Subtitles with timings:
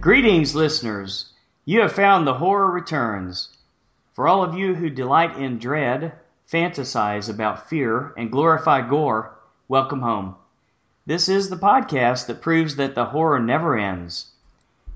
[0.00, 1.34] Greetings, listeners.
[1.66, 3.50] You have found the horror returns.
[4.14, 6.14] For all of you who delight in dread,
[6.50, 9.36] fantasize about fear, and glorify gore,
[9.68, 10.36] welcome home.
[11.04, 14.30] This is the podcast that proves that the horror never ends.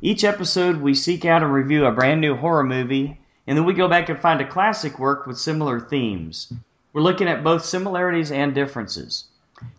[0.01, 3.75] Each episode, we seek out and review a brand new horror movie, and then we
[3.75, 6.51] go back and find a classic work with similar themes.
[6.95, 9.27] We're looking at both similarities and differences.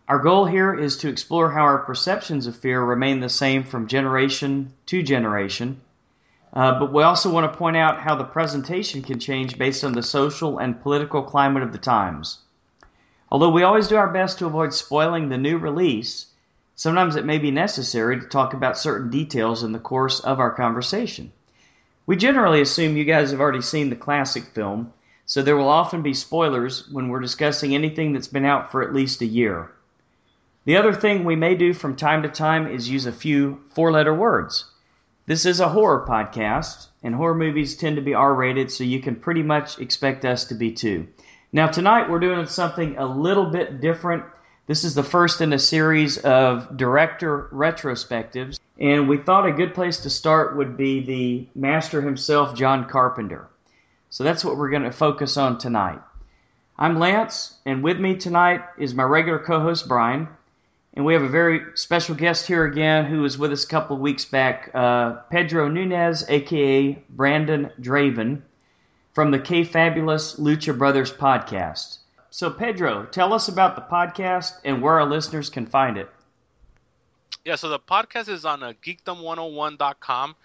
[0.07, 3.87] Our goal here is to explore how our perceptions of fear remain the same from
[3.87, 5.81] generation to generation,
[6.53, 9.93] uh, but we also want to point out how the presentation can change based on
[9.93, 12.39] the social and political climate of the times.
[13.31, 16.27] Although we always do our best to avoid spoiling the new release,
[16.75, 20.51] sometimes it may be necessary to talk about certain details in the course of our
[20.51, 21.31] conversation.
[22.05, 24.93] We generally assume you guys have already seen the classic film,
[25.25, 28.93] so there will often be spoilers when we're discussing anything that's been out for at
[28.93, 29.71] least a year.
[30.65, 33.91] The other thing we may do from time to time is use a few four
[33.91, 34.65] letter words.
[35.27, 38.99] This is a horror podcast, and horror movies tend to be R rated, so you
[38.99, 41.07] can pretty much expect us to be too.
[41.53, 44.23] Now, tonight we're doing something a little bit different.
[44.65, 49.75] This is the first in a series of director retrospectives, and we thought a good
[49.75, 53.47] place to start would be the master himself, John Carpenter.
[54.09, 56.01] So that's what we're going to focus on tonight.
[56.75, 60.27] I'm Lance, and with me tonight is my regular co host, Brian.
[60.95, 63.97] And we have a very special guest here again who was with us a couple
[63.97, 68.41] of weeks back, uh, Pedro Nunez, aka Brandon Draven,
[69.13, 71.97] from the Kayfabulous Lucha Brothers podcast.
[72.29, 76.09] So, Pedro, tell us about the podcast and where our listeners can find it.
[77.43, 80.35] Yeah, so the podcast is on uh, geekdom101.com.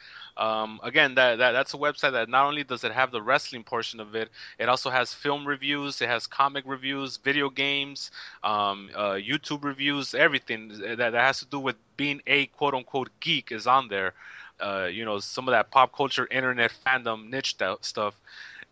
[0.40, 3.62] Um, again, that, that that's a website that not only does it have the wrestling
[3.62, 8.10] portion of it, it also has film reviews, it has comic reviews, video games,
[8.42, 13.10] um, uh, YouTube reviews, everything that, that has to do with being a quote unquote
[13.20, 14.14] geek is on there.
[14.58, 18.14] Uh, you know, some of that pop culture, internet fandom, niche stuff.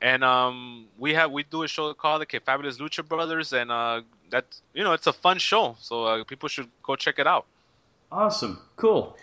[0.00, 4.00] And um, we have we do a show called the Kayfabulous Lucha Brothers, and uh,
[4.30, 7.44] that you know it's a fun show, so uh, people should go check it out.
[8.10, 9.16] Awesome, cool.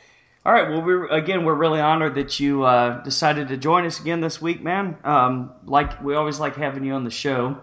[0.45, 0.69] All right.
[0.69, 4.39] Well, we're again, we're really honored that you uh, decided to join us again this
[4.39, 4.95] week, man.
[5.03, 7.57] Um, like we always like having you on the show.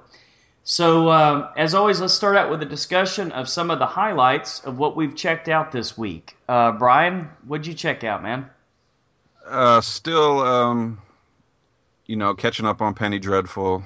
[0.65, 4.61] So, uh, as always, let's start out with a discussion of some of the highlights
[4.65, 6.37] of what we've checked out this week.
[6.49, 8.49] Uh, Brian, what'd you check out, man?
[9.47, 11.01] Uh, still, um,
[12.07, 13.85] you know, catching up on Penny Dreadful.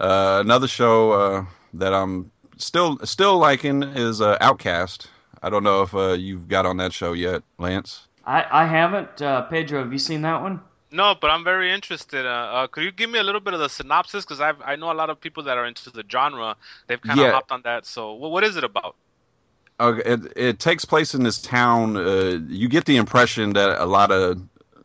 [0.00, 1.44] Uh, another show uh,
[1.74, 5.08] that I'm still still liking is Outcast.
[5.42, 8.08] I don't know if uh, you've got on that show yet, Lance.
[8.24, 9.22] I, I haven't.
[9.22, 10.60] Uh, Pedro, have you seen that one?
[10.90, 12.26] No, but I'm very interested.
[12.26, 14.24] Uh, uh could you give me a little bit of the synopsis?
[14.24, 16.56] Because I I know a lot of people that are into the genre.
[16.86, 17.32] They've kind of yeah.
[17.32, 17.86] hopped on that.
[17.86, 18.96] So, well, what is it about?
[19.78, 21.96] Okay, it, it takes place in this town.
[21.96, 24.40] Uh, you get the impression that a lot of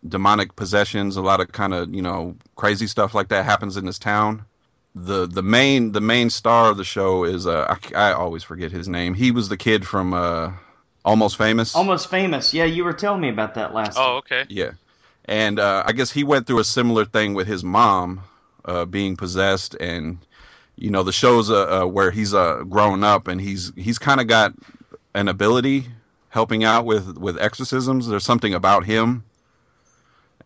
[0.07, 3.85] demonic possessions, a lot of kind of you know crazy stuff like that happens in
[3.85, 4.45] this town
[4.93, 8.71] the the main the main star of the show is uh I, I always forget
[8.71, 9.13] his name.
[9.13, 10.53] He was the kid from uh
[11.03, 11.75] Almost Famous.
[11.75, 12.53] Almost Famous.
[12.53, 13.97] Yeah, you were telling me about that last.
[13.97, 14.45] Oh, okay.
[14.49, 14.71] Yeah,
[15.25, 18.21] and uh, I guess he went through a similar thing with his mom
[18.65, 20.19] uh, being possessed, and
[20.75, 24.21] you know the shows uh, uh where he's uh grown up and he's he's kind
[24.21, 24.53] of got
[25.15, 25.85] an ability
[26.29, 28.07] helping out with with exorcisms.
[28.07, 29.23] There's something about him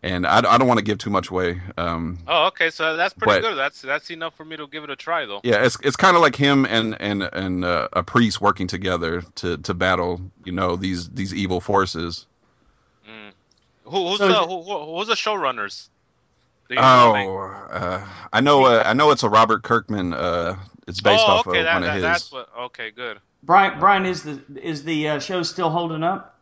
[0.02, 1.60] and I, I don't want to give too much away.
[1.76, 3.56] Um, oh, okay, so that's pretty but, good.
[3.56, 5.40] That's that's enough for me to give it a try, though.
[5.42, 9.22] Yeah, it's it's kind of like him and and and uh, a priest working together
[9.36, 12.26] to to battle, you know, these these evil forces.
[13.08, 13.32] Mm.
[13.84, 15.88] Who, who's so the who, who's the showrunners?
[16.76, 17.14] Oh,
[17.70, 18.64] uh, I know.
[18.64, 20.12] Uh, I know it's a Robert Kirkman.
[20.12, 20.56] Uh,
[20.88, 22.02] it's based oh, off okay, of that, one that, of his.
[22.02, 23.20] That's what, okay, good.
[23.42, 26.35] Brian, Brian, is the is the uh, show still holding up?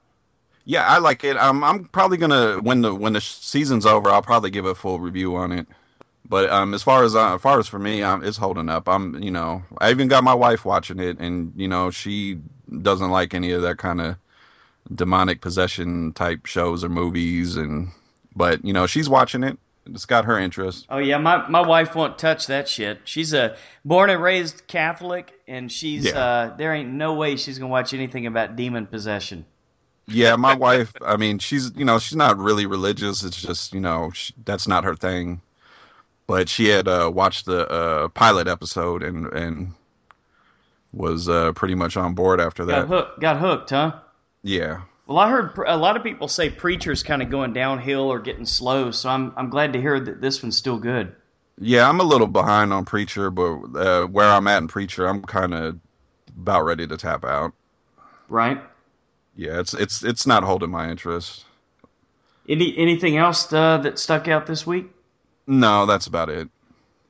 [0.65, 1.37] Yeah, I like it.
[1.37, 4.99] Um, I'm probably gonna when the when the season's over, I'll probably give a full
[4.99, 5.67] review on it.
[6.27, 8.89] But um, as far as uh, as far as for me, um, it's holding up.
[8.89, 12.41] I'm, you know, I even got my wife watching it, and you know, she
[12.81, 14.17] doesn't like any of that kind of
[14.95, 17.89] demonic possession type shows or movies, and
[18.34, 19.59] but you know, she's watching it.
[19.87, 20.87] It's got her interest.
[20.89, 23.01] Oh yeah, my my wife won't touch that shit.
[23.05, 26.19] She's a born and raised Catholic, and she's yeah.
[26.19, 29.45] uh, there ain't no way she's gonna watch anything about demon possession.
[30.06, 30.92] Yeah, my wife.
[31.04, 33.22] I mean, she's you know she's not really religious.
[33.22, 35.41] It's just you know she, that's not her thing.
[36.27, 39.72] But she had uh, watched the uh, pilot episode and and
[40.92, 42.86] was uh, pretty much on board after that.
[42.86, 43.21] Got hooked.
[43.21, 43.92] Got hooked, huh?
[44.42, 44.83] Yeah.
[45.06, 48.47] Well, I heard a lot of people say Preacher's kind of going downhill or getting
[48.47, 51.15] slow, so I'm I'm glad to hear that this one's still good.
[51.59, 55.22] Yeah, I'm a little behind on Preacher, but uh, where I'm at in Preacher, I'm
[55.22, 55.78] kind of
[56.36, 57.53] about ready to tap out.
[58.28, 58.60] Right
[59.36, 61.45] yeah, it's it's it's not holding my interest.
[62.48, 64.86] Any anything else uh, that stuck out this week?
[65.47, 66.48] No, that's about it.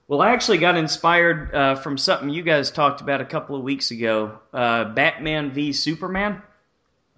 [0.06, 3.62] Well, I actually got inspired uh, from something you guys talked about a couple of
[3.62, 4.38] weeks ago.
[4.52, 6.42] Uh, Batman v Superman.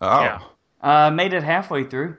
[0.00, 0.40] Oh, Yeah.
[0.80, 2.16] Uh, made it halfway through.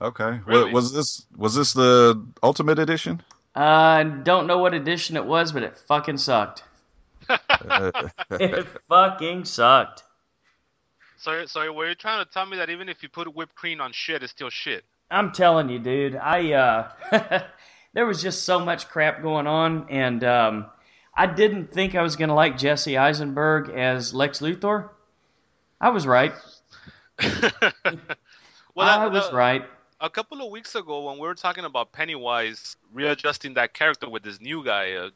[0.00, 0.40] okay.
[0.46, 0.72] Really?
[0.72, 3.22] Was this was this the Ultimate Edition?
[3.54, 6.62] I don't know what edition it was, but it fucking sucked.
[7.28, 7.90] Uh,
[8.30, 10.04] it fucking sucked.
[11.20, 13.80] So, so were you trying to tell me that even if you put whipped cream
[13.80, 14.84] on shit, it's still shit?
[15.10, 16.16] I'm telling you, dude.
[16.16, 17.42] I uh,
[17.92, 20.66] there was just so much crap going on, and um,
[21.14, 24.88] I didn't think I was gonna like Jesse Eisenberg as Lex Luthor.
[25.80, 26.32] I was right.
[27.22, 29.64] well, I that- was that- right.
[30.02, 34.22] A couple of weeks ago, when we were talking about Pennywise readjusting that character with
[34.22, 35.10] this new guy, uh,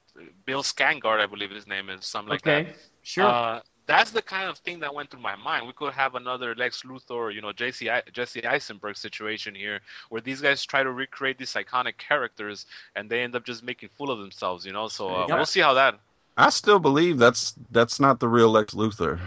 [0.44, 2.76] Bill Skarsgård, I believe his name is, something like okay, that.
[3.00, 3.24] sure.
[3.24, 5.66] Uh, that's the kind of thing that went through my mind.
[5.66, 10.40] We could have another Lex Luthor, you know, Jesse, Jesse Eisenberg situation here, where these
[10.40, 12.66] guys try to recreate these iconic characters
[12.96, 14.88] and they end up just making fool of themselves, you know.
[14.88, 15.36] So uh, Yep.
[15.36, 15.98] we'll see how that.
[16.36, 19.20] I still believe that's that's not the real Lex Luthor.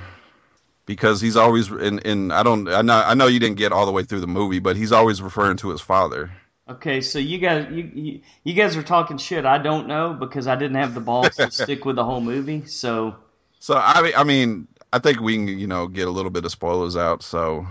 [0.86, 3.86] Because he's always in, in I don't I know I know you didn't get all
[3.86, 6.32] the way through the movie, but he's always referring to his father.
[6.70, 9.46] Okay, so you guys, you, you you guys are talking shit.
[9.46, 12.66] I don't know because I didn't have the balls to stick with the whole movie.
[12.66, 13.16] So
[13.60, 16.46] So I mean, I mean, I think we can, you know, get a little bit
[16.46, 17.24] of spoilers out.
[17.24, 17.68] So,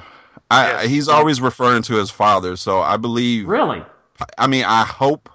[0.51, 0.87] I Yes.
[0.89, 2.57] he's always referring to his father.
[2.57, 3.47] So I believe.
[3.49, 3.85] really,
[4.39, 5.29] I mean, I hope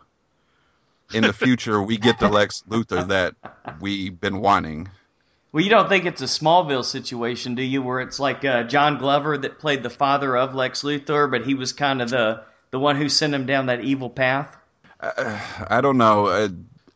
[1.13, 3.35] in the future we get the Lex Luthor that
[3.79, 4.89] we've been wanting.
[5.51, 7.81] well, you don't think it's a Smallville situation, do you?
[7.81, 11.53] Where it's like uh, John Glover that played the father of Lex Luthor, but he
[11.53, 14.55] was kind of the the one who sent him down that evil path.
[15.01, 16.49] I don't know.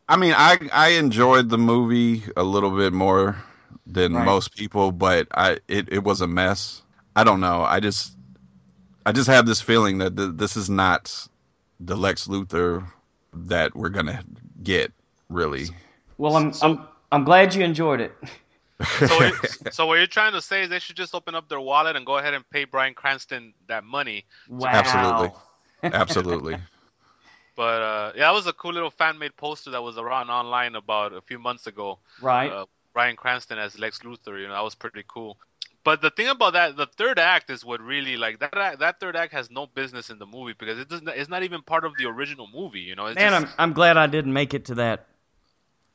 [0.08, 3.36] I mean, I I enjoyed the movie a little bit more
[3.86, 4.24] than Right.
[4.24, 6.82] most people, but I it, it was a mess.
[7.16, 7.62] I don't know.
[7.62, 8.16] I just
[9.04, 11.28] I just have this feeling that th- this is not
[11.80, 12.86] the Lex Luthor
[13.32, 14.22] that we're gonna
[14.62, 14.92] get.
[15.28, 15.66] Really,
[16.18, 18.14] Well, I'm I'm I'm glad you enjoyed it.
[18.98, 21.58] So, what- so what you're trying to say is they should just open up their
[21.60, 24.24] wallet and go ahead and pay Bryan Cranston that money.
[24.48, 24.68] Wow.
[24.72, 25.30] Absolutely.
[25.92, 26.56] absolutely.
[27.56, 30.74] But uh, yeah, that was a cool little fan made poster that was around online
[30.74, 31.98] about a few months ago.
[32.20, 32.52] Right.
[32.52, 34.38] uh, Bryan Cranston as Lex Luthor.
[34.40, 35.38] You know, that was pretty cool.
[35.84, 38.56] But the thing about that, the third act is what really like that.
[38.56, 41.08] act- That third act has no business in the movie because it doesn't.
[41.08, 42.80] It's not even part of the original movie.
[42.80, 45.06] You know, it's Man, I'm I'm glad I didn't make it to that.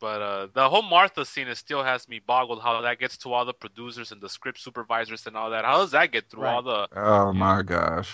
[0.00, 2.60] but uh, the whole Martha scene is still has me boggled.
[2.62, 5.64] How that gets to all the producers and the script supervisors and all that.
[5.64, 6.88] How does that get through all the?
[6.96, 8.12] Oh my gosh.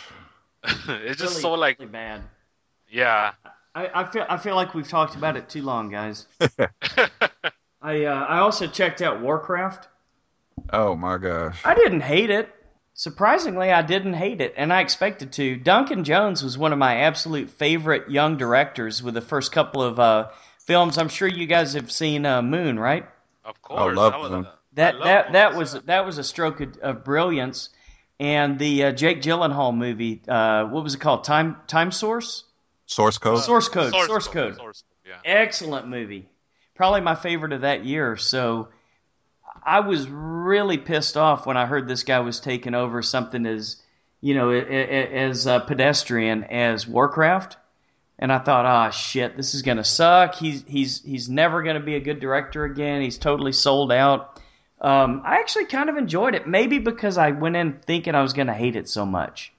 [0.88, 2.28] it's just Really, so like, really bad.
[2.88, 3.32] yeah.
[3.74, 6.26] I, I feel I feel like we've talked about it too long, guys.
[7.82, 9.88] I uh, I also checked out Warcraft.
[10.72, 11.60] Oh my gosh.
[11.64, 12.48] I didn't hate it.
[12.94, 15.56] Surprisingly, I didn't hate it, and I expected to.
[15.56, 19.98] Duncan Jones was one of my absolute favorite young directors with the first couple of
[19.98, 20.28] uh,
[20.58, 20.98] films.
[20.98, 23.06] I'm sure you guys have seen uh, Moon, right?
[23.44, 23.80] Of course.
[23.80, 24.46] I love that was, Moon.
[24.46, 27.70] I That love that that was that was a stroke of, of brilliance.
[28.20, 31.24] And the uh, Jake Gyllenhaal movie, uh, what was it called?
[31.24, 32.44] Time Time Source.
[32.84, 33.42] Source code.
[33.42, 33.92] Source code.
[33.92, 34.56] Source, code.
[34.56, 34.84] Source.
[35.06, 35.14] Yeah.
[35.24, 36.28] excellent movie.
[36.74, 38.16] Probably my favorite of that year.
[38.16, 38.68] So
[39.64, 43.76] I was really pissed off when I heard this guy was taking over something as,
[44.20, 47.56] you know, a- a- as uh, pedestrian as Warcraft.
[48.18, 50.34] And I thought, ah, shit, this is gonna suck.
[50.34, 53.00] He's he's he's never gonna be a good director again.
[53.00, 54.38] He's totally sold out.
[54.80, 58.32] Um, I actually kind of enjoyed it, maybe because I went in thinking I was
[58.32, 59.52] gonna hate it so much.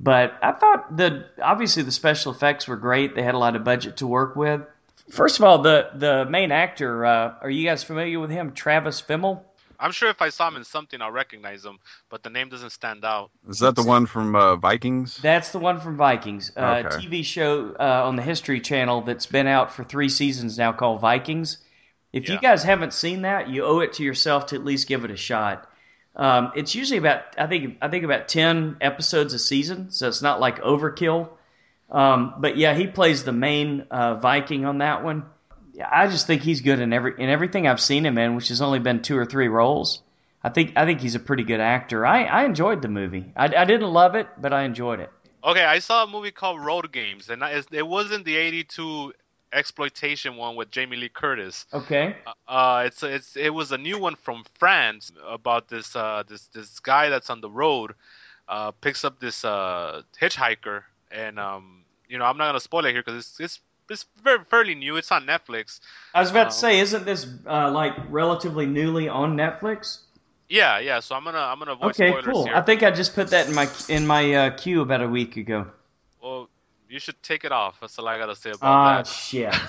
[0.00, 3.14] But I thought the obviously the special effects were great.
[3.14, 4.62] They had a lot of budget to work with.
[5.10, 8.52] First of all, the the main actor, uh, are you guys familiar with him?
[8.52, 9.42] Travis Fimmel.
[9.80, 11.78] I'm sure if I saw him in something, I'll recognize him,
[12.10, 13.30] but the name doesn't stand out.
[13.48, 15.18] Is that the one from uh, Vikings?
[15.18, 16.96] That's the one from Vikings, uh, Okay.
[16.96, 21.00] TV show uh, on the History Channel that's been out for three seasons now called
[21.00, 21.58] Vikings.
[22.12, 25.04] If you guys haven't seen that, you owe it to yourself to at least give
[25.04, 25.70] it a shot.
[26.16, 30.22] Um, it's usually about I think I think about ten episodes a season, so it's
[30.22, 31.28] not like overkill.
[31.90, 35.24] Um, but yeah, he plays the main uh, Viking on that one.
[35.72, 38.48] Yeah, I just think he's good in every in everything I've seen him in, which
[38.48, 40.02] has only been two or three roles.
[40.42, 42.04] I think I think he's a pretty good actor.
[42.04, 43.32] I, I enjoyed the movie.
[43.36, 45.10] I, I didn't love it, but I enjoyed it.
[45.44, 49.12] Okay, I saw a movie called Road Games, and it wasn't the '82
[49.52, 51.66] exploitation one with Jamie Lee Curtis.
[51.72, 52.16] Okay.
[52.46, 56.80] Uh, it's it's it was a new one from France about this uh this this
[56.80, 57.94] guy that's on the road,
[58.48, 62.92] uh picks up this uh hitchhiker, and um you know I'm not gonna spoil it
[62.92, 64.96] here because it's it's it's very fairly new.
[64.96, 65.80] It's on Netflix.
[66.14, 70.00] I was about Um, to say, isn't this uh, like relatively newly on Netflix?
[70.48, 71.00] Yeah, yeah.
[71.00, 72.44] So I'm gonna I'm gonna avoid Okay, spoilers cool.
[72.44, 72.54] here.
[72.54, 75.36] I think I just put that in my in my uh, queue about a week
[75.36, 75.66] ago.
[76.22, 76.48] Well,
[76.88, 77.80] you should take it off.
[77.80, 79.06] That's all I gotta say about shit.
[79.06, 79.06] that.
[79.06, 79.54] Shit.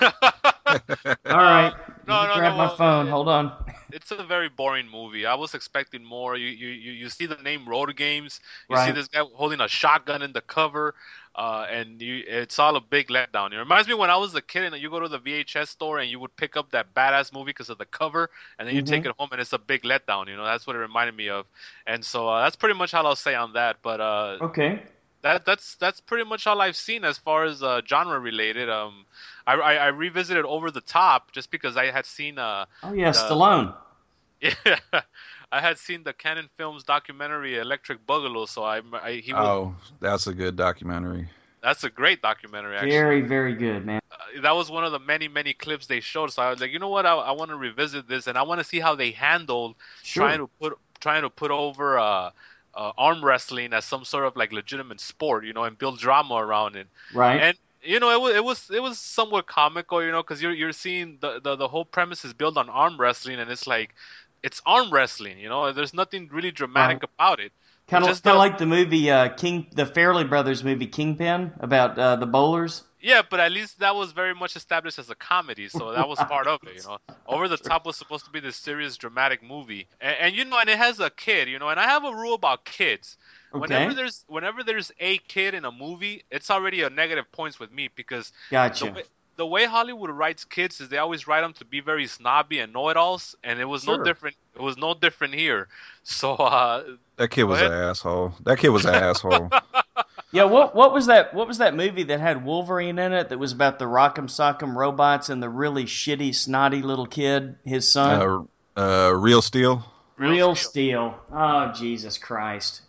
[1.30, 1.72] all right.
[2.06, 3.08] No, no, grab no, my well, phone.
[3.08, 3.52] uh, Hold on.
[3.92, 5.26] it's a very boring movie.
[5.26, 6.36] I was expecting more.
[6.36, 8.40] You you you, see the name Road Games.
[8.68, 10.94] You see this guy holding a shotgun in the cover,
[11.34, 13.52] uh, and you it's all a big letdown.
[13.52, 15.98] It reminds me when I was a kid and you go to the VHS store
[15.98, 18.82] and you would pick up that badass movie because of the cover, and then you
[18.82, 19.06] take Mhm.
[19.06, 20.28] it home and it's a big letdown.
[20.28, 21.46] You know that's what it reminded me of,
[21.86, 23.78] and so uh, that's pretty much all I'll say on that.
[23.82, 24.82] But uh, Okay.
[25.22, 28.68] That that's that's pretty much all I've seen as far as uh, genre related.
[28.70, 29.06] Um,
[29.46, 33.12] I, I I revisited Over the Top just because I had seen uh Oh yeah,
[33.12, 33.74] The- Stallone.
[34.40, 35.00] yeah
[35.52, 39.74] I had seen the Canon Films documentary Electric Boogaloo, so I, I he was, Oh,
[40.00, 41.28] that's a good documentary.
[41.62, 42.88] that's a great documentary actually.
[42.88, 44.00] Very, very good, man.
[44.10, 46.72] Uh, that was one of the many many clips they showed, so I was like,
[46.72, 48.94] you know what, I, I want to revisit this and I want to see how
[48.96, 50.24] they handled Sure.
[50.26, 52.30] trying to put trying to put over uh,
[52.74, 56.34] uh, arm wrestling as some sort of like legitimate sport, you know, and build drama
[56.34, 56.86] around it.
[57.14, 57.40] right.
[57.40, 60.52] and you know it was it was it was somewhat comical you know because you're
[60.52, 63.94] you're seeing the, the the whole premise is built on arm wrestling and it's like
[64.42, 67.52] it's arm wrestling you know there's nothing really dramatic about it
[67.90, 71.98] Kind of kind of like the movie uh, King, the Farrelly Brothers movie Kingpin about
[71.98, 72.84] uh, the bowlers.
[73.00, 76.22] Yeah but at least that was very much established as a comedy so that was
[76.22, 79.42] part of it you know over the top was supposed to be this serious dramatic
[79.42, 82.04] movie and, and you know and it has a kid you know and i have
[82.04, 83.16] a rule about kids
[83.52, 83.90] Okay.
[83.90, 87.72] whenever there's whenever there's a kid in a movie it's already a negative points with
[87.72, 88.32] me because
[88.78, 88.94] the Gotcha.
[88.94, 89.02] way,
[89.40, 92.74] the way Hollywood writes kids is they always write them to be very snobby and
[92.74, 93.96] know-it-alls, and it was Sure.
[93.96, 94.36] no different.
[94.54, 95.68] It was no different here.
[96.02, 96.82] So uh,
[97.16, 98.34] That kid was an asshole.
[98.44, 99.50] That kid was an asshole.
[100.32, 101.34] Yeah, what what was that?
[101.34, 103.30] What was that movie that had Wolverine in it?
[103.30, 107.90] That was about the Rock'em Sock'em robots and the really shitty, snotty little kid, his
[107.90, 108.48] son.
[108.76, 109.84] Uh, uh, Real Steel.
[110.18, 111.14] Real Steel.
[111.16, 111.20] Steel.
[111.34, 112.82] Oh Jesus Christ!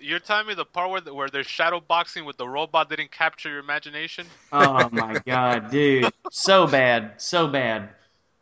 [0.00, 3.48] You're telling me the part where, where they're shadow boxing with the robot didn't capture
[3.50, 4.32] your imagination?
[4.52, 7.90] Oh my God, dude, so bad, so bad.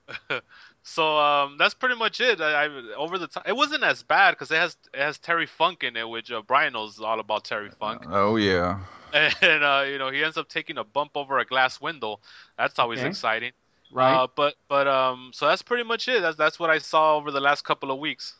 [0.82, 2.40] So um, that's pretty much it.
[2.40, 5.44] I, I over the time, it wasn't as bad because it has it has Terry
[5.46, 8.80] Funk in it, which uh, Brian knows all about Terry Funk, Oh yeah.
[9.12, 12.20] and uh, you know he ends up taking a bump over a glass window.
[12.56, 13.08] That's always Okay.
[13.08, 13.52] exciting.
[13.90, 14.22] Right.
[14.22, 16.20] Uh, but but um, so that's pretty much it.
[16.20, 18.34] That's that's what I saw over the last couple of weeks.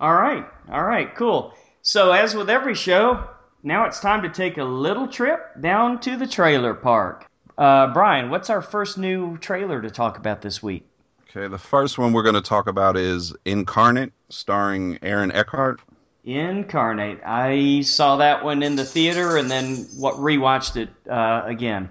[0.00, 1.54] All right, all right, cool.
[1.82, 3.24] So, as with every show,
[3.62, 7.26] now it's time to take a little trip down to the trailer park.
[7.56, 10.86] Uh, Brian, what's our first new trailer to talk about this week?
[11.30, 15.80] Okay, the first one we're going to talk about is Incarnate, starring Aaron Eckhart.
[16.24, 17.20] Incarnate.
[17.24, 21.90] I saw that one in the theater and then what rewatched it uh, again.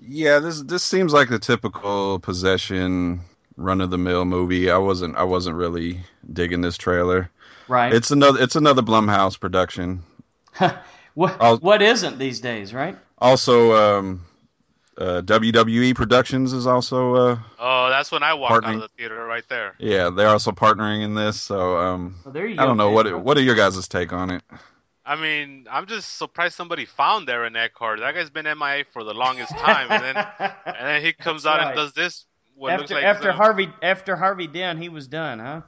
[0.00, 3.20] Yeah, this this seems like the typical possession
[3.56, 4.70] run of the mill movie.
[4.70, 6.00] I wasn't I wasn't really
[6.32, 7.30] digging this trailer.
[7.68, 7.92] Right.
[7.92, 10.02] It's another it's another Blumhouse production.
[11.14, 12.96] what, I'll- what isn't these days, right?
[13.18, 14.24] Also, um,
[14.96, 19.24] uh, WWE Productions is also uh, Oh, that's when I walked out of the theater
[19.24, 19.74] right there.
[19.78, 21.40] yeah they're also partnering in this.
[21.40, 23.22] So um, Well, there you I don't know what man.
[23.24, 24.42] what are your guys' take on it?
[25.04, 28.00] I mean, I'm just surprised somebody found Aaron Eckhart.
[28.00, 28.12] That car.
[28.12, 30.16] That guy's been MIA for the longest time, and then
[30.66, 31.66] and then he comes That's out right.
[31.68, 32.26] and does this.
[32.54, 35.60] What looks after like after Harvey after Harvey Dent, he was done, huh?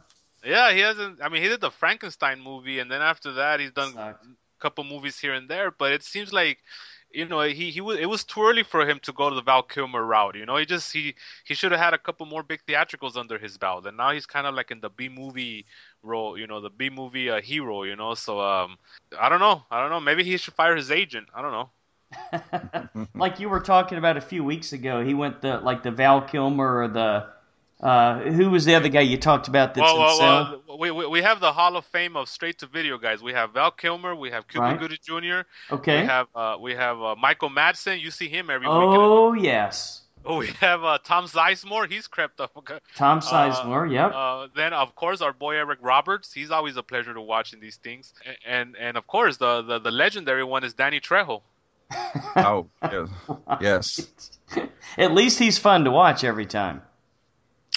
[0.44, 1.20] Yeah, he hasn't.
[1.22, 4.24] I mean, he did the Frankenstein movie, and then after that, he's done Sucked.
[4.24, 4.28] a
[4.60, 5.70] couple movies here and there.
[5.70, 6.58] But it seems like,
[7.12, 7.98] you know, he he was.
[7.98, 10.36] It was too early for him to go to the Val Kilmer route.
[10.36, 13.38] You know, he just he he should have had a couple more big theatricals under
[13.38, 15.66] his belt, and now he's kind of like in the B movie
[16.02, 16.38] role.
[16.38, 17.82] You know, the B movie uh, hero.
[17.82, 18.78] You know, so um,
[19.18, 19.62] I don't know.
[19.70, 20.00] I don't know.
[20.00, 21.28] Maybe he should fire his agent.
[21.34, 21.70] I don't know.
[23.14, 26.22] like you were talking about a few weeks ago, he went the like the Val
[26.22, 27.26] Kilmer or the
[27.82, 31.06] uh, who was the other guy you talked about that's Well, well, well, we, we
[31.06, 33.22] we have the Hall of Fame of straight to video guys.
[33.22, 34.78] We have Val Kilmer, we have Cuba Right.
[34.78, 35.40] Gooding Jr.,
[35.74, 36.02] okay.
[36.02, 38.00] we have uh, we have uh, Michael Madsen.
[38.00, 38.76] You see him every week.
[38.76, 41.90] oh yes, Oh, we have uh, Tom Sizemore.
[41.90, 42.52] He's crept up.
[42.94, 43.90] Tom Sizemore.
[43.90, 44.12] yep.
[44.14, 46.30] Uh, then of course our boy Eric Roberts.
[46.34, 48.12] He's always a pleasure to watch in these things.
[48.26, 51.40] A- And and of course the the, the legendary one is Danny Trejo.
[52.36, 53.08] Oh yes,
[53.60, 54.38] yes.
[54.98, 56.82] At least he's fun to watch every time.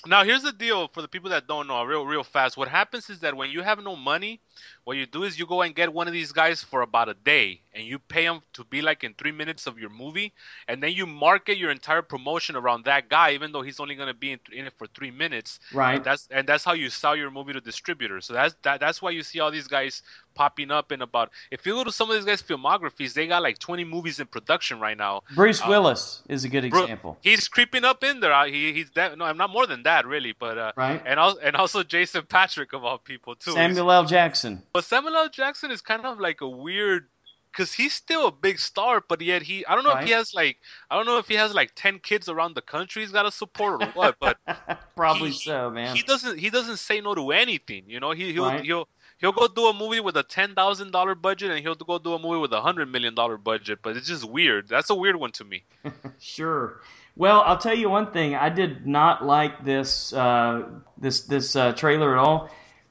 [0.05, 2.57] Now here's the deal for the people that don't know, real real fast.
[2.57, 4.41] What happens is that when you have no money,
[4.83, 7.13] what you do is you go and get one of these guys for about a
[7.13, 10.33] day, and you pay him to be like in three minutes of your movie,
[10.67, 14.09] and then you market your entire promotion around that guy, even though he's only going
[14.09, 15.59] to be in, in it for three minutes.
[15.73, 15.95] Right.
[15.95, 18.25] And that's and that's how you sell your movie to distributors.
[18.25, 21.31] So that's that, that's why you see all these guys popping up in about.
[21.51, 24.27] If you go to some of these guys' filmographies, they got like 20 movies in
[24.27, 25.21] production right now.
[25.35, 28.45] Bruce Uh, Willis is a good example, He's creeping up in there.
[28.47, 29.17] He, he's that.
[29.17, 30.33] No, I'm not more than that, really.
[30.37, 31.01] But uh, right?
[31.05, 33.51] and also and also Jason Patric of all people too.
[33.51, 34.05] Samuel L.
[34.05, 34.61] Jackson.
[34.73, 35.29] But Samuel L.
[35.29, 37.07] Jackson is kind of like a weird,
[37.51, 40.33] because he's still a big star, but yet he, I don't know if he has
[40.33, 40.57] like,
[40.89, 43.31] I don't know if he has like ten kids around the country he's got to
[43.31, 44.37] support or what, but
[44.95, 45.95] Probably he- so, man.
[45.95, 47.83] he doesn't, he doesn't say no to anything.
[47.87, 48.63] You know, he he'll Right.
[48.63, 48.87] he'll
[49.23, 52.13] he'll go do a movie with a ten thousand dollar budget, and he'll go do
[52.13, 53.79] a movie with a hundred million dollar budget.
[53.81, 54.67] But it's just weird.
[54.67, 55.63] That's a weird one to me.
[56.19, 56.81] Sure.
[57.15, 58.35] Well, I'll tell you one thing.
[58.35, 60.63] I did not like this uh,
[60.97, 62.49] this this uh, trailer at all,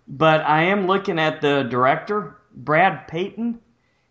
[0.09, 3.61] but I am looking at the director, Brad Peyton,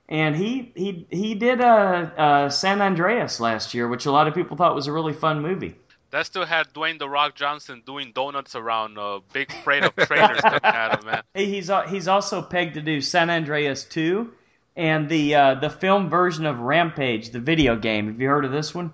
[0.10, 4.36] and he he he did uh, uh, San Andreas last year, which a lot of
[4.36, 5.76] people thought was a really fun movie.
[6.12, 10.42] That still had Dwayne the Rock Johnson doing donuts around a big freight of trailers
[10.42, 11.24] coming at him, man.
[11.34, 14.34] He's al- he's also pegged to do San Andreas two,
[14.76, 18.08] and the uh, the film version of Rampage, the video game.
[18.08, 18.94] Have you heard of this one?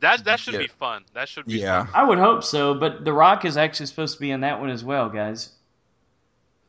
[0.00, 0.60] That that should Yeah.
[0.60, 1.04] be fun.
[1.14, 1.86] That should be Yeah.
[1.94, 4.70] I would hope so, but The Rock is actually supposed to be in that one
[4.70, 5.50] as well, guys.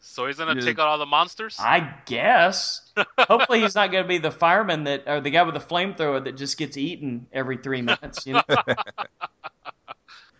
[0.07, 1.57] So he's gonna take out all the monsters.
[1.59, 2.81] I guess.
[3.19, 6.23] Hopefully, he's not going to be the fireman that, or the guy with the flamethrower
[6.23, 8.25] that just gets eaten every three minutes.
[8.25, 8.43] You know.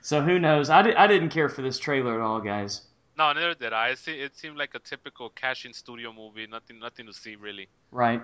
[0.01, 0.69] so who knows?
[0.69, 2.81] I, di- I didn't care for this trailer at all, guys.
[3.17, 3.89] No, neither did I.
[3.89, 6.47] It, se- it seemed like a typical cash-in studio movie.
[6.47, 7.67] Nothing, nothing to see really.
[7.91, 8.21] Right.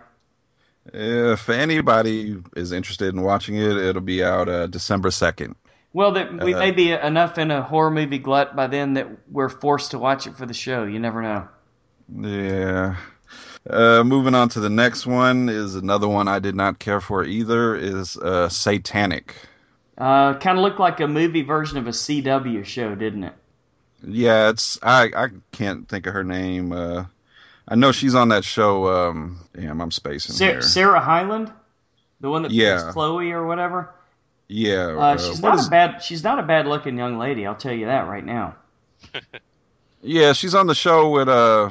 [0.93, 5.55] If anybody is interested in watching it, it'll be out uh, December second.
[5.93, 9.07] Well, that we Uh, may be enough in a horror movie glut by then that
[9.29, 10.83] we're forced to watch it for the show.
[10.83, 11.47] You never know.
[12.17, 12.95] Yeah.
[13.69, 17.23] Uh, moving on to the next one is another one I did not care for
[17.23, 17.75] either.
[17.75, 19.35] Is uh, Satanic.
[19.97, 23.33] Uh, kind of looked like a movie version of a CW show, didn't it?
[24.03, 26.71] Yeah, it's I I can't think of her name.
[26.71, 27.05] Uh,
[27.67, 28.87] I know she's on that show.
[28.87, 30.61] Um, damn, I'm spacing Sa- here.
[30.63, 31.51] Sarah Hyland,
[32.19, 32.81] the one that Yeah.
[32.81, 33.93] plays Chloe or whatever.
[34.51, 36.03] Yeah, Uh, uh, she's not is- a bad.
[36.03, 37.45] She's not a bad looking young lady.
[37.45, 38.55] I'll tell you that right now.
[40.01, 41.69] yeah, she's on the show with uh.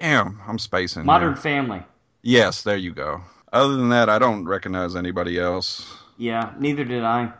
[0.00, 1.06] Damn, I'm spacing.
[1.06, 1.36] Modern here.
[1.42, 1.82] Family.
[2.22, 3.22] Yes, there you go.
[3.52, 5.86] Other than that, I don't recognize anybody else.
[6.18, 7.32] Yeah, neither did I.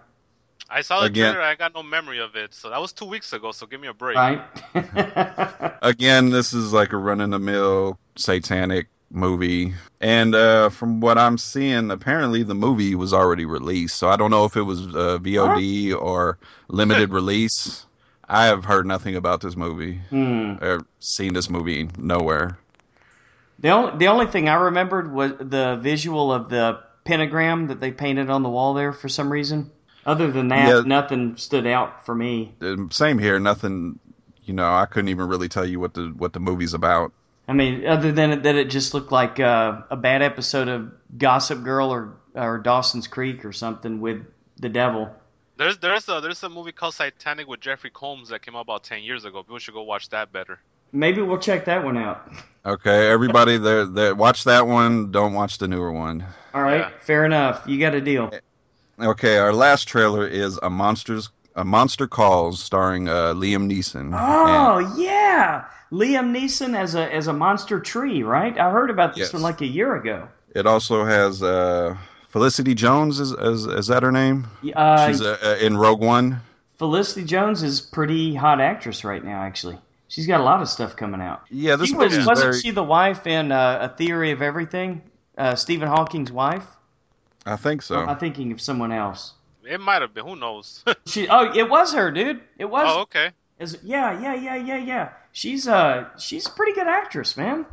[0.71, 1.47] I saw the Again- trailer.
[1.47, 2.55] I got no memory of it.
[2.55, 3.53] So that was two weeks ago.
[3.53, 4.17] So give me a break.
[4.17, 4.41] Right?
[5.83, 9.75] Again, this is like a run in the mill satanic movie.
[10.01, 13.97] And uh, from what I'm seeing, apparently the movie was already released.
[13.97, 17.87] So I don't know if it was uh, VOD or limited release.
[18.29, 20.55] I have heard nothing about this movie hmm.
[20.61, 22.59] or seen this movie nowhere.
[23.59, 27.93] The only the only thing I remembered was the visual of the pentagram that they
[27.93, 29.71] painted on the wall there for some reason.
[30.07, 30.83] Other than that, Yeah.
[30.85, 32.55] nothing stood out for me.
[32.61, 33.39] Uh, Same here.
[33.39, 33.99] Nothing.
[34.45, 37.13] You know, I couldn't even really tell you what the what the movie's about.
[37.47, 41.63] I mean, other than that it just looked like uh, a bad episode of Gossip
[41.63, 44.25] Girl or or Dawson's Creek or something with
[44.59, 45.11] the devil.
[45.57, 48.83] There's there's a there's a movie called Satanic with Jeffrey Combs that came out about
[48.85, 49.43] ten years ago.
[49.43, 50.59] People should go watch that better.
[50.93, 52.33] Maybe we'll check that one out.
[52.65, 55.11] Okay, everybody, there, there, watch that one.
[55.11, 56.25] Don't watch the newer one.
[56.55, 56.91] All right, Yeah.
[57.01, 57.65] fair enough.
[57.67, 58.33] You got a deal.
[59.01, 64.11] Okay, our last trailer is a monsters a monster calls starring uh, Liam Neeson.
[64.19, 68.59] Oh yeah, Liam Neeson as a as a monster tree, right?
[68.59, 69.33] I heard about this Yes.
[69.33, 70.29] one like a year ago.
[70.55, 71.97] It also has uh,
[72.29, 73.21] Felicity Jones.
[73.21, 74.47] Is, is is that her name?
[74.75, 76.41] Uh, She's uh, uh, in Rogue One.
[76.79, 79.43] Felicity Jones is pretty hot actress right now.
[79.43, 81.43] Actually, she's got a lot of stuff coming out.
[81.51, 82.61] Yeah, this She movie was, is wasn't very.
[82.61, 85.03] she the wife in uh, A Theory of Everything?
[85.39, 86.67] Uh, Stephen Hawking's wife?
[87.47, 87.97] I think so.
[88.01, 89.35] I'm thinking of someone else.
[89.67, 90.25] It might have been.
[90.27, 90.85] Who knows?
[91.07, 92.41] She oh, it was her, dude.
[92.59, 92.87] It was.
[92.89, 93.31] oh, okay.
[93.59, 95.09] Is- yeah, yeah, yeah, yeah, yeah.
[95.33, 97.67] She's uh, she's a pretty good actress, man.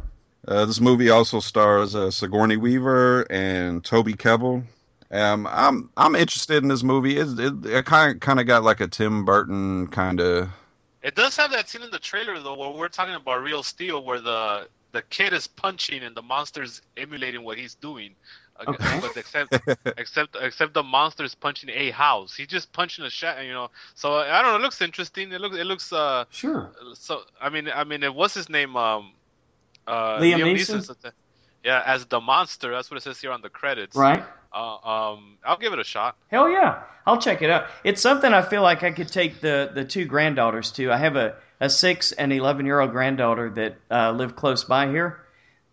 [0.47, 4.63] Uh, this movie also stars uh, Sigourney Weaver and Toby Kebbell.
[5.12, 7.17] Um, I'm I'm interested in this movie.
[7.17, 10.49] It it, it kind kind of got like a Tim Burton kind of.
[11.04, 14.04] It does have that scene in the trailer though, where we're talking about Real Steel,
[14.04, 18.15] where the the kid is punching and the monster's emulating what he's doing.
[18.67, 19.00] Okay.
[19.02, 19.58] But except
[19.97, 22.36] except except the monster's punching a house.
[22.36, 23.69] He's just punching a shot, you know.
[23.95, 24.58] So I don't know.
[24.58, 25.32] It looks interesting.
[25.32, 26.71] It looks it looks uh Sure.
[26.93, 27.21] so.
[27.39, 29.13] I mean I mean it what's his name um
[29.88, 31.12] uh Liam Neeson's Neeson?
[31.63, 32.71] yeah, as the monster.
[32.71, 33.95] That's what it says here on the credits.
[33.95, 34.24] Right.
[34.54, 36.17] Uh, um, I'll give it a shot.
[36.28, 37.67] Hell yeah, I'll check it out.
[37.86, 40.91] It's something I feel like I could take the the two granddaughters to.
[40.91, 44.88] I have a a six and eleven year old granddaughter that uh, live close by
[44.88, 45.21] here,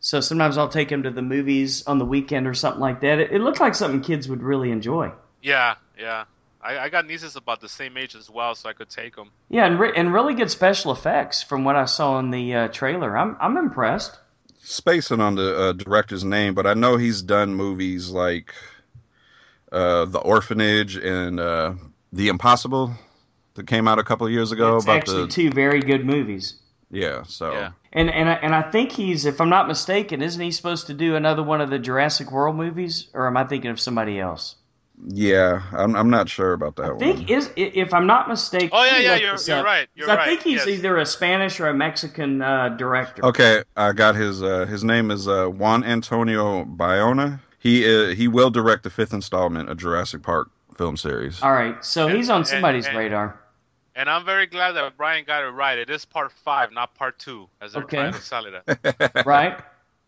[0.00, 3.18] so sometimes I'll take them to the movies on the weekend or something like that.
[3.18, 5.12] It, it looked like something kids would really enjoy.
[5.42, 6.24] Yeah, yeah.
[6.60, 9.30] I, I got nieces about the same age as well, so I could take them.
[9.48, 12.68] Yeah, and re- and really good special effects from what I saw in the uh,
[12.68, 13.16] trailer.
[13.16, 14.18] I'm I'm impressed.
[14.60, 18.52] spacing on the uh, director's name, but I know he's done movies like
[19.72, 21.74] uh, The Orphanage and uh,
[22.12, 22.92] The Impossible
[23.54, 24.76] that came out a couple of years ago.
[24.76, 26.54] It's about actually the two very good movies.
[26.90, 27.70] Yeah, so Yeah.
[27.92, 30.94] And and I, and I think he's, if I'm not mistaken, isn't he supposed to
[30.94, 34.56] do another one of the Jurassic World movies, or am I thinking of somebody else?
[35.06, 36.98] yeah, I'm I'm not sure about that I one.
[36.98, 38.70] think is if I'm not mistaken.
[38.72, 40.68] Oh, yeah, yeah, you're- this you're right, you're 'Cause I think he's yes.
[40.68, 43.24] either a Spanish or a Mexican uh, director.
[43.24, 44.42] Okay, I got his.
[44.42, 47.38] Uh, his name is uh, Juan Antonio Bayona.
[47.60, 51.40] He uh, he will direct the fifth installment of Jurassic Park film series.
[51.42, 53.38] All right, so he's on And- somebody's and- radar.
[53.98, 55.76] And I'm very glad that Brian got it right.
[55.76, 57.96] It is part five, not part two, as they're Okay.
[57.96, 58.54] trying to sell it.
[59.26, 59.58] Right?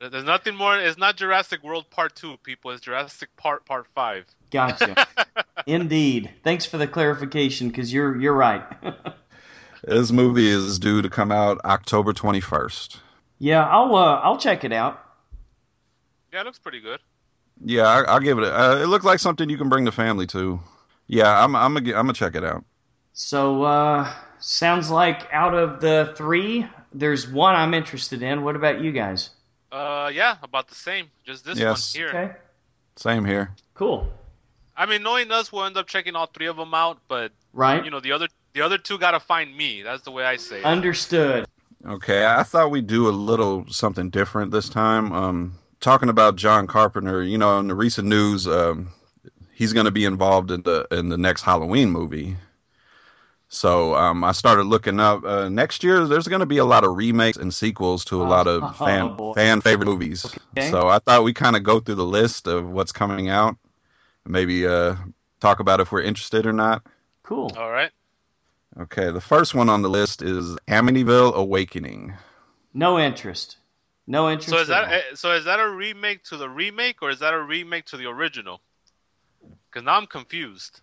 [0.01, 0.79] There's nothing more.
[0.79, 2.71] It's not Jurassic World Part Two, people.
[2.71, 4.27] It's Jurassic Park Part Five.
[4.53, 4.95] Gotcha.
[5.67, 6.31] Indeed.
[6.45, 8.63] Thanks for the clarification, because you're you're right.
[9.83, 13.01] This movie is due to come out October twenty first.
[13.39, 15.03] yeah, I'll uh, I'll check it out.
[16.33, 17.01] Yeah, it looks pretty good.
[17.65, 18.45] Yeah, I, I'll give it.
[18.45, 20.61] A, uh, it looked like something you can bring the family to.
[21.07, 22.63] Yeah, I'm I'm gonna I'm gonna check it out.
[23.23, 28.43] So uh, sounds like out of the three, there's one I'm interested in.
[28.43, 29.29] What about you guys?
[29.71, 31.11] Uh, yeah, about the same.
[31.23, 31.95] Just this Yes.
[31.95, 32.09] one here.
[32.09, 32.37] Okay.
[32.97, 33.55] Same here.
[33.75, 34.11] Cool.
[34.75, 36.97] I mean, knowing us, we'll end up checking all three of them out.
[37.09, 37.85] But Right.
[37.85, 39.83] you know, the other the other two gotta find me.
[39.83, 40.65] That's the way I say it.
[40.65, 41.45] Understood.
[41.87, 45.13] Okay, I thought we'd do a little something different this time.
[45.13, 48.89] Um, talking about John Carpenter, you know, in the recent news, um,
[49.53, 52.39] he's going to be involved in the in the next Halloween movie.
[53.53, 55.25] So um, I started looking up.
[55.25, 58.25] Uh, next year, there's going to be a lot of remakes and sequels to a
[58.25, 59.35] lot Oh, of fan boy.
[59.35, 60.25] fan favorite movies.
[60.25, 60.71] Okay.
[60.71, 63.57] So I thought we kind of go through the list of what's coming out,
[64.25, 64.95] maybe uh,
[65.41, 66.83] talk about if we're interested or not.
[67.25, 67.53] Cool.
[67.59, 67.91] All right.
[68.81, 72.15] Okay, the first one on the list is Amityville Awakening.
[72.73, 73.57] No interest.
[74.07, 74.51] No interest.
[74.51, 74.93] So is that all.
[74.95, 75.33] eh, so?
[75.33, 78.61] Is that a remake to the remake, or is that a remake to the original?
[79.71, 80.81] Because now I'm confused.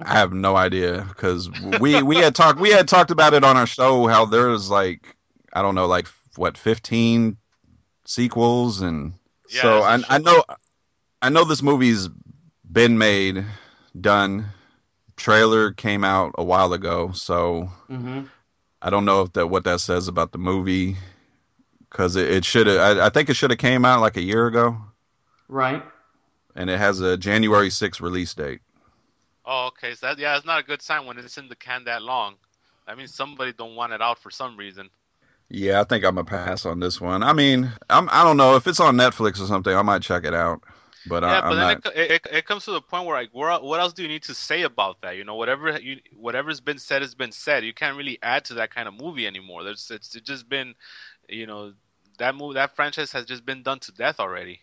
[0.00, 3.56] I have no idea because we we had talked we had talked about it on
[3.56, 5.16] our show how there's like
[5.52, 7.36] I don't know like what 15
[8.04, 8.80] sequels?
[8.80, 9.14] And
[9.50, 10.44] Yeah, so I I know
[11.22, 12.08] I know this movie's
[12.70, 13.44] been made
[14.00, 14.46] done.
[15.16, 18.22] Trailer came out a while ago so hmm
[18.82, 20.96] I don't know if that what that says about the movie
[21.88, 24.22] because it, it should have I, I think it should have came out like a
[24.22, 24.76] year ago.
[25.48, 25.82] Right.
[26.56, 28.60] and it has a January 6th release date.
[29.44, 29.94] Oh, okay.
[29.94, 32.36] So that, yeah, it's not a good sign when it's in the can that long.
[32.86, 34.90] That means somebody don't want it out for some reason.
[35.50, 37.22] Yeah, I think I'm gonna pass on this one.
[37.22, 39.74] I mean, I'm I don't know if it's on Netflix or something.
[39.74, 40.62] I might check it out,
[41.06, 41.86] but yeah, I, but I'm then not.
[41.86, 44.22] it—it it, it comes to the point where like, where, what else do you need
[44.24, 45.16] to say about that?
[45.16, 47.64] You know, whatever you whatever's been said has been said.
[47.64, 49.64] You can't really add to that kind of movie anymore.
[49.64, 50.74] There's it's, it's just been,
[51.28, 51.74] you know,
[52.18, 54.60] that movie that franchise has just been done to death already.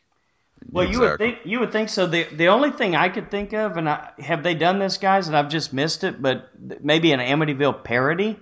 [0.70, 2.06] Well, you would think you would think so.
[2.06, 5.28] The the only thing I could think of, and I, have they done this, guys?
[5.28, 6.50] And I've just missed it, but
[6.84, 8.40] maybe an Amityville parody,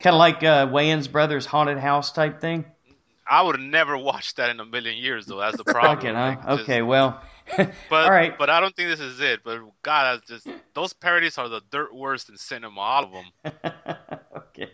[0.00, 2.64] kind of like uh, Wayans Brothers haunted house type thing.
[3.30, 5.38] I would have never watch that in a million years, though.
[5.38, 5.96] That's the problem.
[5.96, 6.20] Fuck it, huh?
[6.20, 7.20] Like, just- Okay, well,
[7.56, 7.70] But
[8.04, 8.36] all right.
[8.38, 9.40] but I don't think this is it.
[9.44, 12.80] But God, that's just those parodies are the dirt worst in cinema.
[12.80, 13.52] All of them.
[14.36, 14.70] okay,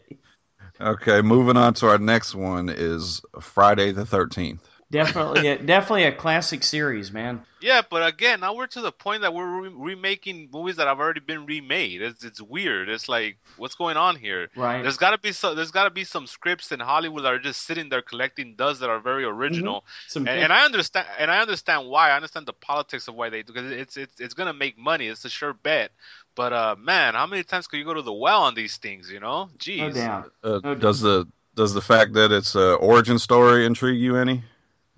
[0.80, 4.68] Okay, moving on to our next one is Friday the Thirteenth.
[4.94, 7.42] Definitely, a, definitely a classic series, man.
[7.60, 11.00] Yeah, but again, now we're to the point that we're re- remaking movies that have
[11.00, 12.02] already been remade.
[12.02, 12.88] It's it's weird.
[12.88, 14.48] It's like what's going on here?
[14.54, 14.82] Right.
[14.82, 15.56] There's got to be some.
[15.56, 18.80] There's got to be some scripts in Hollywood that are just sitting there collecting dust
[18.80, 19.84] that are very original.
[20.08, 21.06] Some And, and I understand.
[21.18, 22.10] And I understand why.
[22.10, 25.08] I understand the politics of why they because it's it's it's gonna make money.
[25.08, 25.90] It's a sure bet.
[26.34, 29.10] But uh, man, how many times could you go to the well on these things?
[29.10, 29.78] You know, jeez.
[29.78, 30.32] no doubt.
[30.42, 34.42] Uh, Oh, does the does the fact that it's an origin story intrigue you any?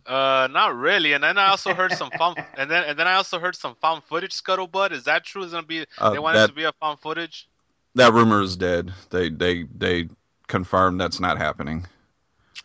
[0.06, 1.12] Uh, not really.
[1.14, 3.74] And then I also heard some found, and then and then I also heard some
[3.76, 4.92] found footage scuttlebutt.
[4.92, 5.42] Is that true?
[5.42, 5.84] Is it gonna be?
[5.98, 7.48] Uh, they want it to be a found footage.
[7.94, 8.92] That rumor is dead.
[9.10, 10.08] They they they
[10.46, 11.86] confirmed that's not happening.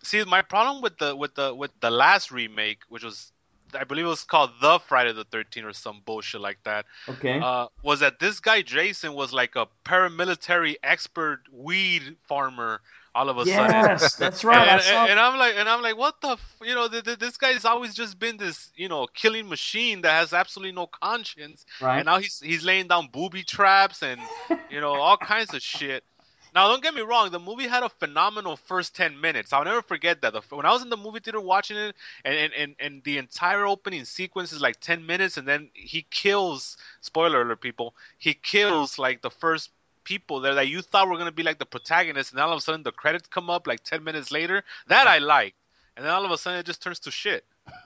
[0.04, 3.32] See, my problem with the with the with the last remake, which was
[3.73, 7.39] I believe it was called The Friday the Thirteenth or some bullshit like that, Okay,
[7.39, 12.82] uh, was that this guy Jason was like a paramilitary expert weed farmer.
[13.13, 14.67] All of a sudden, yes, that's right.
[14.67, 16.56] And, and, and I'm like, and I'm like, what the, f-?
[16.63, 20.13] you know, th- th- this guy's always just been this, you know, killing machine that
[20.13, 21.97] has absolutely no conscience, right.
[21.97, 24.21] and now he's he's laying down booby traps and
[24.69, 26.06] you know all kinds of shit.
[26.54, 29.54] Now, don't get me wrong, the movie had a phenomenal first ten minutes.
[29.54, 30.34] I'll never forget that.
[30.34, 31.95] The, when I was in the movie theater watching it,
[32.26, 36.06] and, and, and, and the entire opening sequence is like ten minutes, and then he
[36.12, 36.78] kills.
[37.02, 37.93] Spoiler alert, people!
[38.17, 39.69] He kills like the first
[40.04, 42.62] people there that you thought were gonna be like the protagonists, and all of a
[42.62, 44.64] sudden the credits come up like ten minutes later.
[44.88, 45.58] That I liked.
[45.96, 47.46] and then all of a sudden it just turns to shit.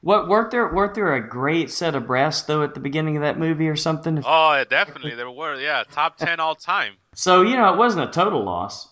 [0.00, 3.22] what weren't there weren't there a great set of breasts though at the beginning of
[3.22, 4.22] that movie or something?
[4.24, 5.54] Oh, yeah, definitely there were.
[5.60, 6.94] Yeah, top ten all time.
[7.14, 8.88] So you know it wasn't a total loss.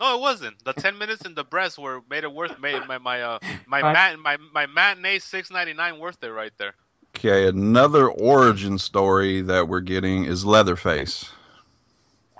[0.00, 0.62] No, it wasn't.
[0.64, 3.82] The ten minutes in the breast were made it worth made my my uh my
[3.82, 3.92] Right.
[3.92, 6.74] mat my my matinee six ninety nine worth it right there.
[7.16, 11.30] Okay, another origin story that we're getting is Leatherface.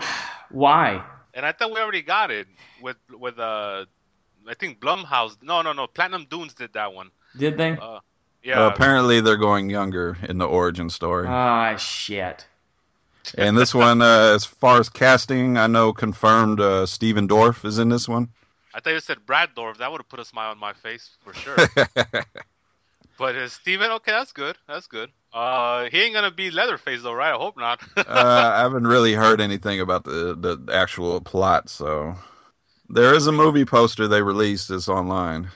[0.50, 1.04] Why?
[1.34, 2.46] And I thought we already got it
[2.80, 3.86] with with uh
[4.46, 5.36] I think Blumhouse.
[5.42, 5.86] No, no, no.
[5.86, 7.10] Platinum Dunes did that one.
[7.36, 7.72] Did they?
[7.72, 8.00] Uh,
[8.42, 8.64] yeah.
[8.64, 11.26] Uh, apparently, they're going younger in the origin story.
[11.28, 12.46] Ah, shit.
[13.38, 17.78] and this one, uh, as far as casting, I know confirmed uh, Stephen Dorff is
[17.78, 18.28] in this one.
[18.74, 19.78] I thought you said Brad Dourif.
[19.78, 21.56] That would have put a smile on my face for sure.
[23.18, 24.56] but uh, Stephen, okay, that's good.
[24.66, 25.10] That's good.
[25.32, 27.32] Uh, he ain't gonna be Leatherface though, right?
[27.34, 27.80] I hope not.
[27.96, 32.14] uh, I haven't really heard anything about the, the actual plot, so
[32.88, 34.70] there is a movie poster they released.
[34.70, 35.48] It's online.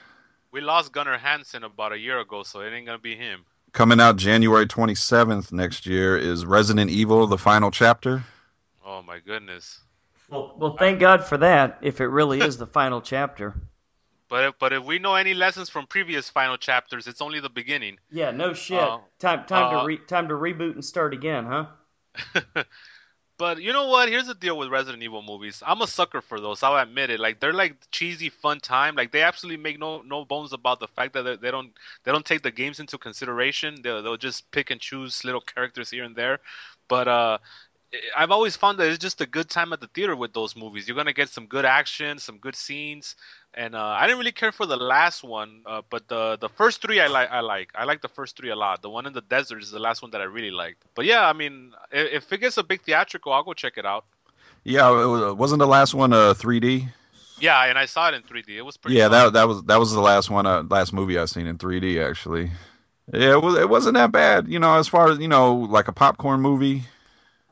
[0.50, 3.44] we lost Gunnar Hansen about a year ago, so it ain't gonna be him.
[3.72, 8.24] Coming out January 27th next year is Resident Evil: The Final Chapter.
[8.84, 9.80] Oh my goodness.
[10.30, 11.78] Well, well, thank God for that.
[11.82, 13.54] If it really is the final chapter.
[14.28, 17.48] But if, but if we know any lessons from previous final chapters, it's only the
[17.50, 17.98] beginning.
[18.10, 18.80] Yeah, no shit.
[18.80, 21.66] Uh, time time uh, to re- time to reboot and start again, huh?
[23.38, 24.08] But you know what?
[24.08, 25.62] Here's the deal with Resident Evil movies.
[25.64, 26.62] I'm a sucker for those.
[26.62, 27.20] I'll admit it.
[27.20, 28.96] Like they're like cheesy, fun time.
[28.96, 31.72] Like they absolutely make no no bones about the fact that they, they don't
[32.04, 33.80] they don't take the games into consideration.
[33.82, 36.40] They'll they'll just pick and choose little characters here and there.
[36.88, 37.38] But uh,
[38.16, 40.87] I've always found that it's just a good time at the theater with those movies.
[40.87, 43.16] You're gonna get some good action, some good scenes,
[43.55, 46.83] and uh, I didn't really care for the last one, uh, but the the first
[46.83, 47.31] three I like.
[47.31, 47.70] I like.
[47.74, 48.83] I like the first three a lot.
[48.83, 50.85] The one in the desert is the last one that I really liked.
[50.94, 53.87] But yeah, I mean, if, if it gets a big theatrical, I'll go check it
[53.87, 54.05] out.
[54.64, 56.88] Yeah, it was, wasn't the last one uh, 3D?
[57.40, 58.51] Yeah, and I saw it in 3D.
[58.51, 58.98] It was pretty.
[58.98, 59.12] Yeah, fun.
[59.12, 62.07] that that was that was the last one, uh, last movie I seen in 3D
[62.07, 62.51] actually.
[63.12, 65.88] Yeah, it was it wasn't that bad, you know, as far as you know, like
[65.88, 66.85] a popcorn movie.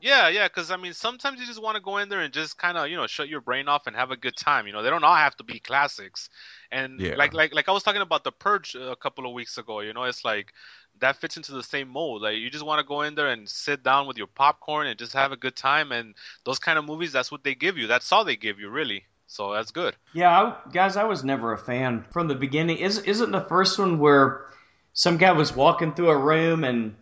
[0.06, 2.56] Yeah, yeah, because I mean, sometimes you just want to go in there and just
[2.58, 4.66] kind of, you know, shut your brain off and have a good time.
[4.68, 6.28] You know, they don't all have to be classics.
[6.70, 7.16] And Yeah.
[7.16, 9.80] like, like, like I was talking about the Purge a couple of weeks ago.
[9.80, 10.52] You know, it's like
[11.00, 12.22] that fits into the same mold.
[12.22, 14.98] Like you just want to go in there and sit down with your popcorn and
[14.98, 15.90] just have a good time.
[15.90, 16.14] And
[16.44, 17.88] those kind of movies, that's what they give you.
[17.88, 19.06] That's all they give you, really.
[19.26, 19.96] So that's good.
[20.12, 22.78] Yeah, I, guys, I was never a fan from the beginning.
[22.78, 24.46] Is isn't the first one where
[24.94, 26.96] some guy was walking through a room and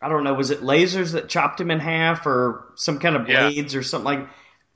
[0.00, 3.28] I don't know, was it lasers that chopped him in half or some kind of
[3.28, 3.48] Yeah.
[3.48, 4.28] blades or something like?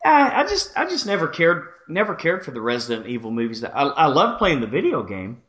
[0.05, 3.63] I, I just I just never cared never cared for the Resident Evil movies.
[3.63, 5.43] I, I love playing the video game,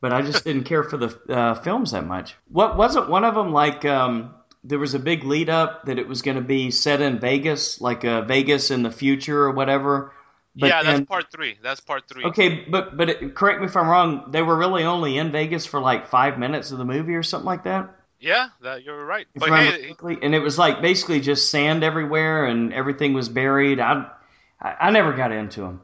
[0.00, 2.34] but I just didn't care for the uh, films that much.
[2.48, 3.84] What wasn't one of them like?
[3.84, 7.20] Um, there was a big lead up that it was going to be set in
[7.20, 10.12] Vegas, like uh, Vegas in the future or whatever.
[10.56, 11.56] But yeah, that's then- part three.
[11.62, 12.24] That's part three.
[12.24, 14.30] Okay, but but it, correct me if I'm wrong.
[14.30, 17.46] They were really only in Vegas for like five minutes of the movie or something
[17.46, 17.95] like that.
[18.18, 19.26] Yeah, that you're right.
[19.34, 20.18] But hey, correctly.
[20.22, 23.78] and it was like basically just sand everywhere and everything was buried.
[23.80, 24.06] I
[24.60, 25.82] I, I never got into them.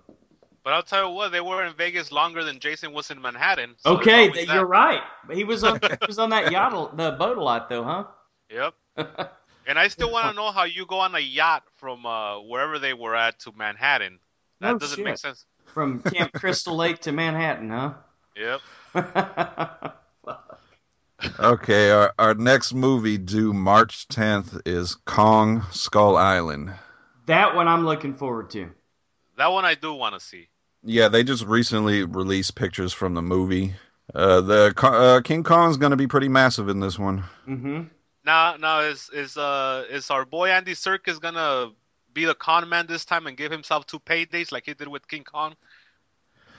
[0.65, 3.75] but I'll tell you what, they were in Vegas longer than Jason was in Manhattan.
[3.79, 4.55] so Okay, there's always th- that.
[4.55, 5.01] you're right.
[5.33, 8.05] He was on he was on that yacht, the boat a lot though, huh?
[8.51, 8.75] Yep.
[9.65, 12.81] And I still want to know how you go on a yacht from uh, wherever
[12.81, 14.19] they were at to Manhattan.
[14.61, 15.05] That No doesn't shit.
[15.05, 15.45] make sense.
[15.67, 17.93] From Camp Crystal Lake to Manhattan, huh?
[18.37, 18.61] Yep.
[21.23, 21.49] huh?
[21.53, 26.73] Okay, our, our next movie due March 10th is Kong Skull Island.
[27.27, 28.71] that one I'm looking forward to.
[29.39, 30.49] That one I do want to see.
[30.85, 33.75] Yeah, they just recently released pictures from the movie.
[34.15, 37.25] Uh, the Co- uh, King Kong's going to be pretty massive in this one.
[37.49, 37.83] Mm-hmm.
[38.25, 41.71] Now, now is is uh is our boy Andy Serkis gonna
[42.15, 45.09] be the con man this time and give himself two paydays like he did with
[45.09, 45.55] King Kong?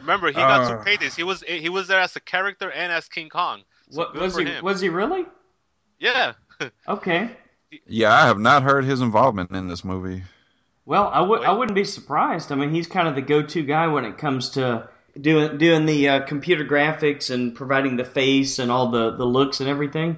[0.01, 0.83] Remember, he got two Uh.
[0.83, 1.15] paydays.
[1.15, 3.61] He was he was there as a character and as King Kong.
[3.93, 4.45] So What good was he?
[4.45, 4.63] him.
[4.63, 5.25] Was he really?
[5.99, 6.33] Yeah.
[6.87, 7.29] Okay.
[7.87, 10.23] Yeah, I have not heard his involvement in this movie.
[10.85, 12.51] Well, I would I wouldn't be surprised.
[12.51, 14.87] I mean, he's kind of the go-to guy when it comes to
[15.19, 19.59] doing doing the uh, computer graphics and providing the face and all the the looks
[19.59, 20.17] and everything.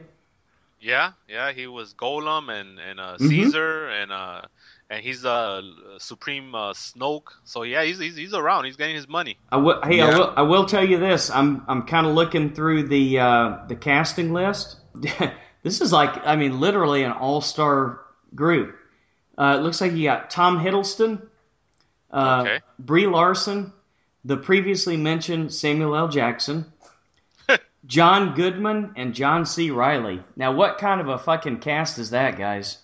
[0.79, 3.29] Yeah, yeah, he was Gollum and and uh, Mhm.
[3.29, 4.41] Caesar and uh
[4.89, 5.61] and he's uh
[5.97, 7.27] Supreme uh, Snoke.
[7.43, 8.65] So yeah, he's, he's he's around.
[8.65, 9.37] He's getting his money.
[9.51, 11.29] I will, hey, I will I will tell you this.
[11.29, 14.77] I'm I'm kind of looking through the uh, the casting list.
[15.63, 18.01] this is like I mean literally an all-star
[18.33, 18.75] group.
[19.37, 21.27] Uh, it looks like you got Tom Hiddleston,
[22.11, 22.59] uh, Okay.
[22.79, 23.73] Brie Larson,
[24.23, 26.07] the previously mentioned Samuel L.
[26.07, 26.71] Jackson,
[27.85, 29.71] John Goodman, and John C.
[29.71, 30.23] Reilly.
[30.37, 32.77] Now, what kind of a fucking cast is that, guys?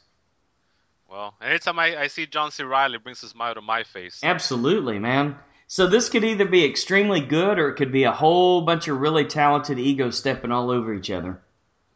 [1.12, 2.64] Well, anytime I, I see John C.
[2.64, 4.22] Reilly, it brings a smile to my face.
[4.24, 5.36] Absolutely, man.
[5.68, 9.00] So this could either be extremely good or it could be a whole bunch of
[9.00, 11.42] really talented egos stepping all over each other.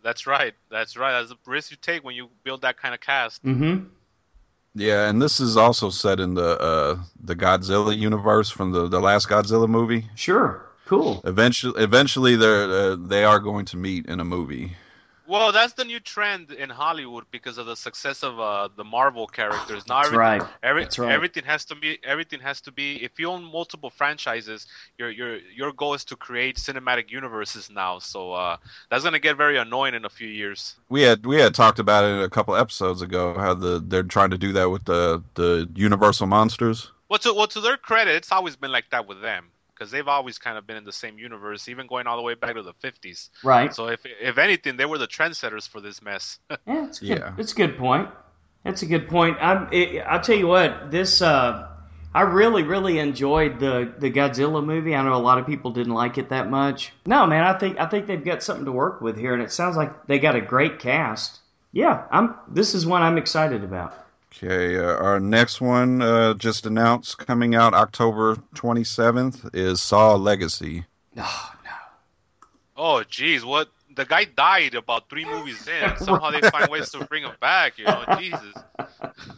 [0.04, 0.54] That's right.
[0.70, 1.14] That's right.
[1.14, 3.44] That's the risk you take when you build that kind of cast.
[3.44, 3.86] Mm-hmm.
[4.76, 9.00] Yeah, and this is also set in the uh, the Godzilla universe from the, the
[9.00, 10.10] last Godzilla movie.
[10.16, 10.66] Sure.
[10.86, 11.22] Cool.
[11.24, 14.76] Eventually, eventually, they're uh, they are going to meet in a movie.
[15.28, 19.26] Well, that's the new trend in Hollywood because of the success of uh, the Marvel
[19.26, 19.88] characters.
[19.88, 20.54] Now That's everything, right.
[20.62, 21.12] every, That's right.
[21.12, 23.04] everything has to be everything has to be.
[23.04, 28.00] If you own multiple franchises, your your your goal is to create cinematic universes now.
[28.00, 28.58] So uh,
[28.90, 30.76] that's gonna get very annoying in a few years.
[30.90, 34.30] We had we had talked about it a couple episodes ago how the they're trying
[34.30, 36.92] to do that with the the Universal monsters.
[37.10, 40.08] Well, to well to their credit, it's always been like that with them because they've
[40.08, 42.62] always kind of been in the same universe, even going all the way back to
[42.64, 43.30] the '50s.
[43.44, 43.74] Right.
[43.74, 46.40] So if if anything, they were the trendsetters for this mess.
[46.68, 47.34] Yeah, it's a good, Yeah.
[47.38, 48.10] it's a good point.
[48.64, 49.38] That's a good point.
[49.40, 50.90] I'm, it, I'll tell you what.
[50.90, 51.68] This uh,
[52.16, 54.96] I really, really enjoyed the the Godzilla movie.
[54.96, 56.94] I know a lot of people didn't like it that much.
[57.06, 59.52] No, man, I think I think they've got something to work with here, and it
[59.52, 61.40] sounds like they got a great cast.
[61.74, 62.34] Yeah, I'm.
[62.48, 63.94] This is one I'm excited about.
[64.38, 70.86] Okay, uh, our next one uh, just announced coming out October 27th is Saw Legacy.
[71.18, 71.72] Oh no.
[72.78, 73.70] Oh, geez, what?
[73.96, 75.98] The guy died about three movies in.
[75.98, 77.78] Somehow they find ways to bring him back.
[77.78, 78.64] You know, Jesus.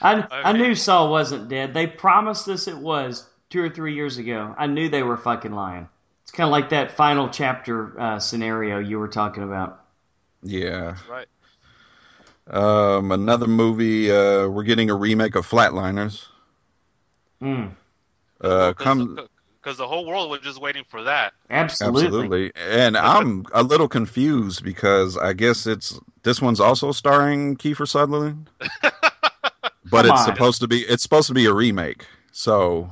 [0.00, 0.52] I, I Okay.
[0.52, 1.74] knew Saul wasn't dead.
[1.74, 4.54] They promised us it was two or three years ago.
[4.58, 5.88] I knew they were fucking lying.
[6.22, 9.84] It's kind of like that final chapter uh, scenario you were talking about.
[10.42, 10.96] Yeah.
[11.04, 11.26] right.
[12.50, 14.10] Um, another movie.
[14.10, 16.26] Uh, we're getting a remake of Flatliners.
[17.42, 17.72] Mm,
[18.40, 19.18] Uh, come
[19.60, 21.34] Because the whole world was just waiting for that.
[21.50, 22.06] absolutely.
[22.06, 27.86] absolutely, and I'm a little confused because I guess it's this one's also starring Kiefer
[27.86, 28.50] Sutherland,
[28.82, 28.92] but
[29.90, 30.24] Come it's on.
[30.24, 32.06] supposed to be it's supposed to be a remake.
[32.32, 32.90] So,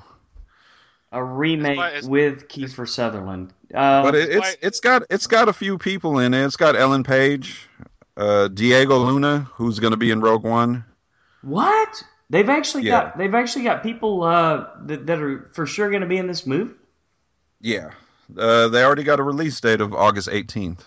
[1.13, 3.53] A remake It's why- it's- with Kiefer Sutherland.
[3.75, 6.45] Uh, but it, it's it's got it's got a few people in it.
[6.45, 7.69] It's got Ellen Page,
[8.17, 10.85] uh, Diego Luna, who's going to be in Rogue One.
[11.43, 12.03] what?
[12.29, 12.91] They've actually Yeah.
[12.91, 16.27] got they've actually got people uh, that, that are for sure going to be in
[16.27, 16.75] this movie.
[17.61, 17.91] Yeah,
[18.37, 20.81] uh, they already got a release date of August 18th.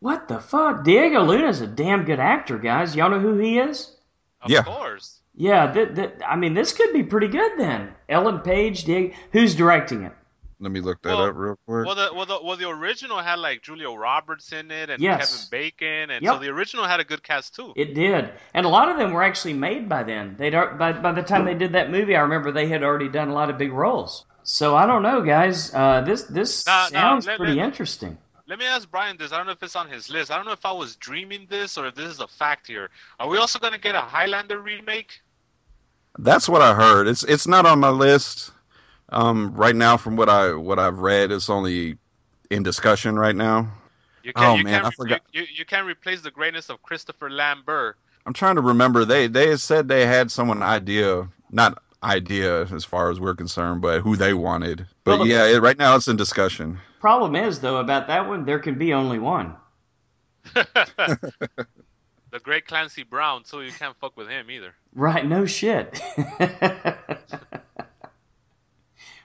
[0.00, 0.84] What the fuck?
[0.84, 2.94] Diego Luna's a damn good actor, guys.
[2.94, 3.96] Y'all know who he is?
[4.42, 4.62] Of Yeah.
[4.64, 5.20] course.
[5.34, 7.88] Yeah, th- th- I mean, this could be pretty good then.
[8.08, 10.12] Ellen Page, Diego, who's directing it?
[10.60, 11.86] Let me look that Well- up real quick.
[11.86, 15.34] Well, the well the well the original had like Julia Roberts in it and Yes.
[15.34, 16.34] Kevin Bacon, and Yep.
[16.34, 17.72] so the original had a good cast too.
[17.76, 20.36] It did, and a lot of them were actually made by then.
[20.38, 23.08] They'd al- by by the time they did that movie, I remember they had already
[23.08, 24.24] done a lot of big roles.
[24.44, 25.74] So I don't know, guys.
[25.74, 28.18] Uh, this this Nah, nah, sounds let- pretty let- interesting.
[28.46, 29.32] Let me ask Brian this.
[29.32, 30.30] I don't know if it's on his list.
[30.30, 32.90] I don't know if I was dreaming this or if this is a fact here.
[33.18, 35.20] Are we also gonna get a Highlander remake?
[36.18, 37.08] That's what I heard.
[37.08, 38.52] It's it's not on my list.
[39.10, 41.98] Um, right now, from what I what I've read, it's only
[42.50, 43.68] in discussion right now.
[44.22, 45.20] You can't, Oh, you man, can't I forgot.
[45.32, 47.96] You, you, you can't replace the greatness of Christopher Lambert.
[48.26, 49.04] I'm trying to remember.
[49.04, 54.00] They they said they had someone idea, not idea as far as we're concerned, but
[54.00, 54.86] who they wanted.
[55.04, 56.78] But Well, yeah, it, right now it's in discussion.
[57.00, 59.56] Problem is, though, about that one, there can be only one.
[62.34, 64.74] The great Clancy Brown, so You can't fuck with him either.
[64.92, 65.24] Right?
[65.24, 66.00] No shit.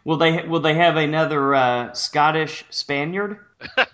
[0.09, 3.37] will they will they have another uh, Scottish Spaniard?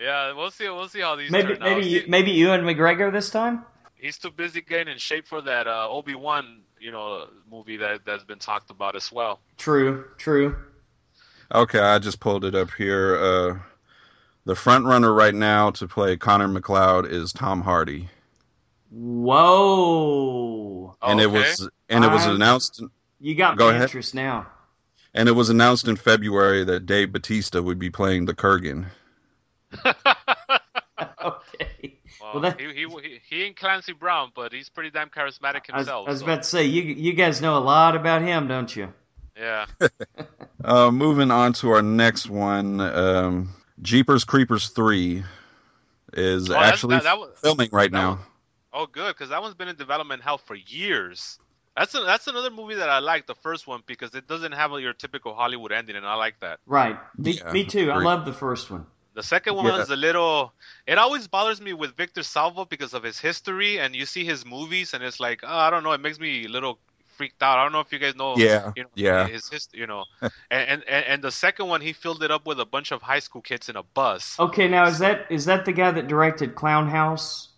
[0.00, 0.68] Yeah, we'll see.
[0.68, 1.68] We'll see how these Maybe turn out.
[1.76, 3.64] maybe He- maybe Ewan McGregor this time.
[3.96, 8.04] he's too busy getting in shape for that uh, Obi Wan, you know, movie that
[8.06, 9.40] that's been talked about as well.
[9.56, 10.56] True, true.
[11.52, 13.16] Okay, I just pulled it up here.
[13.18, 13.58] Uh,
[14.46, 18.08] the front runner right now to play Connor MacLeod is Tom Hardy,
[18.92, 20.96] Whoa!
[21.02, 22.82] and it was and it was I'm- announced
[23.20, 23.82] You got Go my ahead.
[23.82, 24.46] interest now.
[25.14, 28.86] and it was announced in February that Dave Batista would be playing the Kurgan.
[31.24, 31.98] okay.
[32.20, 35.62] Well, Well, that- he, he he he ain't Clancy Brown, but he's pretty damn charismatic
[35.70, 36.08] I was, himself.
[36.08, 38.74] I was so, about to say you you guys know a lot about him, don't
[38.74, 38.92] you?
[39.36, 39.66] yeah.
[40.64, 43.48] Uh, moving on to our next one, um,
[43.80, 45.22] Jeepers Creepers three
[46.12, 48.10] is Oh, actually that- that was- filming right that now.
[48.10, 48.18] was-
[48.72, 51.38] Oh, good, because that one's been in development hell for years.
[51.78, 54.72] That's a, that's another movie that I like, the first one, because it doesn't have
[54.80, 56.58] your typical Hollywood ending, and I like that.
[56.66, 56.98] Right.
[57.16, 57.90] Me, Yeah, me too.
[57.92, 58.84] I love the first one.
[59.14, 59.82] The second one Yeah.
[59.82, 60.52] is a little.
[60.86, 64.44] It always bothers me with Victor Salva because of his history, and you see his
[64.44, 66.78] movies, and it's like, oh, I don't know, it makes me a little
[67.16, 67.58] freaked out.
[67.58, 68.36] I don't know if you guys know.
[68.36, 69.26] Yeah, You know, yeah.
[69.26, 70.04] His history, you know,
[70.50, 73.02] and, and and and the second one, he filled it up with a bunch of
[73.02, 74.36] high school kids in a bus.
[74.38, 77.48] Okay, now is that is that the guy that directed Clown House?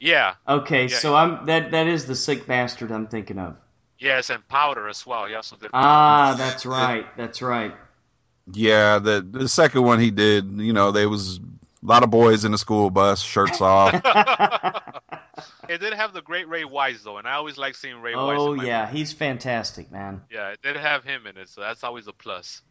[0.00, 0.96] Yeah, Okay, Yeah.
[0.96, 3.56] so I'm that that is the sick bastard I'm thinking of.
[3.98, 5.26] Yes, and Powder as well.
[5.26, 5.70] He also did.
[5.74, 7.04] Ah, that's right.
[7.18, 7.74] That's right.
[8.52, 11.40] Yeah, the the second one he did, you know, there was a
[11.86, 14.00] lot of boys in the school bus, shirts off.
[15.68, 18.36] It did have the great Ray Wise though, and I always like seeing Ray Wise.
[18.40, 18.98] oh yeah, movies.
[18.98, 20.20] he's fantastic, man.
[20.30, 22.62] yeah, it did have him in it, so that's always a plus.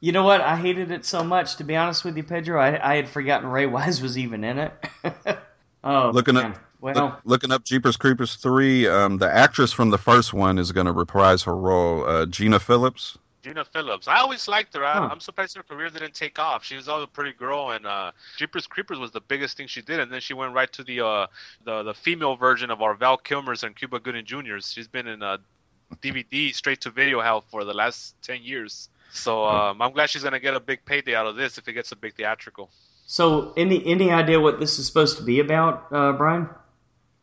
[0.00, 0.40] You know what?
[0.40, 1.56] I hated it so much.
[1.56, 4.58] To be honest with you, Pedro, I, I had forgotten Ray Wise was even in
[4.58, 4.72] it.
[5.84, 6.58] oh, Looking at- man.
[6.80, 10.72] Well, Look, looking up Jeepers Creepers three, um, the actress from the first one is
[10.72, 13.18] going to reprise her role, uh, Gina Phillips.
[13.42, 14.08] Gina Phillips.
[14.08, 14.84] I always liked her.
[14.84, 15.08] I, Huh.
[15.12, 16.64] I'm surprised her career didn't take off.
[16.64, 19.80] She was always a pretty girl, and uh, Jeepers Creepers was the biggest thing she
[19.80, 20.00] did.
[20.00, 21.26] And then she went right to the uh,
[21.64, 24.72] the the female version of our Val Kilmer's and Cuba Gooding Jr.'s.
[24.72, 25.38] She's been in a
[26.02, 28.88] DVD straight to video hell for the last ten years.
[29.10, 31.72] So um, I'm glad she's gonna get a big payday out of this if it
[31.72, 32.70] gets a big theatrical.
[33.06, 36.48] so, any any idea what this is supposed to be about, uh, Brian?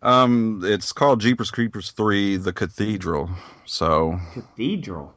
[0.01, 3.29] Um, it's called Jeepers Creepers three: The Cathedral.
[3.65, 5.13] So Cathedral.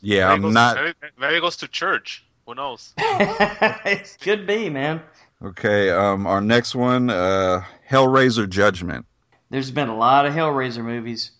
[0.00, 2.24] yeah, Maybe I'm goes, not Maybe, maybe it goes to church.
[2.46, 2.92] Who knows?
[2.98, 5.00] it could be, man.
[5.44, 5.90] okay.
[5.90, 9.06] Um, our next one, uh, Hellraiser Judgment.
[9.50, 11.30] There's been a lot of Hellraiser movies.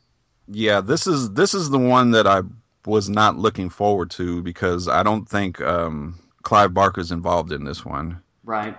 [0.49, 2.43] Yeah, this is this is the one that I
[2.87, 7.85] was not looking forward to because I don't think um, Clive Barker's involved in this
[7.85, 8.77] one Right.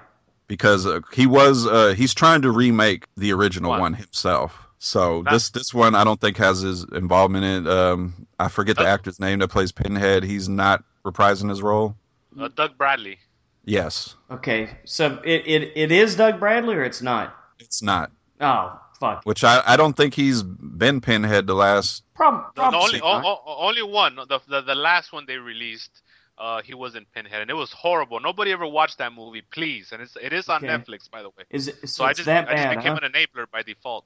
[0.53, 3.79] Because uh, he was uh, he's trying to remake the original What?
[3.79, 4.67] one himself.
[4.77, 7.71] So That- this this one I don't think has his involvement in it.
[7.71, 8.87] Um, I forget the Oh.
[8.95, 10.23] actor's name that plays Pinhead.
[10.23, 11.95] He's not reprising his role.
[12.39, 13.17] Uh, Doug Bradley.
[13.65, 14.69] Yes, Okay.
[14.85, 17.35] So it, it, it is Doug Bradley or it's not?
[17.59, 18.11] it's not.
[18.41, 19.21] Oh, fuck.
[19.23, 22.03] Which I, I don't think he's been Pinhead the last.
[22.13, 23.25] Prob- No, the probably only not.
[23.25, 24.15] o- o- only one.
[24.17, 26.01] The, the the last one they released,
[26.37, 28.19] uh, he was in Pinhead, and it was horrible.
[28.19, 29.91] Nobody ever watched that movie, please.
[29.91, 30.67] And it's it is on Okay.
[30.67, 31.43] Netflix, by the way.
[31.49, 32.99] Is it, so, So I just that I just became huh?
[33.01, 34.05] an enabler by default.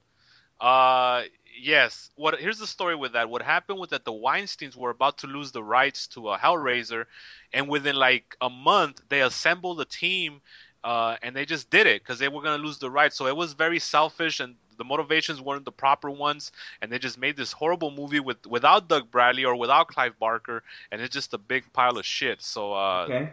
[0.60, 1.22] Uh,
[1.60, 2.10] yes.
[2.16, 3.28] What here's the story with that.
[3.30, 7.04] What happened was that the Weinstein's were about to lose the rights to a Hellraiser,
[7.52, 10.40] and within like a month they assembled a team,
[10.84, 13.16] uh, and they just did it because they were gonna lose the rights.
[13.16, 14.56] So it was very selfish and.
[14.78, 16.50] The motivations weren't the proper ones,
[16.80, 20.62] and they just made this horrible movie with without Doug Bradley or without Clive Barker,
[20.90, 22.40] and it's just a big pile of shit.
[22.40, 23.30] So uh, Okay.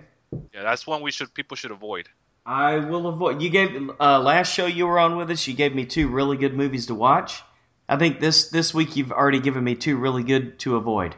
[0.54, 2.10] yeah, that's one we should people should avoid.
[2.46, 3.42] I will avoid.
[3.42, 5.48] You gave uh, last show you were on with us.
[5.48, 7.42] You gave me two really good movies to watch.
[7.88, 11.16] I think this this week you've already given me two really good to avoid.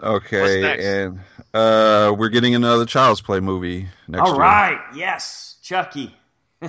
[0.00, 1.18] Okay, and
[1.52, 4.40] uh, we're getting another Child's Play movie next All year.
[4.42, 6.14] right, yes, Chucky.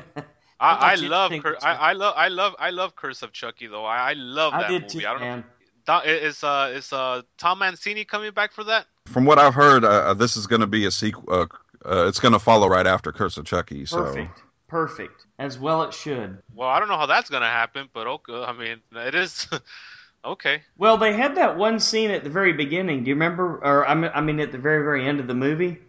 [0.59, 3.85] I, I love Cur- I, I love I love I love Curse of Chucky though.
[3.85, 4.99] I, I love I that did movie.
[5.01, 5.39] too, I don't man.
[5.39, 5.43] know.
[5.85, 8.85] Don- Is uh is uh Don Mancini coming back for that?
[9.07, 11.23] From what I've heard, uh, this is going to be a sequel.
[11.27, 11.47] Uh,
[11.85, 13.85] uh, it's going to follow right after Curse of Chucky.
[13.85, 15.25] So Perfect, perfect.
[15.39, 16.43] As well it should.
[16.53, 18.33] Well, I don't know how that's gonna happen, but okay.
[18.43, 19.47] I mean, it is
[20.25, 20.61] okay.
[20.77, 23.03] Well, they had that one scene at the very beginning.
[23.03, 23.59] Do you remember?
[23.63, 25.79] Or I mean, I mean at the very very end of the movie,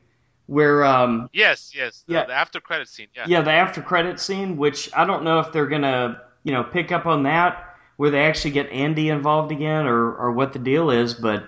[0.50, 2.04] where um Yes, yes.
[2.08, 2.26] The, Yeah.
[2.26, 3.06] the after credit scene.
[3.14, 3.24] Yeah.
[3.28, 6.90] yeah the after credit scene, which I don't know if they're gonna you know pick
[6.92, 10.90] up on that where they actually get Andy involved again or or what the deal
[10.90, 11.44] is, but.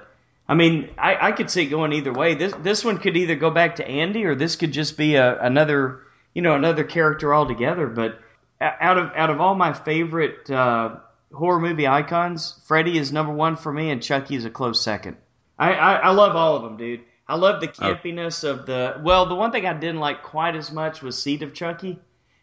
[0.49, 2.35] I mean, I, I could see it going either way.
[2.35, 5.41] This this one could either go back to Andy, or this could just be a,
[5.41, 6.01] another,
[6.35, 7.87] you know, another character altogether.
[7.87, 8.19] But
[8.61, 10.97] out of out of all my favorite uh,
[11.33, 15.17] horror movie icons, Freddy is number one for me, and Chucky is a close second.
[15.59, 17.01] I, I, I love all of them, dude.
[17.29, 19.01] I love the campiness of the.
[19.03, 21.99] Well, the one thing I didn't like quite as much was Seed of Chucky,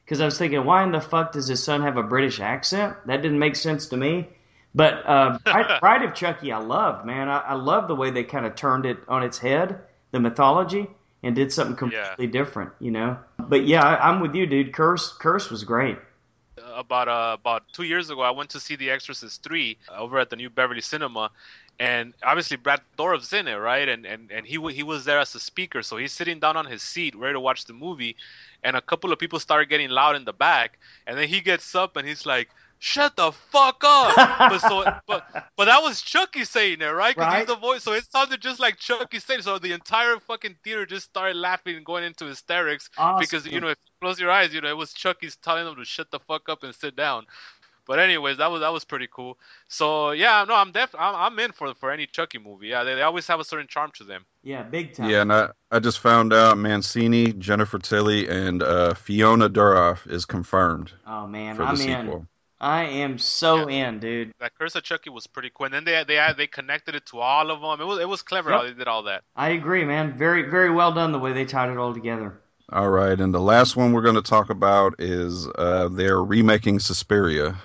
[0.06, 2.96] because I was thinking, why in the fuck does his son have a British accent?
[3.06, 4.30] That didn't make sense to me.
[4.74, 7.28] But uh, Bride, Bride of Chucky, I loved, man.
[7.28, 9.80] I, I love the way they kind of turned it on its head,
[10.12, 10.88] the mythology,
[11.24, 13.18] and did something completely different, you know.
[13.38, 14.74] But yeah, I, I'm with you, dude.
[14.74, 15.98] Curse, Curse was great.
[16.76, 20.30] about uh, about two years ago, I went to see The Exorcist three over at
[20.30, 21.32] the New Beverly Cinema,
[21.80, 23.88] and obviously Brad Dourif's in it, right?
[23.90, 26.66] And and and he he was there as a speaker, so he's sitting down on
[26.66, 28.16] his seat, ready to watch the movie,
[28.64, 31.76] and a couple of people start getting loud in the back, and then he gets
[31.76, 32.50] up and he's like.
[32.82, 34.22] Shut the fuck up!
[34.48, 35.26] but so, but
[35.58, 37.14] but that was Chucky saying it, right?
[37.14, 37.40] Because Right.
[37.40, 39.42] he's the voice, so it sounded just like Chucky saying.
[39.42, 39.44] it.
[39.44, 43.20] So the entire fucking theater just started laughing and going into hysterics Awesome.
[43.20, 45.76] because you know if you close your eyes, you know it was Chucky's telling them
[45.76, 47.26] to shut the fuck up and sit down.
[47.90, 49.38] But anyways, that was that was pretty cool.
[49.68, 52.68] So yeah, no, I'm def I'm, I'm in for for any Chucky movie.
[52.68, 54.26] Yeah, they, they always have a certain charm to them.
[54.44, 55.10] yeah, big time.
[55.10, 60.24] yeah, and I, I just found out Mancini, Jennifer Tilly, and uh, Fiona Dourif is
[60.26, 62.18] confirmed Oh man, for the I'm sequel.
[62.18, 62.28] in.
[62.62, 64.34] I am so in, dude.
[64.40, 65.66] That Curse of Chucky was pretty cool.
[65.66, 67.82] And then they they they connected it to all of them.
[67.82, 69.24] It was it was clever how they did all that.
[69.36, 70.18] I agree, man.
[70.18, 72.40] Very, very well done the way they tied it all together.
[72.72, 76.80] All right, and the last one we're going to talk about is uh, they're remaking
[76.80, 77.56] Suspiria.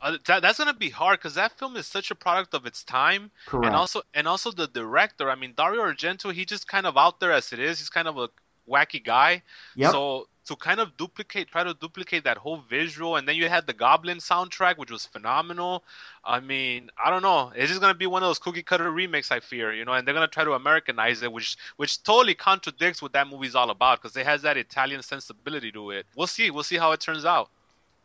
[0.00, 2.84] Uh, that, that's gonna be hard because that film is such a product of its
[2.84, 3.66] time, Correct.
[3.66, 5.30] and also and also the director.
[5.30, 7.78] I mean, Dario Argento, he just kind of out there as it is.
[7.78, 8.28] He's kind of a
[8.68, 9.42] wacky guy.
[9.76, 9.92] Yep.
[9.92, 13.66] So to kind of duplicate, try to duplicate that whole visual, and then you had
[13.66, 15.84] the Goblin soundtrack, which was phenomenal.
[16.24, 17.52] I mean, I don't know.
[17.54, 19.92] It's just gonna be one of those cookie cutter remakes, I fear, you know.
[19.92, 23.68] And they're gonna try to Americanize it, which which totally contradicts what that movie's all
[23.68, 26.06] about, because it has that Italian sensibility to it.
[26.16, 26.50] We'll see.
[26.50, 27.50] We'll see how it turns out.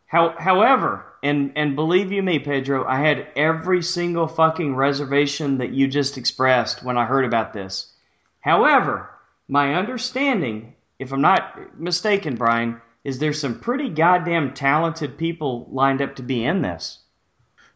[0.07, 5.71] How, however, and and believe you me, Pedro, I had every single fucking reservation that
[5.71, 7.93] you just expressed when I heard about this.
[8.39, 9.09] However,
[9.47, 16.01] my understanding, if I'm not mistaken, Brian, is there's some pretty goddamn talented people lined
[16.01, 16.99] up to be in this.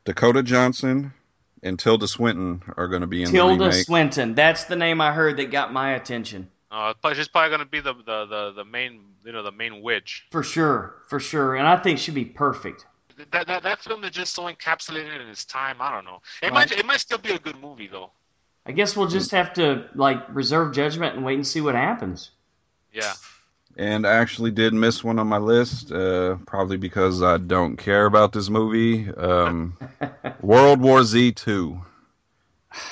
[0.05, 1.13] Dakota Johnson
[1.61, 3.85] and Tilda Swinton are going to be in the Tilda remake.
[3.85, 6.49] Swinton, that's the name I heard that got my attention.
[6.71, 9.81] Uh, but she's probably gonna be the, the, the, the main you know the main
[9.81, 10.25] witch.
[10.31, 12.85] For sure, for sure, and I think she'd be perfect.
[13.31, 15.77] That, that that film is just so encapsulated in its time.
[15.79, 16.21] I don't know.
[16.41, 16.53] It Right.
[16.53, 18.11] might it might still be a good movie though.
[18.65, 22.31] I guess we'll just have to like reserve judgment and wait and see what happens.
[22.93, 23.13] Yeah.
[23.77, 28.05] and I actually did miss one on my list, uh, probably because I don't care
[28.05, 29.09] about this movie.
[29.11, 29.77] Um,
[30.41, 31.81] World War Z two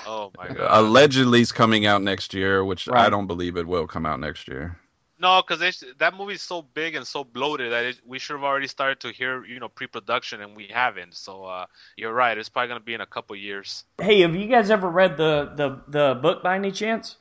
[0.06, 0.68] Oh my god.
[0.70, 4.48] allegedly is coming out next year, which I don't believe it will come out next
[4.48, 4.78] year.
[5.20, 8.68] No, because that movie's so big and so bloated that it, we should have already
[8.68, 11.16] started to hear, you know, pre-production, and we haven't.
[11.16, 11.66] So uh,
[11.96, 13.84] you're right; it's probably gonna be in a couple years.
[14.00, 17.16] Hey, have you guys ever read the the, the book by any chance?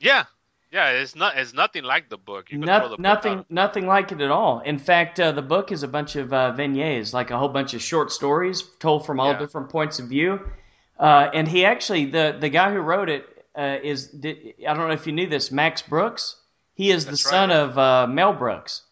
[0.00, 0.24] Yeah,
[0.72, 0.90] yeah.
[0.90, 1.36] It's not.
[1.38, 2.50] It's nothing like the book.
[2.50, 3.50] You could No- throw the nothing, out.
[3.50, 4.58] nothing like it at all.
[4.60, 7.74] In fact, uh, the book is a bunch of uh, vignettes, like a whole bunch
[7.74, 9.38] of short stories told from all Yeah.
[9.38, 10.40] different points of view.
[10.98, 13.26] Uh, and he actually, the the guy who wrote it
[13.56, 16.36] uh, is, did, I don't know if you knew this, Max Brooks.
[16.74, 17.58] He is That's the son right.
[17.58, 18.82] of uh, Mel Brooks.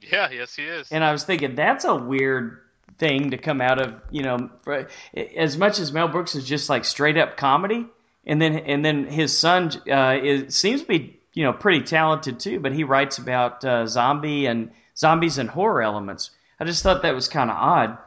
[0.00, 0.30] Yeah.
[0.30, 0.90] Yes, he is.
[0.92, 2.60] And I was thinking that's a weird
[2.98, 4.88] thing to come out of, you know, for,
[5.36, 7.86] as much as Mel Brooks is just like straight up comedy,
[8.26, 12.38] and then and then his son uh, is seems to be, you know, pretty talented
[12.38, 12.60] too.
[12.60, 16.30] But he writes about uh, zombie and zombies and horror elements.
[16.60, 17.98] I just thought that was kind of odd.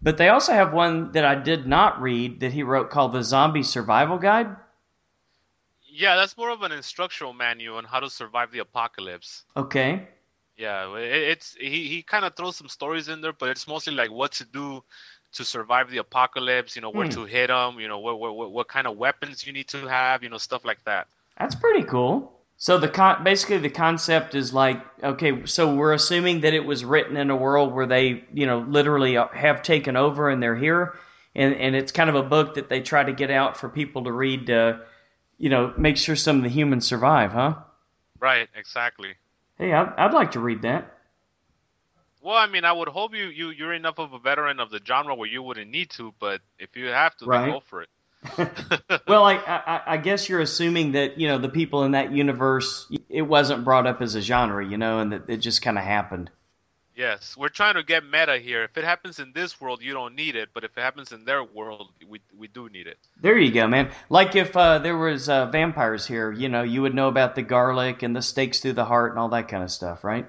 [0.00, 3.22] But they also have one that I did not read that he wrote called the
[3.22, 4.56] Zombie Survival Guide.
[5.88, 9.44] yeah, that's more of an instructional manual on how to survive the apocalypse.
[9.56, 10.08] Okay,
[10.56, 13.94] Yeah, it, it's he, he kind of throws some stories in there, but it's mostly
[13.94, 14.82] like what to do
[15.32, 16.76] to survive the apocalypse.
[16.76, 17.16] You know, where Hmm.
[17.16, 17.78] to hit them.
[17.80, 20.22] You know, what, what what kind of weapons you need to have.
[20.22, 21.08] You know, stuff like that.
[21.38, 22.35] That's pretty cool.
[22.58, 26.84] So the con- basically the concept is like okay, so we're assuming that it was
[26.84, 30.56] written in a world where they, you know, literally uh, have taken over and they're
[30.56, 30.94] here,
[31.34, 34.04] and and it's kind of a book that they try to get out for people
[34.04, 34.80] to read to,
[35.38, 37.56] you know, make sure some of the humans survive, huh?
[38.20, 38.50] Right.
[38.54, 39.16] Exactly.
[39.58, 40.92] Hey, I'd, I'd like to read that.
[42.20, 44.80] Well, I mean, I would hope you, you you're enough of a veteran of the
[44.84, 47.40] genre where you wouldn't need to, but if you have to, Right.
[47.40, 47.88] then go for it.
[49.08, 52.90] Well, I, I I guess you're assuming that you know the people in that universe,
[53.08, 55.84] it wasn't brought up as a genre, you know, and that it just kind of
[55.84, 56.30] happened.
[56.96, 58.64] Yes, we're trying to get meta here.
[58.64, 61.26] If it happens in this world, you don't need it, but if it happens in
[61.26, 62.98] their world, we we do need it.
[63.20, 63.90] There you go, man.
[64.08, 67.42] Like if uh, there was uh, vampires here, you know, you would know about the
[67.42, 70.26] garlic and the stakes through the heart and all that kind of stuff, right?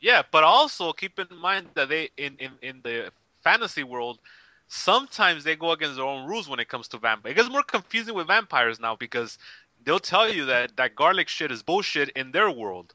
[0.00, 3.12] Yeah, but also keep in mind that they in in in the
[3.44, 4.18] fantasy world,
[4.68, 7.32] sometimes they go against their own rules when it comes to vampires.
[7.32, 9.38] It gets more confusing with vampires now because
[9.84, 12.94] they'll tell you that that garlic shit is bullshit in their world.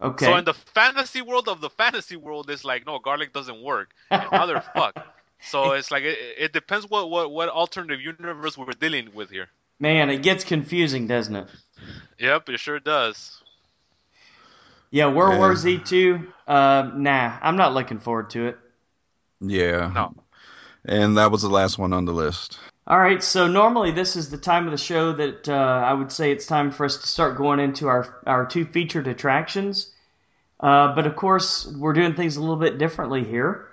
[0.00, 0.26] Okay.
[0.26, 3.90] So in the fantasy world of the fantasy world, it's like no, garlic doesn't work.
[4.10, 4.98] And now they're fucked.
[5.40, 9.48] So it's like it, it depends what, what what alternative universe we're dealing with here.
[9.78, 11.48] Man, it gets confusing, doesn't it?
[12.18, 13.42] Yep, it sure does.
[14.90, 15.38] Yeah, World Yeah.
[15.38, 16.32] War Z two.
[16.46, 18.58] Uh, nah, I'm not looking forward to it.
[19.40, 19.90] Yeah.
[19.94, 20.14] No.
[20.86, 22.58] And that was the last one on the list.
[22.88, 26.12] All right, so normally this is the time of the show that uh, I would
[26.12, 29.92] say it's time for us to start going into our our two featured attractions.
[30.60, 33.66] Uh, but of course, we're doing things a little bit differently here,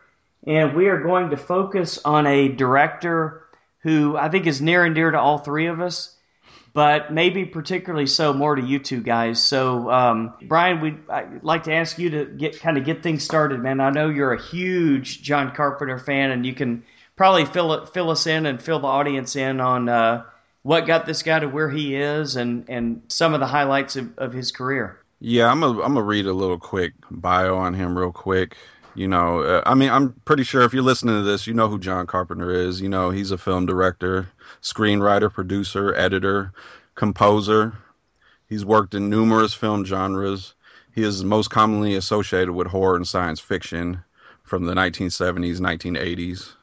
[0.47, 3.45] and we are going to focus on a director
[3.79, 6.17] who I think is near and dear to all three of us,
[6.73, 9.41] but maybe particularly so more to you two guys.
[9.43, 13.23] So, um, Brian, we'd I'd like to ask you to get kind of get things
[13.23, 13.79] started, man.
[13.79, 16.83] I know you're a huge John Carpenter fan, and you can
[17.15, 20.23] probably fill fill us in and fill the audience in on uh,
[20.63, 24.17] what got this guy to where he is, and and some of the highlights of,
[24.17, 24.99] of his career.
[25.19, 28.57] Yeah, I'm gonna I'm gonna read a little quick bio on him real quick.
[28.95, 31.67] You know, uh, I mean, I'm pretty sure if you're listening to this, you know
[31.67, 32.79] who John Carpenter is.
[32.79, 34.29] You know, he's a film director,
[34.61, 36.51] screenwriter, producer, editor,
[36.93, 37.73] composer.
[38.47, 40.53] He's worked in numerous film genres.
[40.93, 44.03] He is most commonly associated with horror and science fiction
[44.43, 46.53] from the 1970s, 1980s.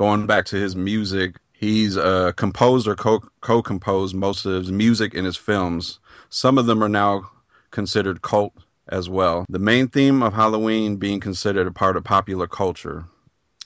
[0.00, 4.72] Going back to his music, he's uh, composed or co co composed most of his
[4.72, 6.00] music in his films.
[6.30, 7.30] Some of them are now
[7.70, 8.54] considered cult
[8.88, 9.44] as well.
[9.50, 13.04] The main theme of Halloween being considered a part of popular culture.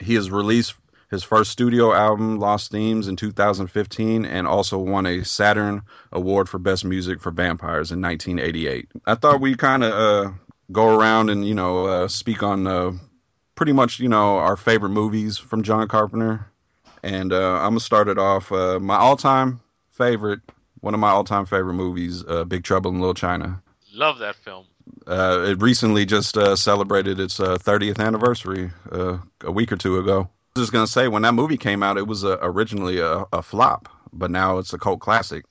[0.01, 0.75] He has released
[1.09, 6.59] his first studio album, Lost Themes, in 2015, and also won a Saturn Award for
[6.59, 8.89] Best Music for Vampires in 1988.
[9.07, 10.33] I thought we kind of uh,
[10.73, 12.91] go around and you know uh, speak on uh,
[13.55, 16.47] pretty much you know our favorite movies from John Carpenter,
[17.03, 18.51] and uh, I'm gonna start it off.
[18.53, 20.41] Uh, my all-time favorite,
[20.81, 23.63] one of my all-time favorite movies, uh, Big Trouble in Little China.
[23.93, 24.67] Love that film.
[25.07, 29.99] Uh, it recently just uh, celebrated its uh, 30th anniversary uh, a week or two
[29.99, 30.29] ago.
[30.57, 33.25] I was just gonna say when that movie came out, it was uh, originally a,
[33.33, 35.45] a flop, but now it's a cult classic.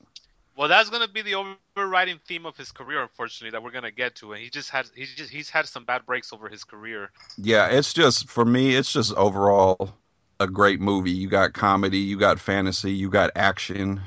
[0.56, 4.16] Well, that's gonna be the overriding theme of his career, unfortunately, that we're gonna get
[4.16, 4.34] to.
[4.34, 7.12] And he just had he's just he's had some bad breaks over his career.
[7.38, 9.96] Yeah, it's just for me, it's just overall
[10.40, 11.12] a great movie.
[11.12, 14.02] You got comedy, you got fantasy, you got action,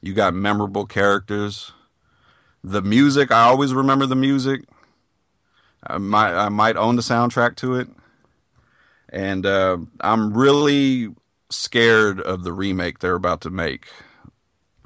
[0.00, 1.72] you got memorable characters.
[2.62, 4.62] The music, I always remember the music.
[5.86, 7.88] I might I might own the soundtrack to it,
[9.08, 11.14] and uh, I'm really
[11.50, 13.88] scared of the remake they're about to make,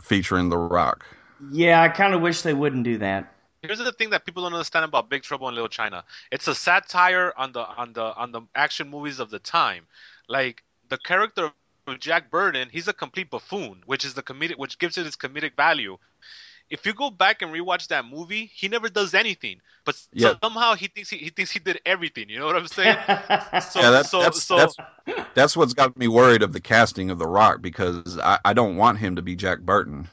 [0.05, 1.07] featuring The Rock.
[1.51, 3.33] Yeah, I kind of wish they wouldn't do that.
[3.63, 6.05] Here's the thing that people don't understand about Big Trouble in Little China.
[6.31, 9.87] It's a satire on the on the on the action movies of the time.
[10.29, 11.51] Like the character
[11.87, 15.17] of Jack Burton, he's a complete buffoon, which is the comedic which gives it its
[15.17, 15.97] comedic value.
[16.75, 20.35] If you go back and rewatch that movie, he never does anything, but Yeah.
[20.43, 22.29] somehow he thinks he, he thinks he did everything.
[22.29, 22.97] You know what I'm saying?
[23.61, 24.77] So, yeah, that's so, that's, so that's
[25.35, 28.77] that's what's got me worried of the casting of The Rock because I, I don't
[28.77, 30.09] want him to be Jack Burton.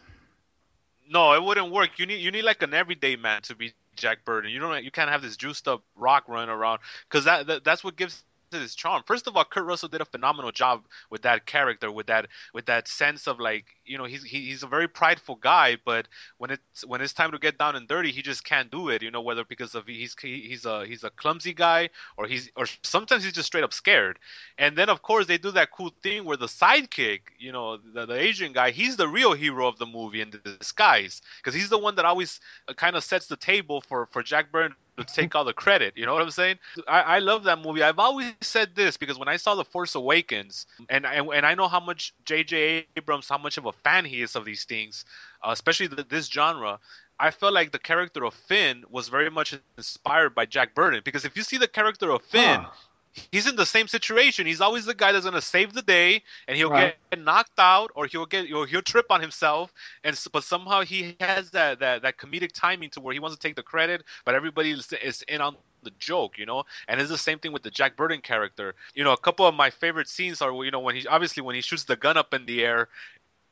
[1.09, 1.97] No, it wouldn't work.
[1.97, 4.51] You need you need like an everyday man to be Jack Burton.
[4.51, 7.84] You don't you can't have this juiced up rock running around because that, that that's
[7.84, 8.24] what gives
[8.54, 9.04] it its charm.
[9.06, 12.66] First of all, Kurt Russell did a phenomenal job with that character, with that with
[12.66, 16.52] that sense of like you know he's he, he's a very prideful guy, but when
[16.52, 19.02] it's when it's time to get down and dirty, he just can't do it.
[19.02, 22.66] You know whether because of he's he's a he's a clumsy guy or he's or
[22.84, 24.20] sometimes he's just straight up scared.
[24.58, 28.06] And then of course they do that cool thing where the sidekick, you know, the,
[28.06, 31.78] the Asian guy, he's the real hero of the movie in disguise because he's the
[31.78, 35.36] one that always uh, kind of sets the table for for Jack Burton to take
[35.36, 35.94] all the credit.
[35.96, 36.58] You know what I'm saying?
[36.88, 37.84] I, I love that movie.
[37.84, 41.56] I've always said this because when I saw The Force Awakens, and and, and I
[41.56, 42.88] know how much J.J.
[42.98, 45.06] Abrams, how much of a fan he is of these things,
[45.44, 46.80] uh, especially the, this genre.
[47.20, 51.24] I felt like the character of Finn was very much inspired by Jack Burton because
[51.24, 52.70] if you see the character of Finn, Huh.
[53.14, 54.45] He's in the same situation.
[54.45, 56.95] He's always the guy that's gonna save the day, and he'll Right.
[56.95, 61.16] get knocked out or he'll get or he'll trip on himself, and but somehow he
[61.20, 64.34] has that, that that comedic timing to where he wants to take the credit, but
[64.34, 66.64] everybody is, is in on the joke, you know.
[66.88, 68.76] And it's the same thing with the Jack Burton character.
[68.93, 71.55] You know, a couple of my favorite scenes are you know when he obviously when
[71.55, 72.89] he shoots the gun up in the air,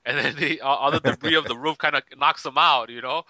[0.05, 3.01] and then the all the debris of the roof kind of knocks him out, you
[3.01, 3.23] know.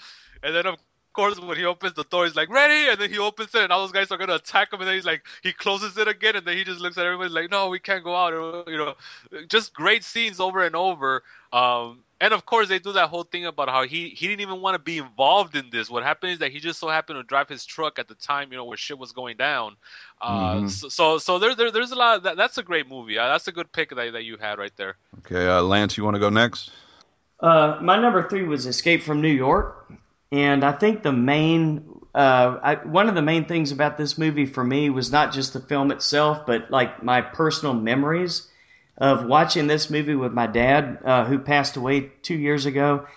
[0.43, 0.77] And then of
[1.13, 3.71] course when he opens the door, he's like ready, and then he opens it, and
[3.71, 6.35] all those guys are gonna attack him, and then he's like he closes it again,
[6.35, 8.95] and then he just looks at everybody like, no, we can't go out, you know,
[9.47, 11.23] just great scenes over and over.
[11.51, 14.61] Um, and of course they do that whole thing about how he he didn't even
[14.61, 15.89] want to be involved in this.
[15.89, 18.51] What happened is that he just so happened to drive his truck at the time,
[18.51, 19.75] you know, where shit was going down.
[20.21, 20.69] Uh, Mhm.
[20.69, 22.17] so, so so there, there there's a lot.
[22.17, 23.17] Of that, that's a great movie.
[23.17, 24.97] Uh, that's a good pick that that you had right there.
[25.19, 26.71] Okay, uh, Lance, you want to go next?
[27.39, 29.89] Uh, my number three was Escape from New York,
[30.31, 34.45] and I think the main, uh, I, one of the main things about this movie
[34.45, 38.47] for me was not just the film itself, but like my personal memories
[38.97, 43.07] of watching this movie with my dad, uh, who passed away two years ago,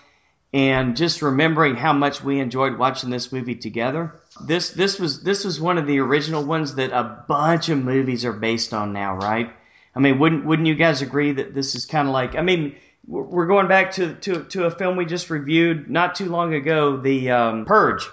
[0.53, 4.13] and just remembering how much we enjoyed watching this movie together.
[4.45, 8.23] This this was this was one of the original ones that a bunch of movies
[8.23, 9.51] are based on now, right?
[9.95, 12.35] I mean, wouldn't wouldn't you guys agree that this is kind of like?
[12.35, 12.75] I mean,
[13.07, 16.53] we're we're going back to, to to a film we just reviewed not too long
[16.53, 18.07] ago, the um, Purge.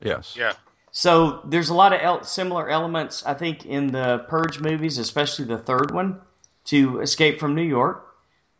[0.00, 0.34] Yes.
[0.36, 0.52] Yeah.
[0.90, 5.44] So there's a lot of el- similar elements, I think, in the Purge movies, especially
[5.46, 6.20] the third one,
[6.66, 8.14] to Escape from New York.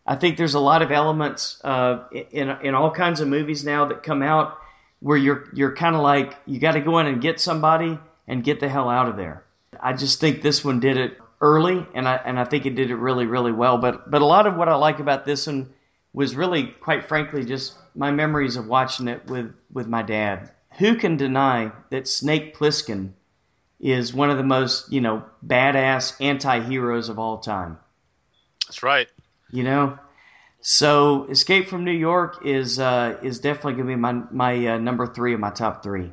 [0.07, 3.87] I think there's a lot of elements uh, in in all kinds of movies now
[3.87, 4.59] that come out
[5.01, 8.45] where you're you're kind of like you got to go in and get somebody and
[8.45, 9.45] get the hell out of there.
[9.81, 12.91] I just think this one did it early, and I and I think it did
[12.91, 13.79] it really really well.
[13.79, 15.73] But but a lot of what I like about this one
[16.13, 20.51] was really, quite frankly, just my memories of watching it with with my dad.
[20.79, 23.13] Who can deny that Snake Plissken
[23.81, 27.79] is one of the most you know badass anti-heroes of all time?
[28.67, 29.09] That's right.
[29.51, 29.99] You know,
[30.61, 34.79] so Escape from New York is uh, is definitely going to be my my uh,
[34.79, 36.11] number three of my top three.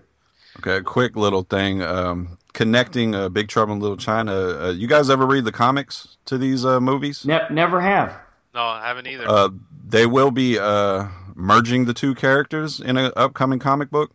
[0.57, 1.81] Okay, a quick little thing.
[1.81, 4.33] Um, connecting uh, Big Trouble in Little China.
[4.33, 7.25] Uh, you guys ever read the comics to these uh, movies?
[7.25, 8.13] Ne- never have.
[8.53, 9.27] No, I haven't either.
[9.27, 9.49] Uh,
[9.87, 14.11] they will be uh, merging the two characters in an upcoming comic book.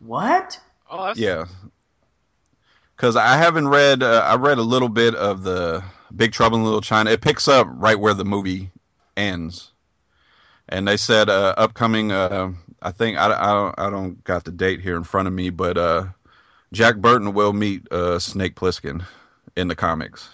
[0.00, 0.60] What?
[0.90, 1.46] oh, that's, Yeah,
[2.94, 4.02] because I haven't read.
[4.02, 5.82] Uh, I read a little bit of the
[6.14, 7.10] Big Trouble in Little China.
[7.10, 8.70] It picks up right where the movie
[9.16, 9.72] ends,
[10.68, 12.12] and they said uh, upcoming.
[12.12, 12.52] Uh,
[12.86, 15.50] I think I, I don't I don't got the date here in front of me,
[15.50, 16.06] but uh,
[16.72, 19.04] Jack Burton will meet uh, Snake Plissken
[19.56, 20.30] in the comics.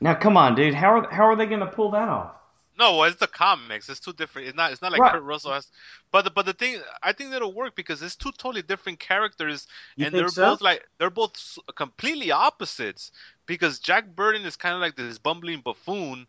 [0.00, 0.74] Now, come on, dude.
[0.74, 2.32] How are how are they going to pull that off?
[2.78, 3.88] No, well, it's the comics.
[3.88, 4.48] It's two different.
[4.48, 4.70] It's not.
[4.70, 5.12] It's not like Right.
[5.12, 5.68] Kurt Russell has.
[6.12, 9.66] But the, but the thing, I think that'll work because it's two totally different characters,
[9.96, 10.50] You and they're so?
[10.50, 13.12] both like they're both completely opposites.
[13.46, 16.26] Because Jack Burton is kind of like this bumbling buffoon,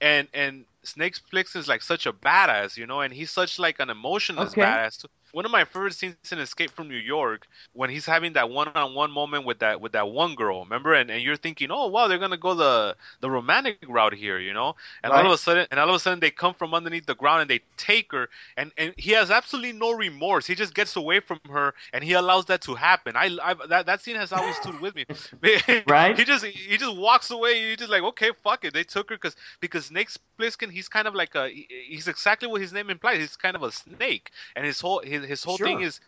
[0.00, 3.78] and and Snake Plissken is like such a badass, you know, and he's such like
[3.80, 4.54] an emotionless Okay.
[4.54, 5.00] badass.
[5.00, 5.08] Too.
[5.32, 9.12] One of my favorite scenes in Escape from New York when he's having that one-on-one
[9.12, 10.92] moment with that with that one girl, remember?
[10.94, 14.52] And and you're thinking, oh wow, they're gonna go the the romantic route here, you
[14.52, 14.74] know?
[15.04, 17.14] And all of a sudden, and all of a sudden, they come from underneath the
[17.14, 20.46] ground and they take her, and, and he has absolutely no remorse.
[20.46, 23.14] He just gets away from her, and he allows that to happen.
[23.16, 25.06] I, I that that scene has always stood with me.
[25.86, 26.20] Right.
[26.20, 27.70] He just he just walks away.
[27.70, 28.74] He just like okay, fuck it.
[28.74, 30.10] They took her because because Snake
[30.70, 33.18] He's kind of like a he's exactly what his name implies.
[33.18, 36.00] He's kind of a snake, and his whole his, his whole thing is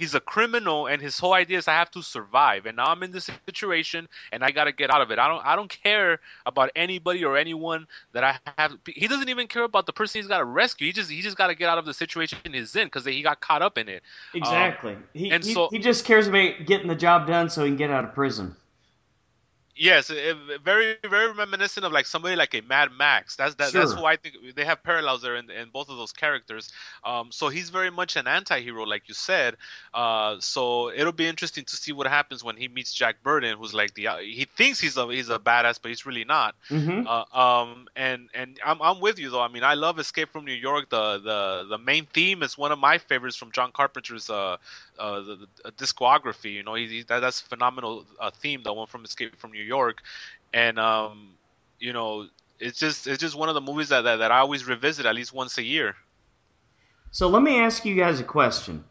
[0.00, 3.02] he's a criminal and his whole idea is I have to survive and now I'm
[3.02, 5.18] in this situation and I got to get out of it.
[5.18, 9.46] I don't I don't care about anybody or anyone that I have he doesn't even
[9.46, 10.86] care about the person he's got to rescue.
[10.86, 13.20] He just he just got to get out of the situation he's in cuz he
[13.22, 14.02] got caught up in it.
[14.34, 14.96] Um, exactly.
[15.12, 17.76] he, and he, so- he just cares about getting the job done so he can
[17.76, 18.56] get out of prison.
[19.80, 23.36] Yes, it, very very reminiscent of like somebody like a Mad Max.
[23.36, 23.94] That's that, that's Sure.
[23.94, 26.70] who I think they have parallels there in, in both of those characters.
[27.02, 29.56] Um, so he's very much an anti-hero, like you said.
[29.94, 33.72] Uh, so it'll be interesting to see what happens when he meets Jack Burton, who's
[33.72, 36.54] like the he thinks he's a he's a badass, but he's really not.
[36.68, 39.40] hmm Uh, um, and and I'm I'm with you though.
[39.40, 40.90] I mean, I love Escape from New York.
[40.90, 44.58] The the the main theme is one of my favorites from John Carpenter's uh,
[45.00, 46.52] uh the, the discography.
[46.52, 48.62] You know, he, he that, that's a phenomenal uh, theme.
[48.62, 50.02] The one from Escape from New York,
[50.52, 51.34] and um,
[51.78, 52.26] you know,
[52.58, 55.14] it's just it's just one of the movies that that, that I always revisit at
[55.14, 55.96] least once a year.
[57.10, 58.84] So let me ask you guys a question.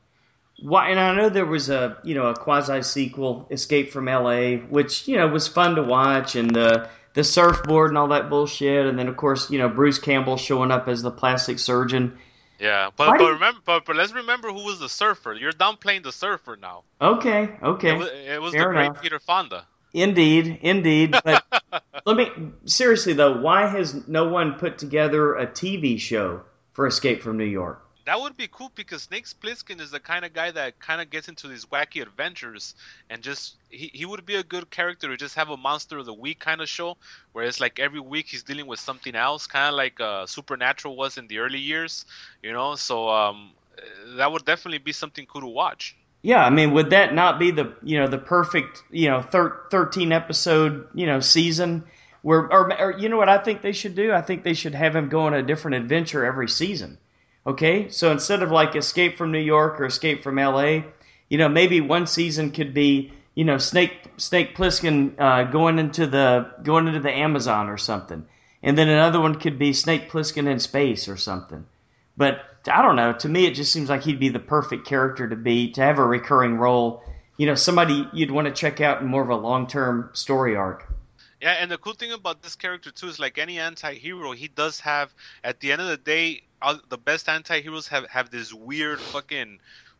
[0.62, 0.89] Why?
[0.89, 5.07] And I know there was a you know a quasi sequel, Escape from L.A., which
[5.07, 8.99] you know was fun to watch, and the the surfboard and all that bullshit, and
[8.99, 12.18] then of course you know Bruce Campbell showing up as the plastic surgeon.
[12.60, 15.34] Yeah, but Why but remember, but, but let's remember who was the surfer.
[15.34, 16.84] You're downplaying the surfer now.
[17.01, 19.01] Okay, okay, It was, it was the great enough.
[19.01, 19.66] Peter Fonda.
[19.93, 21.16] indeed, indeed.
[21.24, 21.43] But
[22.05, 22.30] let me
[22.66, 26.41] seriously though, why has no one put together a TV show
[26.74, 27.89] for Escape from New York?
[28.10, 31.12] That would be cool because Snake Plissken is the kind of guy that kind of
[31.12, 32.74] gets into these wacky adventures
[33.07, 36.07] and just he, he would be a good character to just have a monster of
[36.07, 36.97] the week kind of show
[37.34, 40.97] where it's like every week he's dealing with something else, kind of like uh, Supernatural
[40.97, 42.03] was in the early years,
[42.41, 42.74] you know.
[42.74, 43.51] So um,
[44.18, 45.95] that would definitely be something cool to watch.
[46.24, 49.68] Yeah, I mean, would that not be the you know the perfect you know thir-
[49.70, 51.84] thirteen episode you know season
[52.24, 54.14] where or, or you know what I think they should do?
[54.14, 56.97] I think they should have him go on a different adventure every season.
[57.50, 60.86] Okay, so instead of like Escape from New York or Escape from L.A.,
[61.30, 66.06] you know maybe one season could be you know Snake Snake Plissken uh, going into
[66.06, 68.24] the going into the Amazon or something,
[68.62, 71.66] and then another one could be Snake Plissken in space or something.
[72.16, 72.39] But
[72.72, 73.14] I don't know.
[73.14, 75.97] To me, it just seems like he'd be the perfect character to be to have
[75.97, 77.02] a recurring role.
[77.38, 80.56] You know, somebody you'd want to check out in more of a long term story
[80.56, 80.88] arc.
[81.41, 84.82] Yeah, and the cool thing about this character too is like any anti-hero, he does
[84.82, 86.43] have at the end of the day,
[86.89, 89.60] the best anti-heroes have have this weird fucking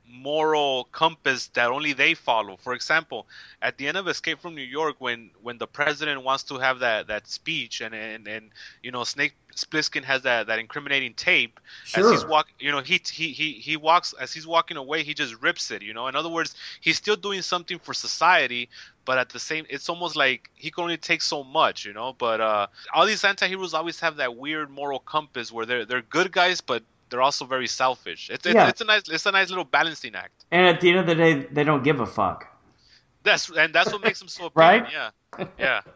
[0.10, 2.58] moral compass that only they follow.
[2.58, 3.28] For example,
[3.62, 6.80] at the end of Escape from New York, when when the president wants to have
[6.80, 8.50] that that speech, and and and
[8.84, 12.06] you know Snake Plissken has that that incriminating tape, Sure.
[12.06, 15.14] as he's walk you know he he he he walks as he's walking away he
[15.14, 18.70] just rips it you know in other words he's still doing something for society
[19.06, 22.14] but at the same it's almost like he can only take so much you know
[22.18, 26.32] but uh all these anti-heroes always have that weird moral compass where they're they're good
[26.32, 28.68] guys but they're also very selfish it's it's, Yeah.
[28.70, 31.16] it's a nice it's a nice little balancing act And at the end of the
[31.16, 32.46] day, they don't give a fuck.
[33.24, 34.92] that's and that's what makes them so appealing, Right?
[34.92, 35.82] yeah yeah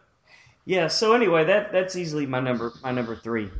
[0.66, 0.88] Yeah.
[0.88, 3.50] So anyway, that that's easily my number my number three.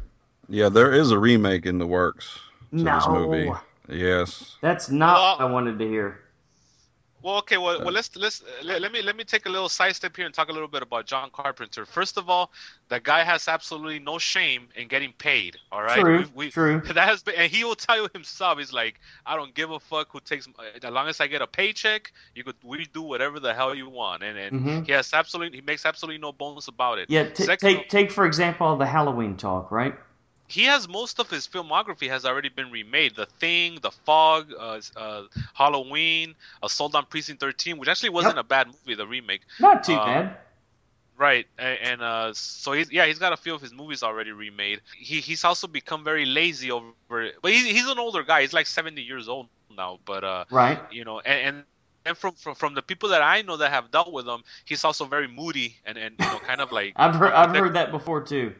[0.48, 2.38] Yeah, there is a remake in the works
[2.70, 3.12] to this No.
[3.28, 3.52] movie.
[3.90, 4.57] Yes.
[4.62, 6.20] That's not Well- what I wanted to hear.
[7.25, 7.57] Well, okay.
[7.57, 10.27] Well, well let's let's let, let, me let me take a little side step here
[10.27, 11.87] and talk a little bit about John Carpenter.
[11.87, 12.51] First of all,
[12.91, 15.57] that guy has absolutely no shame in getting paid.
[15.72, 16.83] All right, true, we, we, true.
[16.93, 18.59] That has been, and he will tell you himself.
[18.59, 20.47] He's like, I don't give a fuck who takes.
[20.83, 23.89] As long as I get a paycheck, you could we do whatever the hell you
[23.89, 24.83] want, and and mm-hmm.
[24.83, 27.09] he has absolutely he makes absolutely no bones about it.
[27.09, 29.95] Yeah, t- take take for example the Halloween talk, right?
[30.47, 33.16] He has most of his filmography has already been remade.
[33.16, 35.22] The Thing, The Fog, uh, uh,
[35.55, 38.45] Halloween, Assault on Precinct 13, which actually wasn't yep.
[38.45, 38.95] a bad movie.
[38.95, 40.36] The remake, not too um, bad.
[41.16, 44.32] Right, and, and uh, so he's yeah he's got a few of his movies already
[44.32, 44.80] remade.
[44.97, 48.40] He he's also become very lazy over, but he's he's an older guy.
[48.40, 51.64] He's like 70 years old now, but uh, right, you know, and, and
[52.05, 54.84] and from, from from the people that I know that have dealt with him, he's
[54.84, 57.90] also very moody and, and you know kind of like I've heard I've heard that
[57.92, 58.55] before too.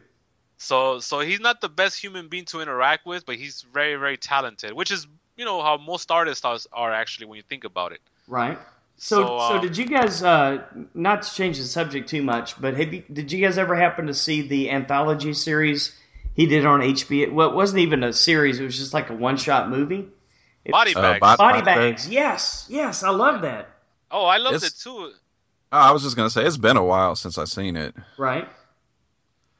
[0.57, 4.17] So so he's not the best human being to interact with, but he's very very
[4.17, 8.01] talented, which is you know how most artists are, actually when you think about it.
[8.27, 8.57] Right.
[8.97, 12.59] So so, uh, so did you guys uh, not to change the subject too much,
[12.59, 15.99] but have you, did you guys ever happen to see the anthology series
[16.33, 17.33] he did on HBO?
[17.33, 20.07] Well, it wasn't even a series; it was just like a one shot movie.
[20.63, 21.17] It, body uh, bags.
[21.17, 22.07] Uh, body, body bags.
[22.07, 23.69] Yes, yes, I love that.
[24.09, 25.11] Oh, I loved it's, it too.
[25.71, 27.93] Oh, I was just gonna say it's been a while since I've seen it.
[28.17, 28.47] Right.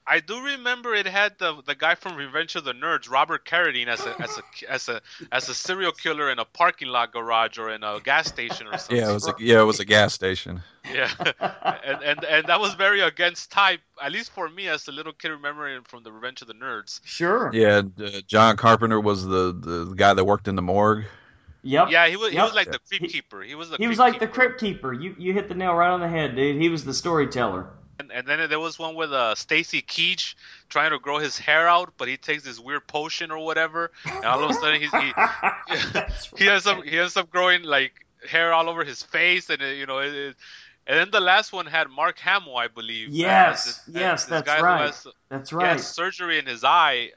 [0.07, 3.87] I do remember it had the the guy from Revenge of the Nerds, Robert Carradine,
[3.87, 5.01] as a as a as a
[5.31, 8.77] as a serial killer in a parking lot garage or in a gas station or
[8.77, 8.97] something.
[8.97, 10.61] Yeah, it was a, yeah, it was a gas station.
[10.93, 11.09] Yeah,
[11.83, 15.13] and, and and that was very against type, at least for me as a little
[15.13, 17.01] kid remembering from the Revenge of the Nerds.
[17.03, 17.49] Sure.
[17.51, 21.05] Yeah, uh, John Carpenter was the the guy that worked in the morgue.
[21.63, 21.87] Yep.
[21.89, 22.31] Yeah, he was.
[22.31, 22.33] Yep.
[22.33, 23.41] He was like the crypt keeper.
[23.41, 23.71] He was.
[23.71, 24.25] The he was like keeper.
[24.27, 24.93] the crypt keeper.
[24.93, 26.61] You you hit the nail right on the head, dude.
[26.61, 27.69] He was the storyteller.
[28.13, 30.35] And, then there was one with uh, Stacy Keach
[30.69, 34.25] trying to grow his hair out, but he takes this weird potion or whatever, and
[34.25, 35.13] all of a sudden he's, he
[36.43, 39.77] he ends up he ends up growing like hair all over his face, and it,
[39.77, 40.35] you know it, it,
[40.87, 43.09] and then the last one had Mark Hamill, I believe.
[43.09, 44.85] Yes, this, yes, this that's right.
[44.85, 45.65] Has, that's right.
[45.65, 47.11] He has surgery in his eye.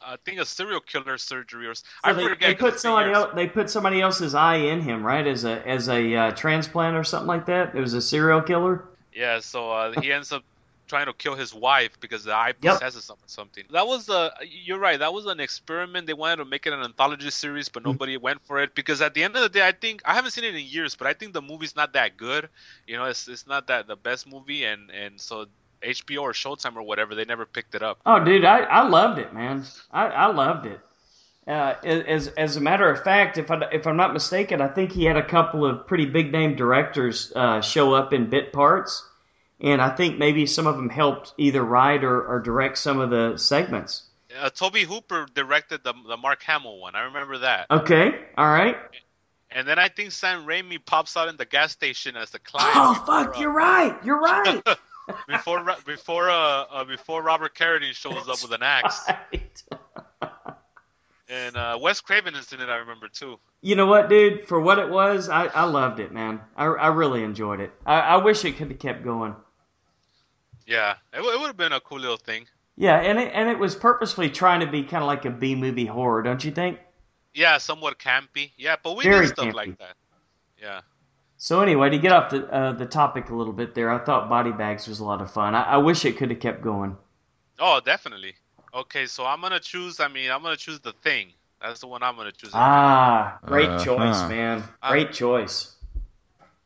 [0.00, 2.48] I think a serial killer surgery, or so I they, forget.
[2.48, 3.30] They put somebody else.
[3.34, 5.26] They put somebody else's eye in him, right?
[5.26, 7.74] As a as a uh, transplant or something like that.
[7.74, 8.84] It was a serial killer.
[9.14, 10.42] Yeah, so uh, he ends up
[10.88, 13.18] trying to kill his wife because the eye possesses yep.
[13.26, 13.64] something.
[13.70, 14.12] That was a.
[14.12, 14.98] Uh, you're right.
[14.98, 16.06] That was an experiment.
[16.06, 17.92] They wanted to make it an anthology series, but mm-hmm.
[17.92, 20.32] nobody went for it because at the end of the day, I think I haven't
[20.32, 22.48] seen it in years, but I think the movie's not that good.
[22.86, 25.46] You know, it's it's not that the best movie, and and so
[25.82, 28.00] HBO or Showtime or whatever, they never picked it up.
[28.06, 29.64] Oh, dude, I, I loved it, man.
[29.90, 30.80] I, I loved it.
[31.46, 34.92] Uh, as as a matter of fact, if I if I'm not mistaken, I think
[34.92, 39.04] he had a couple of pretty big name directors uh, show up in bit parts,
[39.60, 43.10] and I think maybe some of them helped either write or, or direct some of
[43.10, 44.04] the segments.
[44.38, 46.94] Uh, Tobe Hooper directed the the Mark Hamill one.
[46.94, 47.66] I remember that.
[47.72, 48.76] Okay, all right.
[49.50, 52.72] And then I think Sam Raimi pops out in the gas station as the client.
[52.76, 53.36] Oh fuck!
[53.36, 53.96] Uh, you're right.
[54.04, 54.62] You're right.
[55.28, 59.04] before before uh, uh, before Robert Carradine shows up with an axe.
[59.32, 59.62] Right.
[61.32, 63.38] And uh, Wes Craven is in it, I remember too.
[63.62, 64.46] You know what, dude?
[64.46, 66.42] For what it was, I, I loved it, man.
[66.54, 67.72] I, I really enjoyed it.
[67.86, 69.34] I, I wish it could have kept going.
[70.66, 72.46] Yeah, it, it would have been a cool little thing.
[72.76, 75.54] Yeah, and it and it was purposefully trying to be kind of like a B
[75.54, 76.78] movie horror, don't you think?
[77.32, 78.50] Yeah, somewhat campy.
[78.58, 79.54] Yeah, but we Very did stuff campy.
[79.54, 79.94] like that.
[80.60, 80.80] Yeah.
[81.38, 84.28] So anyway, to get off the uh, the topic a little bit there, I thought
[84.28, 85.54] Body Bags was a lot of fun.
[85.54, 86.96] I, I wish it could have kept going.
[87.58, 88.34] Oh, definitely.
[88.74, 90.00] Okay, so I'm gonna choose.
[90.00, 91.28] I mean, I'm gonna choose the thing.
[91.60, 92.50] That's the one I'm gonna choose.
[92.54, 94.28] Ah, great uh, choice, huh.
[94.28, 94.64] man.
[94.88, 95.76] Great uh, choice.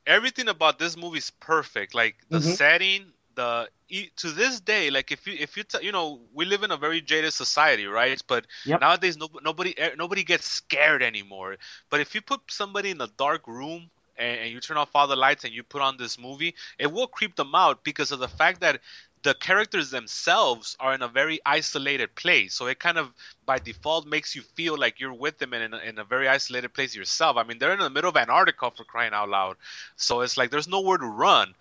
[0.06, 1.94] Everything about this movie is perfect.
[1.94, 2.50] Like the mm-hmm.
[2.52, 3.68] setting, the
[4.16, 6.76] to this day, like if you if you t- you know we live in a
[6.76, 8.22] very jaded society, right?
[8.28, 8.80] But yep.
[8.80, 11.56] nowadays no, nobody eh, nobody gets scared anymore.
[11.90, 15.06] But if you put somebody in a dark room and, and, you turn off all
[15.06, 18.18] the lights and you put on this movie, it will creep them out because of
[18.18, 18.80] the fact that
[19.26, 22.54] the characters themselves are in a very isolated place.
[22.54, 23.12] So it kind of
[23.44, 26.72] by default makes you feel like you're with them in a, in a very isolated
[26.72, 27.36] place yourself.
[27.36, 29.56] I mean, they're in the middle of Antarctica for crying out loud.
[29.96, 31.54] So it's like there's nowhere to run.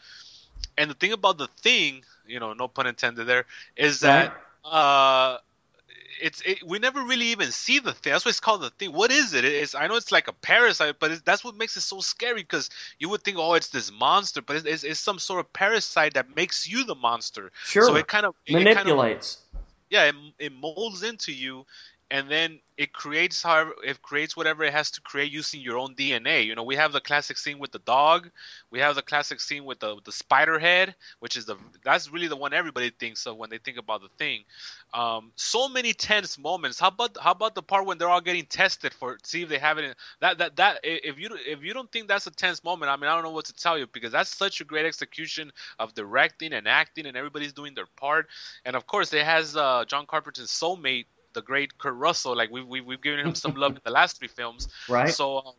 [0.78, 5.40] And the thing about the thing, you know, no pun intended there, is that uh,
[6.22, 8.14] it's it, we never really even see the thing.
[8.14, 8.92] That's why it's called the thing.
[8.92, 9.46] What is it?
[9.46, 12.70] It's I know it's like a parasite, but that's what makes it so scary because
[13.00, 16.14] you would think, oh, it's this monster, but it's, it's, it's, some sort of parasite
[16.16, 17.52] that makes you the monster.
[17.66, 17.84] Sure.
[17.84, 18.76] So it kind of manipulates.
[19.34, 21.66] It kind of, yeah, it, it molds into you,
[22.16, 25.96] and then it creates however it creates whatever it has to create using your own
[25.96, 26.46] DNA.
[26.46, 28.30] You know, we have the classic scene with the dog,
[28.72, 32.30] we have the classic scene with the the spider head, which is the that's really
[32.30, 34.44] the one everybody thinks of when they think about the thing.
[34.94, 36.80] Um, so many tense moments.
[36.80, 39.60] How about how about the part when they're all getting tested for see if they
[39.60, 39.84] have it?
[39.84, 42.96] In, that that that if you if you don't think that's a tense moment, I
[42.96, 45.94] mean I don't know what to tell you because that's such a great execution of
[45.94, 48.28] directing and acting and everybody's doing their part.
[48.64, 52.36] And of course, it has uh, John Carpenter's soulmate the great Kurt Russell.
[52.36, 54.68] Like we've we've, we've given him some love in the last three films.
[54.90, 55.14] Right.
[55.14, 55.54] So, um,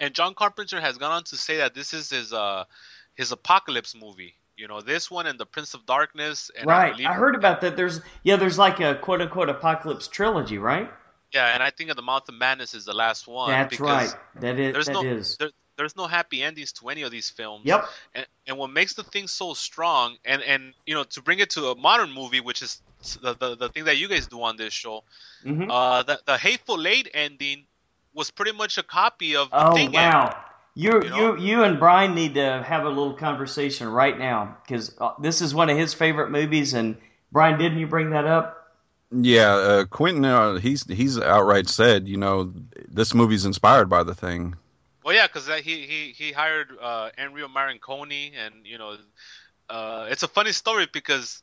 [0.00, 2.64] and John Carpenter has gone on to say that this is his uh
[3.14, 4.34] his apocalypse movie.
[4.56, 6.50] You know, this one and the Prince of Darkness.
[6.56, 6.94] And right.
[7.06, 7.76] I, I heard about that.
[7.76, 10.90] There's yeah, there's like a quote unquote apocalypse trilogy, right?
[11.32, 13.50] Yeah, and I think of the Mouth of Madness is the last one.
[13.50, 14.12] That's right.
[14.40, 14.72] That is.
[14.72, 15.36] There's that no, is.
[15.36, 17.62] There, there's no happy endings to any of these films.
[17.64, 17.86] Yep.
[18.14, 21.50] And, and what makes the thing so strong, and and you know, to bring it
[21.50, 22.82] to a modern movie, which is
[23.22, 25.04] the the, the thing that you guys do on this show,
[25.44, 25.70] Mhm.
[25.70, 27.64] uh, the the Hateful Eight ending
[28.12, 30.24] was pretty much a copy of the Oh thing wow.
[30.24, 30.36] ending.
[30.74, 31.34] You You you, know?
[31.36, 35.54] you and Brian need to have a little conversation right now because uh, this is
[35.54, 36.74] one of his favorite movies.
[36.74, 36.96] And
[37.32, 38.54] Brian, didn't you bring that up?
[39.10, 42.52] Yeah, uh, Quentin, uh, he's he's outright said, you know,
[42.88, 44.54] this movie's inspired by the thing.
[45.08, 48.98] Well, yeah, because he he he hired uh, Ennio Morricone, and you know,
[49.70, 51.42] uh, it's a funny story because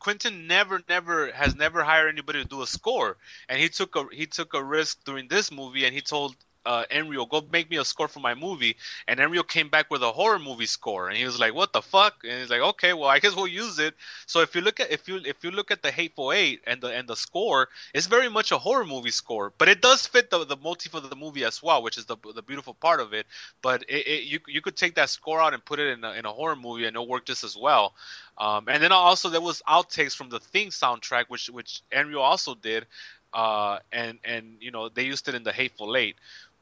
[0.00, 3.16] Quentin never never has never hired anybody to do a score,
[3.48, 6.34] and he took a he took a risk during this movie, and he told.
[6.66, 8.76] Uh, Ennio, go make me a score for my movie,
[9.08, 11.82] and Ennio came back with a horror movie score, and he was like, "What the
[11.82, 13.94] fuck?" And he's like, "Okay, well, I guess we'll use it."
[14.26, 16.80] So if you look at if you if you look at the Hateful Eight and
[16.80, 20.30] the and the score, it's very much a horror movie score, but it does fit
[20.30, 23.14] the the motif of the movie as well, which is the the beautiful part of
[23.14, 23.26] it.
[23.62, 26.12] But it, it, you you could take that score out and put it in a,
[26.14, 27.94] in a horror movie, and it'll work just as well.
[28.38, 32.54] Um, and then also there was outtakes from the Thing soundtrack, which which Ennio also
[32.54, 32.86] did,
[33.32, 36.16] uh, and and you know they used it in the Hateful Eight.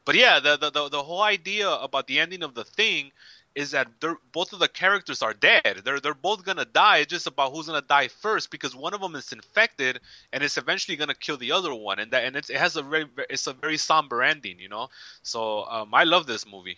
[0.05, 3.11] But yeah, the the the, the whole idea about the ending of the Thing
[3.55, 3.87] is that
[4.33, 5.81] both of the characters are dead.
[5.83, 6.97] They're they're both gonna die.
[6.97, 9.99] It's just about who's gonna die first because one of them is infected
[10.33, 11.99] and it's eventually gonna kill the other one.
[11.99, 14.89] And that and it has a very it's a very somber ending, you know.
[15.23, 16.77] So um, I love this movie.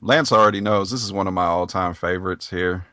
[0.00, 2.86] Lance already knows this is one of my all-time favorites here.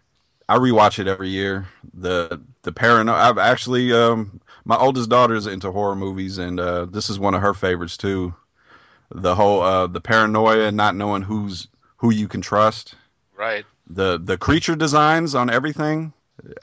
[0.48, 1.68] I rewatch it every year.
[1.94, 7.10] The the parano I've actually um my oldest daughter's into horror movies and uh this
[7.10, 8.34] is one of her favorites too.
[9.12, 12.96] The whole uh the paranoia, and not knowing who's who you can trust.
[13.36, 13.66] Right.
[13.88, 16.14] The the creature designs on everything.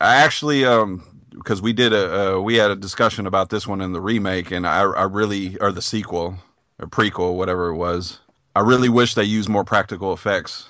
[0.01, 3.81] I actually um because we did a uh, we had a discussion about this one
[3.81, 6.39] in the remake and I I really or the sequel
[6.79, 8.21] or prequel whatever it was.
[8.55, 10.67] I really wish they used more practical effects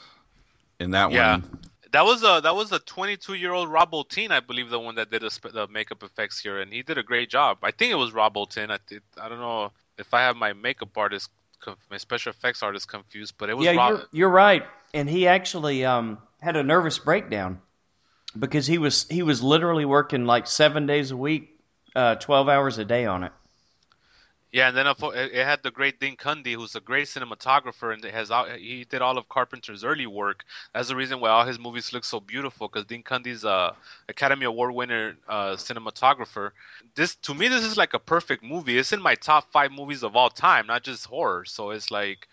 [0.81, 1.15] in that one.
[1.15, 1.33] Yeah.
[1.33, 1.59] one.
[1.93, 4.97] That was a that was a 22 year old Rob Bottin, I believe, the one
[4.97, 7.59] that did the, sp- the makeup effects here, and he did a great job.
[7.63, 8.71] I think it was Rob Bottin.
[8.71, 11.31] I did, I don't know if I have my makeup artist,
[11.91, 14.65] my special effects artist confused, but it was yeah, you're you're right.
[14.95, 17.61] And he actually um, had a nervous breakdown
[18.39, 21.59] because he was he was literally working like seven days a week,
[21.95, 23.33] uh, twelve hours a day on it.
[24.53, 28.31] Yeah, and then it had the great Dean Cundey, who's a great cinematographer, and has
[28.59, 30.45] he did all of Carpenter's early work.
[30.73, 33.75] That's the reason why all his movies look so beautiful, because Dean Cundey's a
[34.09, 36.53] Academy Award winner uh, cinematographer.
[36.95, 38.79] This to me, this is like a perfect movie.
[38.79, 41.45] It's in my top five movies of all time, not just horror.
[41.45, 42.27] So it's like,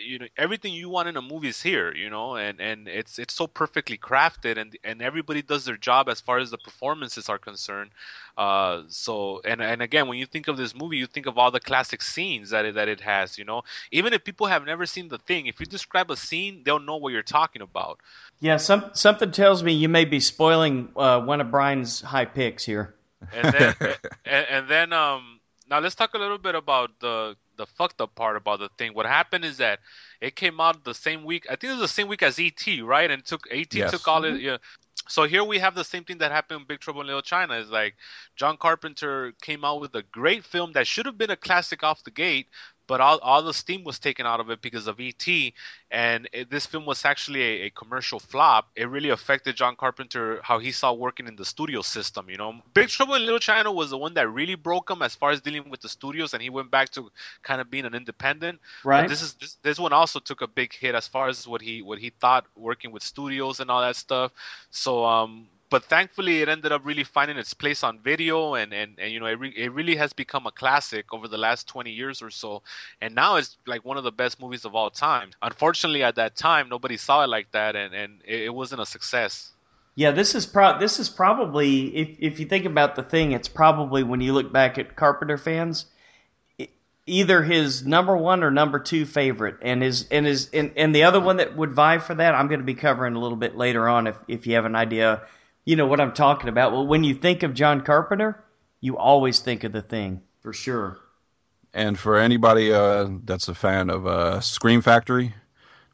[0.00, 3.18] you know, everything you want in a movie is here, you know, and and it's
[3.18, 7.28] it's so perfectly crafted, and and everybody does their job as far as the performances
[7.28, 7.90] are concerned.
[8.36, 11.50] Uh, so and and again, when you think of this movie, you think of all
[11.50, 13.38] the classic scenes that it, that it has.
[13.38, 16.62] You know, even if people have never seen the thing, if you describe a scene,
[16.64, 17.98] they'll know what you're talking about.
[18.40, 22.64] Yeah, some something tells me you may be spoiling uh, one of Brian's high picks
[22.64, 22.94] here.
[23.32, 23.74] And then
[24.24, 28.14] and, and then um now let's talk a little bit about the the fucked up
[28.14, 28.94] part about the thing.
[28.94, 29.80] What happened is that
[30.20, 31.46] it came out the same week.
[31.50, 33.10] I think it was the same week as ET, right?
[33.10, 33.90] And took ET Yes.
[33.90, 34.34] took all it.
[34.34, 34.44] Mm-hmm.
[34.44, 34.56] Yeah.
[35.08, 37.54] So here we have the same thing that happened in Big Trouble in Little China.
[37.54, 37.94] Is like
[38.36, 42.04] John Carpenter came out with a great film that should have been a classic off
[42.04, 42.48] the gate,
[42.88, 45.26] but all, all the steam was taken out of it because of ET.
[45.90, 48.68] And it, this film was actually a, a commercial flop.
[48.76, 52.30] It really affected John Carpenter how he saw working in the studio system.
[52.30, 55.14] You know, Big Trouble in Little China was the one that really broke him as
[55.14, 57.10] far as dealing with the studios, and he went back to
[57.42, 58.60] kind of being an independent.
[58.90, 59.08] But Right.
[59.08, 61.82] this is this, this one also took a big hit as far as what he
[61.82, 64.32] what he thought working with studios and all that stuff.
[64.70, 68.98] So um but thankfully it ended up really finding its place on video and and,
[68.98, 71.90] and you know it, re- it really has become a classic over the last 20
[71.90, 72.62] years or so.
[73.00, 75.30] And now it's like one of the best movies of all time.
[75.42, 78.86] Unfortunately at that time nobody saw it like that and and it, it wasn't a
[78.86, 79.52] success.
[79.98, 83.48] Yeah, this is pro- this is probably if if you think about the thing, it's
[83.48, 85.86] probably when you look back at Carpenter fans,
[87.04, 91.02] either his number one or number two favorite, and his and his and, and the
[91.02, 93.56] other one that would vie for that, I'm going to be covering a little bit
[93.56, 94.06] later on.
[94.06, 95.22] If if you have an idea,
[95.68, 96.72] you know what I'm talking about.
[96.72, 98.42] Well, when you think of John Carpenter,
[98.80, 100.98] you always think of the thing for sure.
[101.74, 105.34] And for anybody uh, that's a fan of uh, Scream Factory,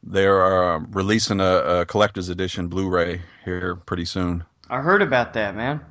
[0.01, 4.45] they're uh, releasing a, a collector's edition Blu-ray here pretty soon.
[4.69, 5.81] I heard about that, man.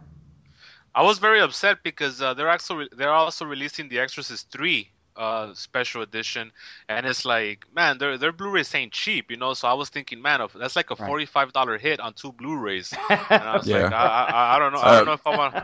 [0.94, 5.54] I was very upset because uh, they're actually they're also releasing The Exorcist three uh,
[5.54, 6.52] special edition,
[6.88, 9.54] and it's like, man, their their Blu-rays ain't cheap, you know.
[9.54, 11.16] So I was thinking, man, that's like a Right.
[11.16, 12.98] forty-five dollar hit on two Blu-rays.
[13.38, 13.90] And I was Yeah.
[13.90, 15.54] like, I, I, I don't know, I don't Uh, know if I want.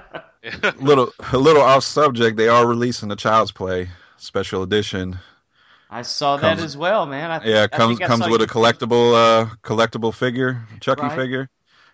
[0.81, 2.37] little a little off subject.
[2.37, 5.19] They are releasing the Child's Play special edition.
[5.91, 7.31] I saw that as well, man.
[7.31, 11.09] I, Yeah, I comes think I comes saw with a collectible uh collectible figure, Chucky
[11.09, 11.11] Right.
[11.11, 11.49] figure,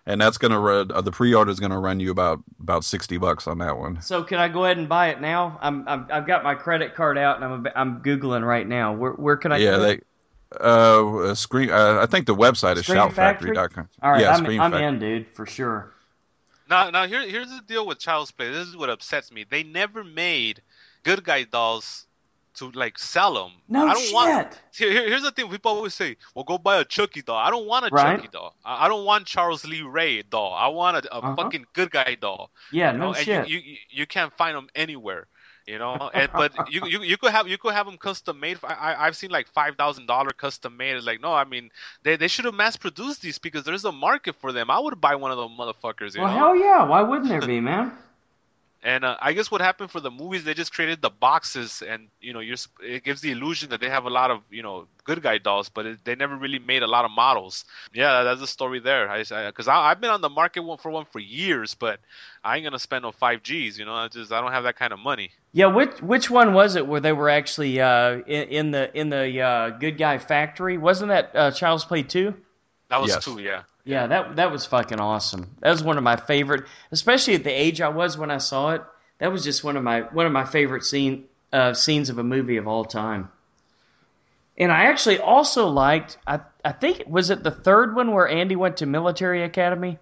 [0.07, 0.89] and that's gonna run.
[0.91, 4.01] Uh, the pre-order is gonna run you about about sixty bucks on that one.
[4.01, 5.59] So can I go ahead and buy it now?
[5.61, 8.93] I'm, I'm I've got my credit card out and I'm I'm googling right now.
[8.93, 9.57] Where where can I?
[9.57, 10.07] yeah, do they it?
[10.61, 11.69] uh screen.
[11.69, 13.51] Uh, I think the website is Scream Factory?
[13.51, 13.89] shoutfactory.com.
[14.01, 14.87] All right, yeah, I'm, Scream I'm Factory.
[14.87, 15.93] in, dude, for sure.
[16.69, 18.49] Now, now here, here's the deal with Child's Play.
[18.49, 19.45] This is what upsets me.
[19.49, 20.61] They never made
[21.03, 22.06] good guy dolls
[22.57, 23.51] to like sell them.
[23.67, 24.13] No I don't shit.
[24.13, 24.61] want.
[24.77, 25.49] Here, here- here's the thing.
[25.49, 28.15] People always say, "Well, go buy a Chucky doll." I don't want a Right.
[28.17, 28.55] Chucky doll.
[28.65, 30.53] I, I don't want Charles Lee Ray doll.
[30.53, 31.35] I want a, a Uh-huh.
[31.35, 32.51] fucking good guy doll.
[32.71, 33.47] yeah, You no know, and shit.
[33.47, 35.27] You, you you can't find them anywhere.
[35.65, 38.57] You know, and but you, you you could have you could have them custom made.
[38.63, 40.95] I, I've seen like five thousand dollar custom made.
[40.95, 41.69] It's like no, I mean
[42.03, 44.69] they they should have mass produced these because there's a market for them.
[44.71, 46.15] I would buy one of those motherfuckers.
[46.15, 46.37] You well, know?
[46.37, 46.83] hell yeah.
[46.85, 47.91] Why wouldn't there be, man?
[48.87, 52.07] And uh, I guess what happened for the movies, they just created the boxes, and
[52.21, 54.87] you know, you're, it gives the illusion that they have a lot of you know
[55.03, 57.65] good guy dolls, but it, they never really made a lot of models.
[57.93, 59.09] Yeah, that's the story there.
[59.09, 61.99] I because I, I've been on the market one for one for years, but
[62.45, 63.77] I ain't gonna spend no five Gs.
[63.77, 65.31] You know, I just I don't have that kind of money.
[65.51, 69.09] Yeah, which which one was it where they were actually uh, in, in the in
[69.09, 70.77] the uh, good guy factory?
[70.77, 72.35] Wasn't that uh, Child's Play two?
[72.87, 73.25] That was Yes.
[73.25, 73.63] two, yeah.
[73.87, 75.55] Yeah, that that was fucking awesome.
[75.61, 78.71] That was one of my favorite, especially at the age I was when I saw
[78.71, 78.81] it.
[79.19, 81.23] That was just one of my one of my favorite scene
[81.53, 83.29] uh, scenes of a movie of all time.
[84.57, 86.17] And I actually also liked.
[86.27, 89.99] I I think was it the third one where Andy went to military academy.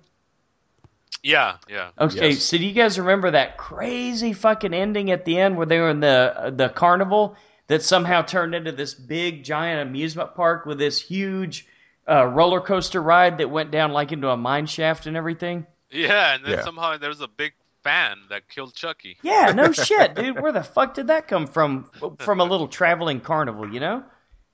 [1.21, 1.89] Yeah, yeah.
[1.99, 2.43] Okay, Yes.
[2.43, 5.89] so do you guys remember that crazy fucking ending at the end where they were
[5.91, 7.35] in the the carnival
[7.67, 11.67] that somehow turned into this big giant amusement park with this huge
[12.09, 15.65] uh, roller coaster ride that went down like into a mine shaft and everything?
[15.91, 16.63] Yeah, and then Yeah.
[16.63, 17.53] somehow there was a big
[17.83, 19.17] fan that killed Chucky.
[19.21, 20.39] Yeah, no shit, dude.
[20.41, 21.89] Where the fuck did that come from?
[22.19, 24.03] From a little traveling carnival, you know?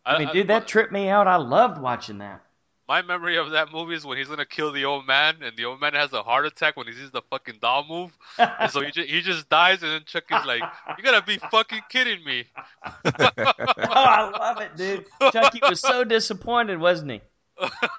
[0.06, 1.28] I mean, dude, that tripped me out.
[1.28, 2.42] I loved watching that.
[2.88, 5.64] My memory of that movie is when he's gonna kill the old man, and the
[5.64, 8.82] old man has a heart attack when he sees the fucking doll move, and so
[8.82, 10.62] he just, he just dies, and then Chucky's like,
[10.98, 12.46] "You gotta be fucking kidding me!"
[13.06, 15.06] Oh, I love it, dude.
[15.32, 17.22] Chucky was so disappointed, wasn't he?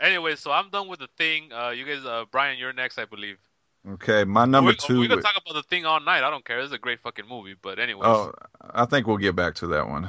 [0.00, 1.50] Anyway, so I'm done with the thing.
[1.52, 3.38] Uh, you guys, uh, Brian, you're next, I believe.
[3.88, 5.00] Okay, my number we, two.
[5.00, 6.22] We can talk about the thing all night.
[6.22, 6.58] I don't care.
[6.60, 7.54] It's a great fucking movie.
[7.60, 8.06] But anyway.
[8.06, 10.08] Oh, I think we'll get back to that one.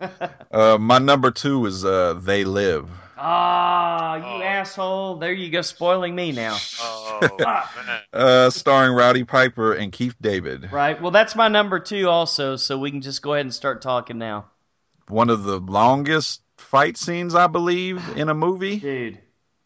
[0.50, 2.88] uh, my number two is uh, They Live.
[3.16, 4.42] Ah, you Oh.
[4.42, 5.16] asshole.
[5.16, 6.56] There you go, spoiling me now.
[6.80, 7.36] oh
[7.86, 8.00] man.
[8.12, 10.70] Uh, starring Roddy Piper and Keith David.
[10.70, 11.00] Right.
[11.00, 14.18] Well, that's my number two also, so we can just go ahead and start talking
[14.18, 14.46] now.
[15.08, 18.78] One of the longest fight scenes, I believe, in a movie.
[18.78, 19.18] Dude.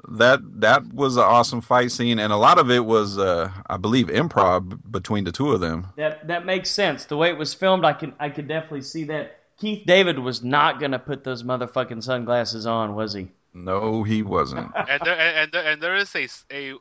[0.08, 3.76] That that was an awesome fight scene, and a lot of it was, uh, I
[3.76, 5.86] believe, improv between the two of them.
[5.96, 7.04] That that makes sense.
[7.04, 9.38] The way it was filmed, I can I could definitely see that.
[9.58, 13.28] Keith David was not gonna put those motherfucking sunglasses on, was he?
[13.54, 14.72] No, he wasn't.
[14.88, 16.74] and there, and there, and there is a a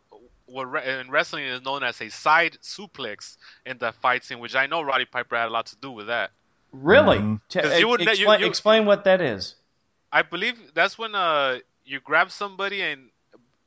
[0.45, 4.65] what in wrestling is known as a side suplex in that fight scene, which I
[4.65, 6.31] know Roddy Piper had a lot to do with that.
[6.71, 7.19] Really?
[7.19, 7.41] Mhm.
[7.49, 9.55] T- you would- you- explain, you- explain what that is.
[10.11, 13.09] I believe that's when uh you grab somebody and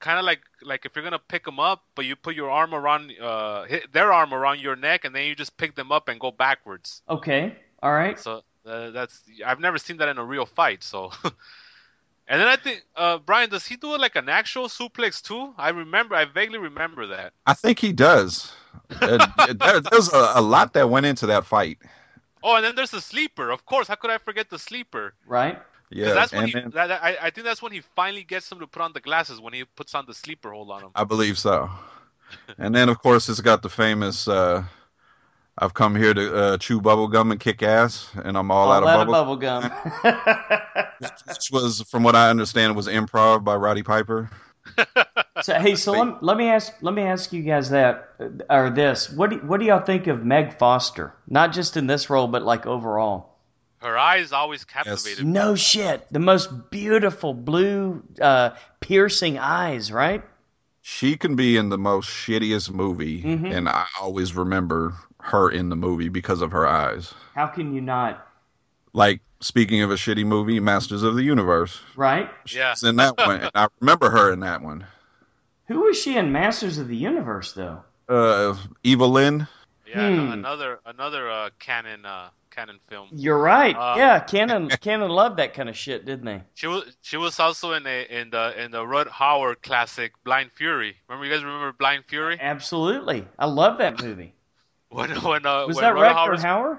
[0.01, 2.75] kind of like like if you're gonna pick them up, but you put your arm
[2.75, 6.09] around uh hit their arm around your neck, and then you just pick them up
[6.09, 7.03] and go backwards.
[7.09, 7.57] Okay.
[7.83, 8.19] All right.
[8.19, 10.83] So uh, that's I've never seen that in a real fight.
[10.83, 11.13] So.
[12.27, 15.53] And then I think, uh, Brian, does he do it like an actual suplex too?
[15.59, 17.35] I remember, I vaguely remember that.
[17.47, 18.51] I think he does.
[18.99, 21.77] Uh, there, there's a, a lot that went into that fight.
[22.45, 23.51] Oh, and then there's the sleeper.
[23.51, 25.15] Of course, how could I forget the sleeper?
[25.27, 25.59] Right.
[25.91, 28.59] Yeah, that's when he, then, that, I, I think that's when he finally gets him
[28.61, 30.91] to put on the glasses when he puts on the sleeper hold on him.
[30.95, 31.71] I believe so.
[32.59, 34.65] And then, of course, it's got the famous uh,
[35.57, 38.83] "I've come here to uh, chew bubble gum and kick ass, and I'm all, out
[38.83, 39.63] of bubble." gum.
[40.99, 44.31] Which was, from what I understand, was improv by Roddy Piper.
[45.43, 48.71] So hey, so let, let me ask let me ask you guys that uh, or
[48.71, 49.11] this.
[49.11, 51.13] What do, what do y'all think of Meg Foster?
[51.27, 53.31] Not just in this role, but like overall.
[53.79, 55.33] Her eyes always captivated me.
[55.33, 56.07] No shit.
[56.11, 58.51] The most beautiful blue, uh,
[58.81, 60.23] piercing eyes, right?
[60.81, 63.53] She can be in the most shittiest movie, Mhm.
[63.55, 67.13] and I always remember her in the movie because of her eyes.
[67.35, 68.27] How can you not?
[68.93, 71.81] Like speaking of a shitty movie, Masters of the Universe.
[71.97, 72.31] Right?
[72.53, 72.75] Yeah.
[72.75, 74.87] She's in that one, and I remember her in that one.
[75.67, 77.83] Who was she in Masters of the Universe though?
[78.09, 78.55] Uh,
[78.85, 79.47] Evelyn.
[79.87, 80.33] Yeah, Hmm.
[80.33, 83.09] another another uh, Cannon uh, Cannon film.
[83.13, 83.75] You're right.
[83.77, 86.43] Uh, yeah, Cannon Cannon loved that kind of shit, didn't they?
[86.55, 90.51] She was she was also in a in the in the Rod Howard classic Blind
[90.53, 90.97] Fury.
[91.09, 92.39] Remember you guys remember Blind Fury?
[92.41, 93.27] Absolutely.
[93.39, 94.35] I love that movie.
[94.91, 96.79] When when uh, Was when that Rod Rutger Hauer's- Hauer?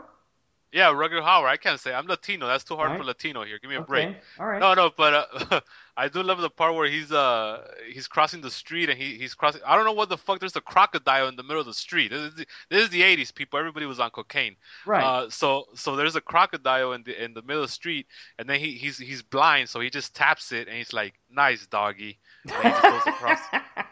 [0.76, 1.50] Yeah, Rutger Howard.
[1.50, 2.48] I can't say I'm Latino.
[2.48, 3.00] That's too hard Right.
[3.00, 3.58] for Latino here.
[3.60, 3.88] Give me a Okay.
[3.88, 4.16] break.
[4.38, 4.60] All right.
[4.60, 5.14] No, no, but
[5.54, 5.62] uh,
[5.98, 9.34] I do love the part where he's uh he's crossing the street and he, he's
[9.34, 9.62] crossing.
[9.66, 10.42] I don't know what the fuck.
[10.42, 12.12] There's a crocodile in the middle of the street.
[12.12, 13.58] This is the, this is the 80s, people.
[13.58, 14.58] Everybody was on cocaine.
[14.86, 15.02] right.
[15.02, 18.08] Uh, so so there's a crocodile in the in the middle of the street,
[18.38, 21.66] and then he he's he's blind, so he just taps it, and he's like, "Nice
[21.68, 23.40] doggy." And he goes across.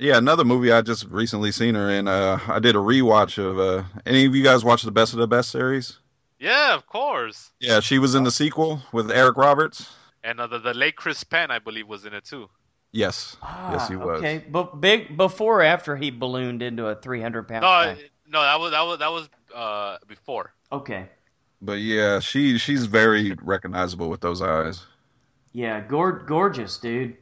[0.00, 2.08] Yeah, another movie I just recently seen her in.
[2.08, 3.58] Uh, I did a rewatch of.
[3.58, 5.98] Uh, any of you guys watch the Best of the Best series?
[6.38, 7.50] Yeah, of course.
[7.60, 9.92] Yeah, she was in the sequel with Eric Roberts.
[10.24, 12.48] And uh, the the late Chris Penn, I believe, was in it too.
[12.92, 13.36] Yes,
[13.70, 14.18] yes, he Ah, was.
[14.18, 17.62] Okay, but big before or after he ballooned into a 300 pound.
[17.62, 17.96] No, guy?
[18.26, 20.54] no, that was that was that was uh before.
[20.72, 21.08] Okay.
[21.62, 24.86] But yeah, she she's very recognizable with those eyes.
[25.52, 27.16] Yeah, gor- gorgeous, dude.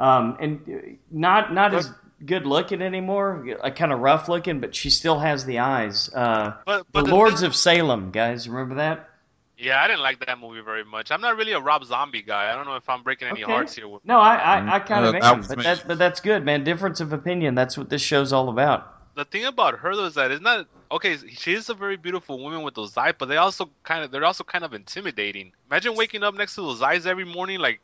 [0.00, 1.90] Um, and uh, not not as
[2.24, 3.44] good looking anymore.
[3.62, 6.08] Like kind of rough looking, but she still has the eyes.
[6.14, 9.08] Uh, But the but the Lords thing- of Salem, guys, remember that?
[9.56, 11.10] yeah, I didn't like that movie very much.
[11.10, 12.52] I'm not really a Rob Zombie guy.
[12.52, 13.52] I don't know if I'm breaking any Okay.
[13.52, 13.88] hearts here.
[13.88, 16.20] With, No, I I, I kind Uh, of that am, was but that but that's
[16.20, 16.62] good, man.
[16.64, 17.54] Difference of opinion.
[17.54, 18.94] That's what this show's all about.
[19.16, 21.16] the thing about her though is that it's not okay.
[21.16, 24.24] She is a very beautiful woman with those eyes, but they also kind of they're
[24.24, 25.50] also kind of intimidating.
[25.68, 27.58] Imagine waking up next to those eyes every morning.
[27.58, 27.80] Like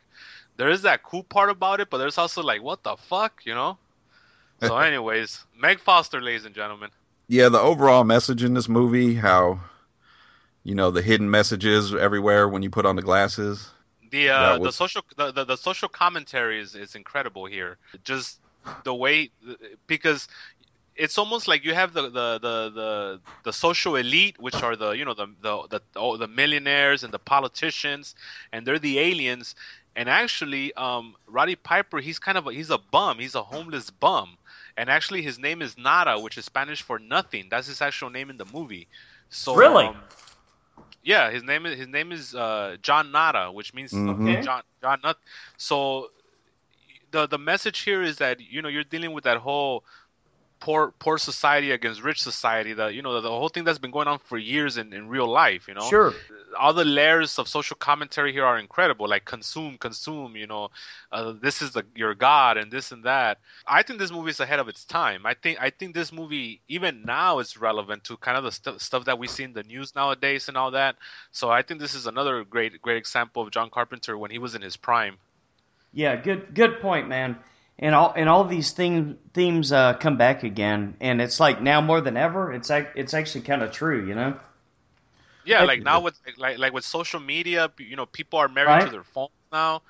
[0.57, 3.53] there is that cool part about it, but there's also like what the fuck, you
[3.55, 3.79] know.
[4.69, 6.91] So, anyways, Meg Foster, ladies and gentlemen.
[7.29, 9.61] Yeah, the overall message in this movie, how
[10.63, 13.71] you know the hidden messages everywhere when you put on the glasses.
[14.11, 17.79] The uh, That the social the, the, the social commentary is, is incredible here.
[18.05, 18.41] Just
[18.85, 19.31] the way
[19.87, 20.29] because
[20.97, 24.91] it's almost like you have the, the, the, the, the social elite, which are the
[24.91, 28.15] you know the the the, oh, the millionaires and the politicians,
[28.53, 29.55] and they're the aliens.
[29.97, 33.19] And actually, um, Roddy Piper, he's kind of a, he's a bum.
[33.21, 34.37] He's a homeless bum.
[34.77, 37.49] And actually, his name is Nada, which is Spanish for nothing.
[37.51, 38.89] That's his actual name in the movie.
[39.29, 39.91] So Really?
[39.91, 40.09] um,
[41.03, 44.09] yeah, his name is his name is uh, John Nada, which means Mhm.
[44.09, 44.43] Okay.
[44.43, 45.17] John John Nut.
[45.57, 46.09] So
[47.11, 49.85] the the message here is that you know you're dealing with that whole
[50.65, 52.73] poor poor society against rich society.
[52.73, 55.09] The you know the, the whole thing that's been going on for years in, in
[55.17, 55.69] real life.
[55.69, 56.15] You know, Sure.
[56.59, 59.07] all the layers of social commentary here are incredible.
[59.07, 60.37] Like consume, consume.
[60.37, 60.71] You know,
[61.13, 63.35] uh, this is the your god and this and that.
[63.79, 65.27] I think this movie is ahead of its time.
[65.27, 68.79] I think I think this movie even now is relevant to kind of the stu-
[68.79, 70.97] stuff that we see in the news nowadays and all that.
[71.31, 74.55] So I think this is another great great example of John Carpenter when he was
[74.55, 75.17] in his prime.
[75.93, 77.37] Yeah, good good point, man.
[77.79, 81.81] And all and all these theme, themes uh, come back again, and it's like now
[81.81, 82.53] more than ever.
[82.53, 84.39] It's ac- it's actually kind of true, you know.
[85.45, 88.83] Yeah, like now with like like with social media, you know, people are married Right.
[88.83, 89.83] to their phones now.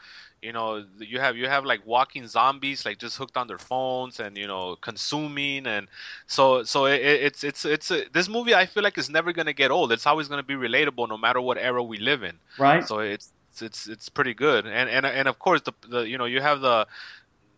[0.43, 4.19] You know, you have you have like walking zombies, like just hooked on their phones
[4.21, 5.87] and you know consuming, and
[6.27, 8.55] so so it, it's it's it's a, this movie.
[8.55, 9.93] I feel like is never gonna get old.
[9.93, 12.41] It's always gonna be relatable, no matter what era we live in.
[12.57, 12.89] Right?
[12.89, 16.27] So it's it's it's pretty good, and and and of course the the you know
[16.27, 16.87] you have the.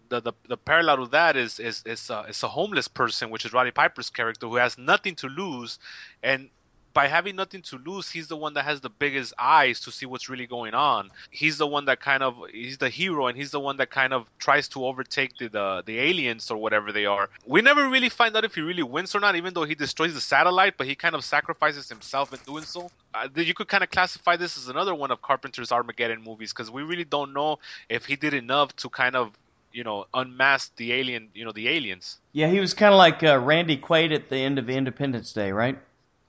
[0.09, 3.45] The, the, the parallel with that is is is uh, is a homeless person, which
[3.45, 5.79] is Roddy Piper's character, who has nothing to lose,
[6.23, 6.51] and
[6.97, 10.07] by having nothing to lose, he's the one that has the biggest eyes to see
[10.07, 11.11] what's really going on.
[11.29, 14.15] He's the one that kind of he's the hero, and he's the one that kind
[14.15, 17.29] of tries to overtake the the, the aliens or whatever they are.
[17.45, 20.15] We never really find out if he really wins or not, even though he destroys
[20.15, 22.91] the satellite, but he kind of sacrifices himself in doing so.
[23.13, 26.71] Uh, you could kind of classify this as another one of Carpenter's Armageddon movies because
[26.71, 27.59] we really don't know
[27.91, 29.33] if he did enough to kind of
[29.77, 32.19] you know unmask the alien, you know, the aliens.
[32.33, 35.53] Yeah, he was kind of like uh, Randy Quaid at the end of Independence Day,
[35.53, 35.79] right?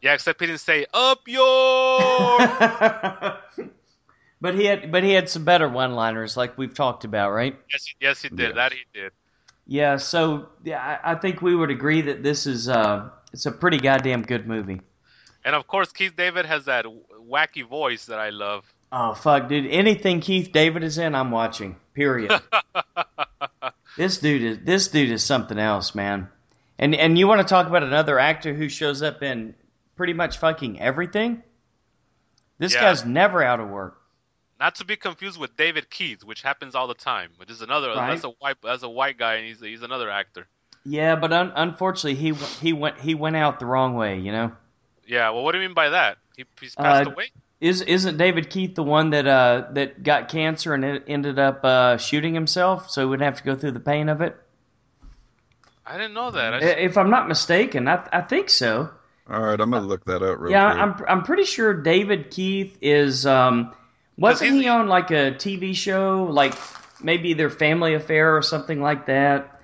[0.01, 1.39] Yeah, except he didn't say up your.
[4.41, 7.57] but he had but he had some better one-liners, like we've talked about, right?
[7.71, 8.55] yes, he- yes, he did.
[8.57, 9.13] That he did.
[9.65, 9.95] Yeah.
[9.97, 13.79] So yeah, I, I think we would agree that this is uh, it's a pretty
[13.79, 14.81] goddamn good movie.
[15.45, 17.01] And of course, Keith David has that w-
[17.31, 18.65] wacky voice that I love.
[18.91, 19.67] Oh fuck, dude!
[19.67, 21.77] Anything Keith David is in, I'm watching.
[21.93, 22.39] Period.
[23.97, 26.29] This dude is this dude is something else, man.
[26.79, 29.55] And and you want to talk about another actor who shows up in
[29.95, 31.41] pretty much fucking everything?
[32.59, 32.81] This Yeah.
[32.81, 33.99] guy's never out of work.
[34.59, 37.29] Not to be confused with David Keith, which happens all the time.
[37.37, 37.89] Which is another.
[37.89, 38.09] Right.
[38.11, 38.57] That's a white.
[38.63, 40.47] That's a white guy, and he's he's another actor.
[40.85, 44.19] Yeah, but un- unfortunately, he he went he went out the wrong way.
[44.19, 44.51] You know,
[45.05, 45.29] Yeah.
[45.31, 46.17] Well, what do you mean by that?
[46.35, 47.31] He, he's passed Uh, away.
[47.59, 51.63] Is isn't David Keith the one that uh that got cancer and it ended up
[51.65, 54.35] uh, shooting himself, so he wouldn't have to go through the pain of it?
[55.85, 56.53] I didn't know that.
[56.53, 58.89] I I- just, If I'm not mistaken, I I think so.
[59.29, 60.81] All right, I'm gonna look that up real yeah, quick.
[61.07, 63.73] I'm I'm pretty sure David Keith is um
[64.17, 66.53] wasn't he on like a TV show like
[67.01, 69.61] maybe their family affair or something like that?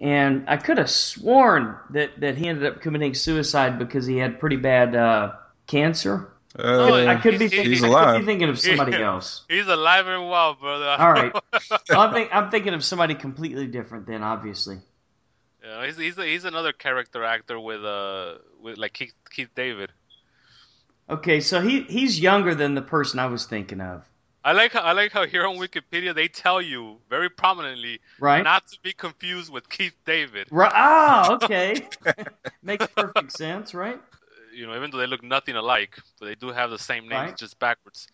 [0.00, 4.40] And I could have sworn that that he ended up committing suicide because he had
[4.40, 5.32] pretty bad uh,
[5.66, 6.28] cancer.
[6.56, 9.44] Uh, I could be He's thinking, I could be thinking of somebody else.
[9.48, 10.86] he's alive and well, brother.
[10.86, 11.32] All right,
[11.90, 14.06] I'm, think, I'm thinking of somebody completely different.
[14.06, 14.78] Then obviously,
[15.64, 19.90] yeah, he's he's he's another character actor with uh with like Keith Keith David.
[21.10, 21.40] okay.
[21.40, 24.04] So he he's younger than the person I was thinking of,
[24.44, 28.44] I like how I like how here on Wikipedia they tell you very prominently right?
[28.44, 30.48] not to be confused with Keith David.
[30.50, 30.72] Right.
[30.74, 31.88] Ah, okay.
[32.62, 33.98] Makes perfect sense, right?
[34.54, 37.18] You know, even though they look nothing alike, but they do have the same name,
[37.26, 37.36] Right.
[37.36, 38.06] just backwards.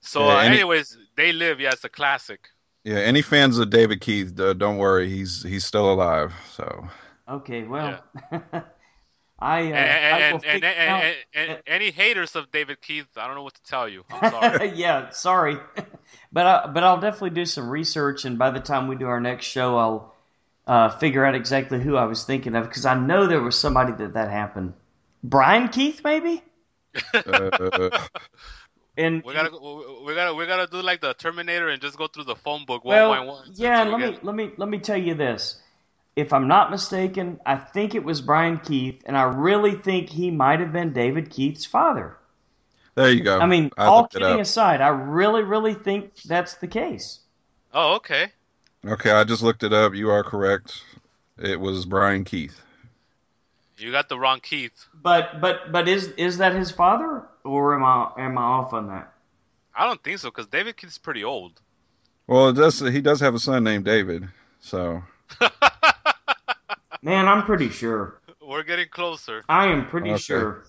[0.00, 1.60] So, Yeah, uh, any- anyways, they live.
[1.60, 2.40] Yeah, it's a classic.
[2.84, 6.32] yeah, any fans of David Keith, uh, don't worry, he's he's still alive.
[6.50, 6.88] So
[7.28, 8.04] Okay, well,
[9.40, 13.26] I, uh, And, I and, and, and, and- and any haters of David Keith, I
[13.26, 14.04] don't know what to tell you.
[14.10, 14.68] I'm sorry.
[14.74, 15.56] yeah, sorry,
[16.32, 19.20] but I, but I'll definitely do some research, and by the time we do our
[19.20, 20.14] next show, I'll
[20.66, 23.92] uh, figure out exactly who I was thinking of because I know there was somebody
[23.94, 24.74] that that happened.
[25.24, 26.42] Brian Keith, maybe.
[27.14, 27.90] uh,
[28.96, 29.50] And we gotta
[30.06, 32.84] we gotta we gotta do like the Terminator and just go through the phone book
[32.84, 33.50] one well, by one.
[33.54, 33.82] yeah.
[33.82, 35.60] until Let me let me let me tell you this.
[36.14, 40.30] If I'm not mistaken, I think it was Brian Keith, and I really think he
[40.30, 42.16] might have been David Keith's father.
[42.94, 43.40] there you go.
[43.40, 47.18] I mean, I all kidding aside, I really, really think that's the case.
[47.72, 48.28] Oh, okay.
[48.86, 49.94] Okay, I just looked it up.
[49.94, 50.84] You are correct.
[51.36, 52.60] It was Brian Keith.
[53.78, 54.86] You got the wrong Keith.
[54.94, 58.88] But but but is is that his father, or am I am I off on
[58.88, 59.12] that?
[59.76, 61.60] I don't think so because David Keith's pretty old.
[62.26, 62.80] Well, it does.
[62.80, 64.28] He does have a son named David.
[64.60, 65.02] So
[67.02, 68.20] Man, I'm pretty sure.
[68.42, 69.44] We're getting closer.
[69.48, 70.16] I am pretty Okay.
[70.16, 70.64] sure.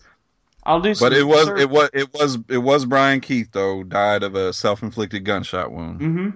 [0.64, 0.94] I'll do.
[0.96, 1.58] Some But it was research.
[1.58, 5.72] it was it was it was Brian Keith though died of a self inflicted gunshot
[5.72, 6.02] wound.
[6.02, 6.30] hmm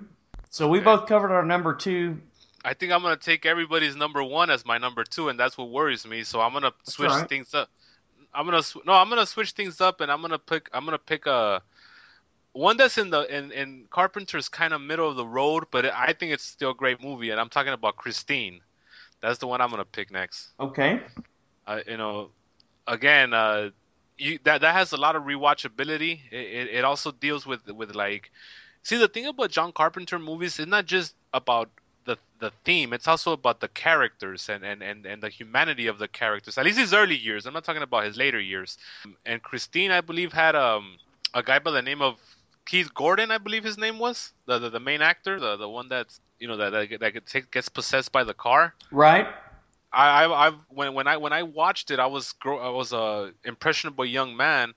[0.50, 0.86] So we Okay.
[0.86, 2.22] both covered our number two.
[2.66, 5.70] I think I'm gonna take everybody's number one as my number two, and that's what
[5.70, 6.24] worries me.
[6.24, 7.30] So I'm gonna switch alright.
[7.30, 7.70] things up.
[8.34, 10.70] I'm gonna sw- no, I'm gonna switch things up, and I'm gonna pick.
[10.74, 11.62] I'm gonna pick a
[12.54, 16.14] one that's in the in in Carpenter's kind of middle of the road, but I
[16.14, 18.60] think it's still a great movie, and I'm talking about Christine.
[19.22, 20.50] That's the one I'm gonna pick next.
[20.60, 21.02] Okay.
[21.66, 22.32] Uh, you know,
[22.88, 23.70] again, uh,
[24.18, 26.20] you that that has a lot of rewatchability.
[26.32, 28.32] It, it, it also deals with with like,
[28.84, 31.70] see the thing about John Carpenter movies is not just about
[32.06, 36.00] the the theme; it's also about the characters and and and and the humanity of
[36.00, 36.58] the characters.
[36.58, 37.46] At least his early years.
[37.46, 38.78] I'm not talking about his later years.
[39.26, 40.98] And Christine, I believe, had um
[41.34, 42.20] a guy by the name of
[42.70, 45.90] Keith Gordon, I believe his name was the the, the main actor, the the one
[45.90, 48.76] that's you know that that, that gets- gets possessed by the car.
[48.92, 49.28] Right.
[49.92, 52.94] I, I, I when when I when I watched it, I was grow, I was
[52.94, 54.74] a impressionable young man.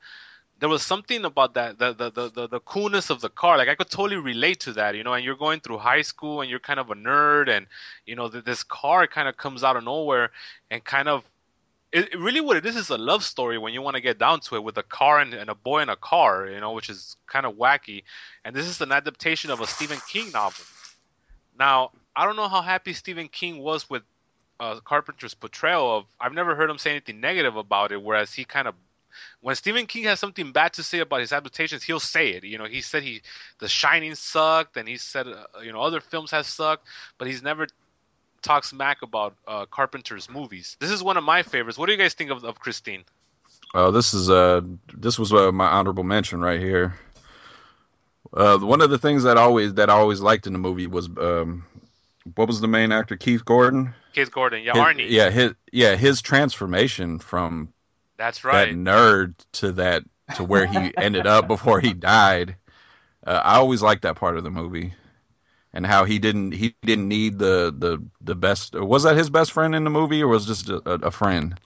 [0.62, 3.54] There was something about that the, the the the the coolness of the car.
[3.58, 5.14] Like I could totally relate to that, you know.
[5.14, 7.66] And you're going through high school, and you're kind of a nerd, and
[8.06, 10.30] you know th- this car kind of comes out of nowhere,
[10.70, 11.24] and kind of
[11.92, 14.40] it, really what it is is a love story when you want to get down
[14.40, 16.88] to it with a car and, and a boy in a car, you know, which
[16.88, 18.04] is kind of wacky.
[18.44, 20.64] And this is an adaptation of a Stephen King novel.
[21.58, 24.02] Now I don't know how happy Stephen King was with
[24.60, 26.04] uh, Carpenter's portrayal of.
[26.20, 28.02] I've never heard him say anything negative about it.
[28.02, 28.74] Whereas he kind of,
[29.40, 32.44] when Stephen King has something bad to say about his adaptations, he'll say it.
[32.44, 33.22] You know, he said he,
[33.58, 36.86] The Shining sucked, and he said, uh, you know, other films have sucked,
[37.18, 37.66] but he's never
[38.42, 40.76] talked smack about uh, Carpenter's movies.
[40.80, 41.78] This is one of my favorites.
[41.78, 43.04] What do you guys think of, of Christine?
[43.74, 44.60] Oh, this is uh
[44.92, 46.94] this was uh, my honorable mention right here.
[48.34, 50.86] Uh, one of the things that I always that I always liked in the movie
[50.86, 51.64] was um,
[52.34, 53.94] what was the main actor Keith Gordon?
[54.12, 55.10] Keith Gordon, yeah, His- Arnie.
[55.10, 57.72] Yeah, his yeah his transformation from
[58.22, 58.68] That's right.
[58.70, 60.04] that nerd to that
[60.36, 62.56] to where he ended up before he died.
[63.26, 64.94] Uh, I always liked that part of the movie,
[65.72, 68.74] and how he didn't he didn't need the the the best.
[68.74, 71.58] Was that his best friend in the movie, or was just a, a, a friend?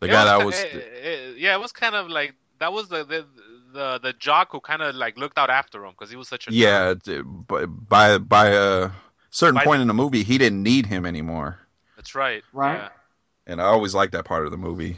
[0.00, 0.58] The It guy that was.
[0.58, 3.26] it- it- yeah, it was kind of like that was the the
[3.72, 6.48] the, the jock who kind of like looked out after him because he was such
[6.48, 6.52] a.
[6.52, 8.90] Yeah, t- by by by uh
[9.30, 11.60] certain By- point in the movie, he didn't need him anymore,
[11.96, 12.42] That's right.
[12.52, 12.76] Right.
[12.76, 12.88] Yeah.
[13.46, 14.96] and I always liked that part of the movie.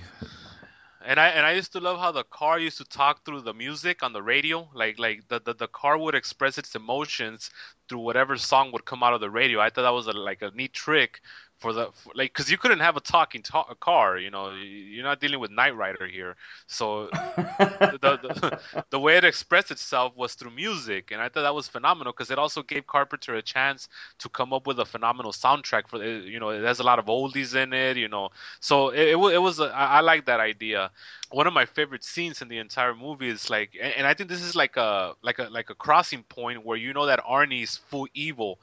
[1.11, 3.53] And I and I used to love how the car used to talk through the
[3.53, 4.71] music on the radio.
[4.73, 7.51] Like like the, the, the car would express its emotions
[7.89, 9.59] through whatever song would come out of the radio.
[9.59, 11.21] I thought that was a, like a neat trick
[11.61, 14.19] for the for, like because you couldn't have a talking ta- a car.
[14.19, 16.37] You know, you're not dealing with Knight Rider here.
[16.67, 17.09] So
[17.91, 21.69] the, the, the way it expressed itself was through music, and I thought that was
[21.69, 23.89] phenomenal because it also gave Carpenter a chance
[24.19, 26.03] to come up with a phenomenal soundtrack for.
[26.03, 27.97] Eh, you know, it has a lot of oldies in it.
[27.97, 28.31] You know,
[28.61, 30.91] so it it, wa- it was a, I, I like that idea.
[31.31, 34.29] One of my favorite scenes in the entire movie is like, and, and I think
[34.31, 37.77] this is like a like a like a crossing point where you know that Arnie's
[37.77, 38.59] full evil.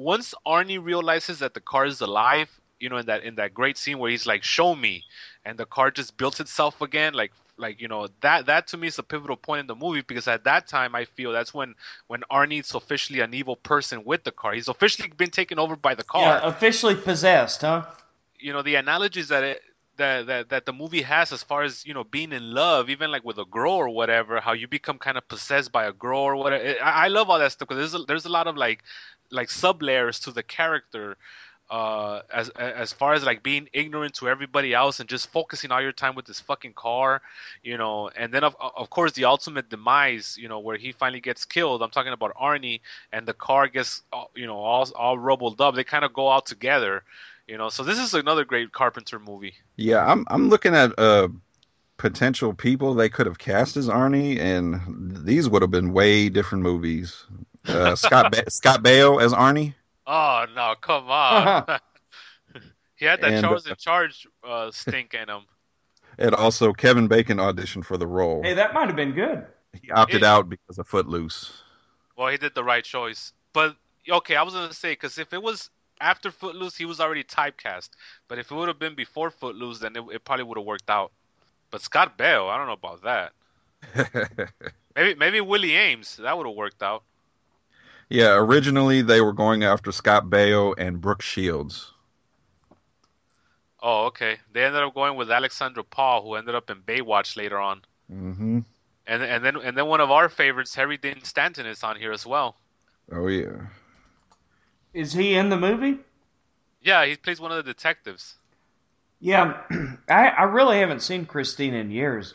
[0.00, 2.48] Once Arnie realizes that the car is alive,
[2.78, 5.04] you know, in that in that great scene where he's like, "Show me,"
[5.44, 8.86] and the car just built itself again, like like you know that that to me
[8.88, 11.74] is a pivotal point in the movie because at that time I feel that's when
[12.06, 14.54] when Arnie's officially an evil person with the car.
[14.54, 17.84] He's officially been taken over by the car yeah, officially possessed, huh?
[18.38, 19.62] you know the analogies that it
[19.96, 23.10] that, that that the movie has as far as you know being in love even
[23.10, 26.20] like with a girl or whatever how you become kind of possessed by a girl
[26.20, 28.56] or whatever i, I love all that stuff because there's a, there's a lot of
[28.56, 28.82] like
[29.30, 31.16] like sub layers to the character
[31.70, 35.80] uh as as far as like being ignorant to everybody else and just focusing all
[35.80, 37.22] your time with this fucking car
[37.62, 38.10] you know?
[38.16, 41.82] And then of of course the ultimate demise you know where he finally gets killed.
[41.82, 42.80] I'm talking about arnie
[43.12, 45.76] and the car gets uh, you know all all rubbled up.
[45.76, 47.04] They kind of go out together
[47.50, 47.68] you know?
[47.68, 49.54] So this is another great carpenter movie.
[49.76, 51.28] Yeah, I'm I'm looking at uh
[51.96, 54.80] potential people they could have cast as Arnie, and
[55.26, 57.26] these would have been way different movies.
[57.70, 59.74] Uh, Scott ba- Scott Baio as Arnie.
[60.06, 61.64] oh no come on
[62.96, 65.42] he had that And, charles uh, in charge uh stink in him
[66.18, 68.42] And also Kevin Bacon auditioned for the role.
[68.42, 69.46] Hey, that might have been good.
[69.80, 71.52] He opted It- out because of Footloose.
[72.16, 73.76] well he did the right choice but
[74.08, 75.70] okay i was gonna say because if it was
[76.00, 77.90] after footloose he was already typecast
[78.28, 80.88] but if it would have been before footloose then it, it probably would have worked
[80.90, 81.12] out
[81.70, 83.32] but scott bell i don't know about that
[84.96, 87.02] maybe maybe willie aames that would have worked out
[88.10, 91.92] yeah, originally they were going after Scott Baio and Brooke Shields.
[93.82, 97.58] oh okay they ended up going with alexandra paul who ended up in baywatch later
[97.58, 97.82] on
[98.12, 98.60] Mm-hmm.
[99.06, 102.10] And and then and then one of our favorites, Harry Dean Stanton, is on here
[102.12, 102.56] as well.
[103.12, 103.68] Oh yeah.
[104.92, 105.98] Is he in the movie?
[106.82, 108.34] Yeah, he plays one of the detectives.
[109.20, 109.60] Yeah,
[110.08, 112.34] I, I really haven't seen Christine in years.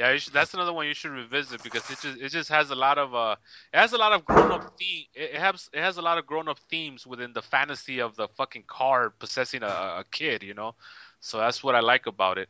[0.00, 2.70] Yeah, you should, that's another one you should revisit because it just it just has
[2.70, 3.36] a lot of uh
[3.70, 6.16] it has a lot of grown up theme it it has it has a lot
[6.16, 10.42] of grown up themes within the fantasy of the fucking car possessing a, a kid,
[10.42, 10.74] you know.
[11.20, 12.48] So that's what I like about it.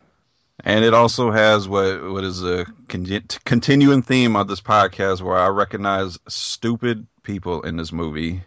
[0.63, 5.37] And it also has what what is a con- continuing theme of this podcast where
[5.37, 8.45] I recognize stupid people in this movie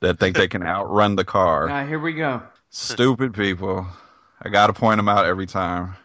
[0.00, 1.68] that think they can outrun the car.
[1.68, 2.40] Now here we go.
[2.70, 3.86] Stupid people.
[4.40, 5.96] I got to point them out every time.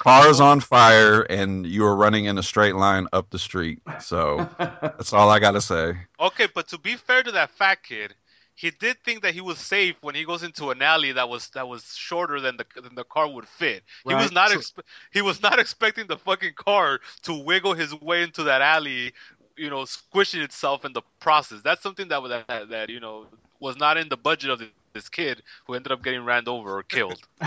[0.02, 3.80] Car's on fire and you are running in a straight line up the street.
[4.00, 5.94] So that's all I got to say.
[6.18, 8.14] Okay, but to be fair to that fat kid,
[8.54, 11.48] he did think that he was safe when he goes into an alley that was
[11.50, 13.84] that was shorter than the than the car would fit.
[14.06, 18.22] He was not expe- he was not expecting the fucking car to wiggle his way
[18.24, 19.12] into that alley,
[19.56, 21.60] you know, squishing itself in the process.
[21.62, 23.26] That's something that was- that, that you know
[23.60, 24.60] was not in the budget of
[24.92, 27.20] this kid who ended up getting ran over or killed.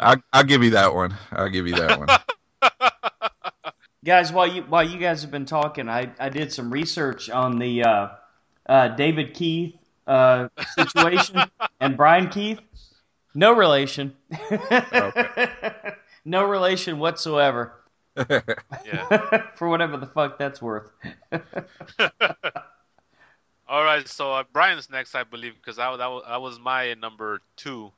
[0.00, 1.14] I, I'll give you that one.
[1.32, 2.08] I'll give you that one.
[4.04, 7.58] Guys, while you while you guys have been talking, I, I did some research on
[7.58, 8.08] the uh,
[8.64, 9.74] uh, David Keith
[10.06, 11.38] uh, situation
[11.80, 12.60] and Brian Keith.
[13.34, 14.16] No relation.
[16.24, 17.74] no relation whatsoever.
[18.16, 19.48] Yeah.
[19.56, 20.90] For whatever the fuck that's worth.
[23.70, 26.94] All right, so uh, Brian's next, I believe, because that, that, was, that was my
[26.94, 27.92] number two.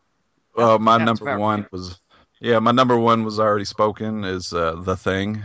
[0.55, 1.73] Well, my Sounds number about one right.
[1.73, 1.99] was
[2.41, 5.43] yeah, my number one was already spoken is uh, the thing.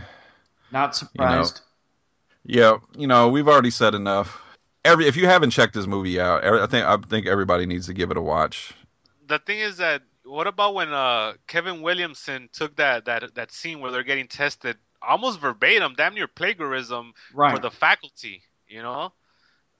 [0.70, 1.62] Not surprised.
[2.44, 4.42] Yeah, you know we've already said enough.
[4.84, 7.86] Every if you haven't checked this movie out, every- I think I think everybody needs
[7.86, 8.74] to give it a watch.
[9.28, 13.80] the thing is that what about when uh, Kevin Williamson took that, that that scene
[13.80, 17.54] where they're getting tested almost verbatim, damn near plagiarism right.
[17.54, 18.42] for the faculty?
[18.66, 19.12] You know,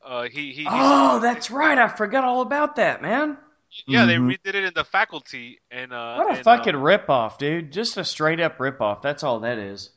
[0.05, 0.63] uh, he he.
[0.63, 1.77] he- oh, that's right.
[1.79, 3.37] I forgot all about that, man.
[3.87, 4.29] yeah, they Mhm.
[4.31, 7.71] redid it in the faculty, and uh, What a and, fucking uh, ripoff, dude.
[7.73, 9.03] Just a straight up ripoff.
[9.03, 9.91] That's all that is.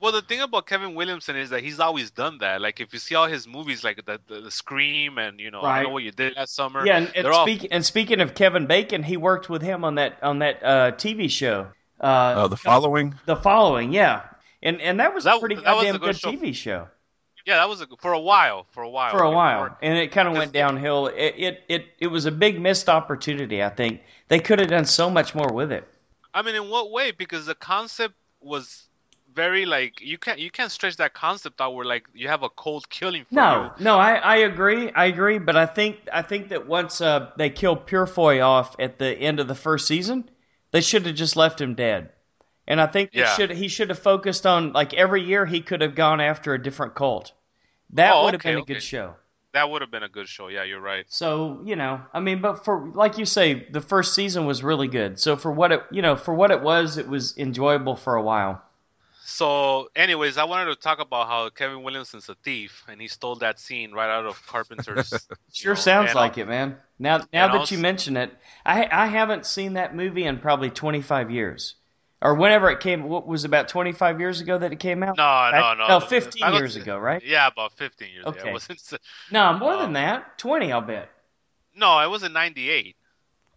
[0.00, 2.60] well, the thing about Kevin Williamson is that he's always done that.
[2.60, 5.62] Like if you see all his movies, like the the, the Scream, and you know,
[5.62, 6.84] I know what you did last summer.
[6.86, 9.94] Yeah, and, and, they're all and speaking of Kevin Bacon, he worked with him on
[9.96, 11.68] that on that uh, TV show.
[12.00, 14.22] Uh, Uh, the following, the following, yeah,
[14.62, 16.30] and and that was That- a pretty that was a goddamn good good show.
[16.32, 16.88] TV show.
[17.46, 18.66] Yeah, that was a, for a while.
[18.72, 19.12] For a while.
[19.12, 21.06] for a while, and it kind of went downhill.
[21.08, 23.62] It, it it it was a big missed opportunity.
[23.62, 25.86] I think they could have done so much more with it.
[26.34, 27.12] I mean, in what way?
[27.12, 28.88] Because the concept was
[29.32, 32.48] very like you can't you can't stretch that concept out where like you have a
[32.50, 33.24] cold killing.
[33.24, 33.72] For No, you.
[33.78, 37.50] no, I, I agree, I agree, but I think I think that once uh, they
[37.50, 40.30] killed Purefoy off at the end of the first season,
[40.70, 42.10] they should have just left him dead.
[42.66, 43.34] And I think Yeah.
[43.34, 46.62] should he should have focused on like every year he could have gone after a
[46.62, 47.32] different cult.
[47.90, 48.74] That Oh, would have okay, been a okay.
[48.74, 49.16] good show.
[49.52, 50.48] that would have been a good show.
[50.48, 51.04] Yeah, you're right.
[51.08, 54.88] So you know, I mean, but for like you say, the first season was really
[54.88, 55.20] good.
[55.20, 58.22] So for what it you know for what it was, it was enjoyable for a
[58.22, 58.62] while.
[59.26, 63.36] So, anyways, I wanted to talk about how Kevin Williamson's a thief, and he stole
[63.36, 65.26] that scene right out of Carpenter's.
[65.52, 66.76] Sure know, sounds and, like it, man.
[66.98, 68.36] Now, now that also- you mention it,
[68.66, 71.76] I I haven't seen that movie in probably 25 years,
[72.24, 73.04] or whenever it came.
[73.04, 75.16] What was about 25 years ago that it came out?
[75.18, 75.86] No, no, no.
[75.86, 77.22] no, 15 I years ago, right?
[77.24, 78.26] Yeah, about 15 years.
[78.26, 78.30] ago.
[78.40, 78.50] Okay.
[78.92, 79.00] It.
[79.30, 80.38] No, more than Um, that.
[80.38, 81.10] 20, I'll bet.
[81.76, 82.96] No, it was in '98.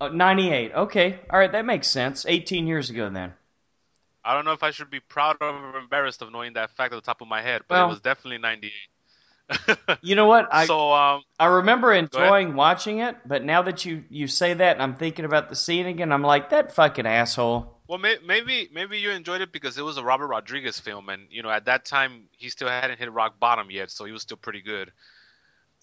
[0.02, 0.74] Oh, 98.
[0.76, 2.26] Okay, all right, that makes sense.
[2.28, 3.34] 18 years ago then.
[4.24, 6.98] I don't know if I should be proud or embarrassed of knowing that fact at
[6.98, 8.74] the top of my head, but Well- it was definitely '98.
[10.02, 10.50] You know what?
[10.52, 14.74] I so, um, I remember enjoying watching it, but now that you you say that,
[14.74, 17.77] and I'm thinking about the scene again, I'm like that fucking asshole.
[17.88, 21.28] Well, may, maybe maybe you enjoyed it because it was a Robert Rodriguez film, and
[21.30, 24.22] you know at that time he still hadn't hit rock bottom yet, so he was
[24.22, 24.92] still pretty good.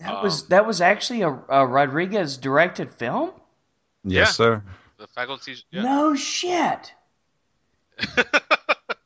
[0.01, 3.31] That was Um, that was actually a, a Rodriguez directed film.
[4.05, 4.33] Yes, Yeah.
[4.33, 4.63] sir.
[4.99, 5.83] The faculty, yeah.
[5.83, 6.93] No shit.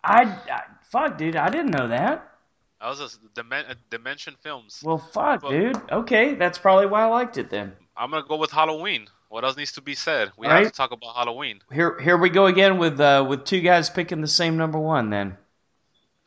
[0.05, 1.37] I, I fuck, dude.
[1.37, 2.25] I didn't know that.
[2.81, 4.81] That was a Dimen- uh, Dimension Films.
[4.85, 5.81] Well, fuck, Well- dude.
[5.91, 7.73] Okay, that's probably why I liked it then.
[7.97, 9.09] I'm gonna go with Halloween.
[9.29, 10.33] What else needs to be said?
[10.37, 10.67] We All have right.
[10.67, 11.61] to talk about Halloween.
[11.73, 15.11] Here, here we go again with uh, with two guys picking the same number one.
[15.11, 15.37] Then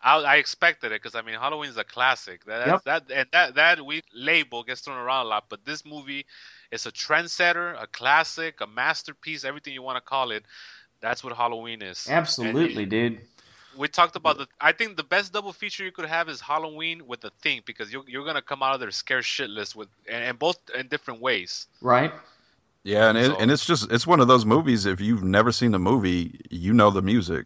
[0.02, 2.46] I, I expected it because I mean Halloween's a classic.
[2.46, 2.84] That Yep.
[2.86, 6.26] that and that that we label gets thrown around a lot, but this movie
[6.72, 10.44] is a trendsetter, a classic, a masterpiece, everything you want to call it.
[11.02, 12.08] That's what Halloween is.
[12.10, 13.20] absolutely, dude.
[13.78, 14.48] we talked about the.
[14.60, 17.92] I think the best double feature you could have is Halloween with the Thing because
[17.92, 21.22] you're you're gonna come out of there scared shitless with and, and both in different
[21.22, 21.68] ways.
[21.82, 22.12] Right?
[22.84, 24.86] Yeah, and it, So- and it's just it's one of those movies.
[24.86, 27.46] If you've never seen the movie, you know the music.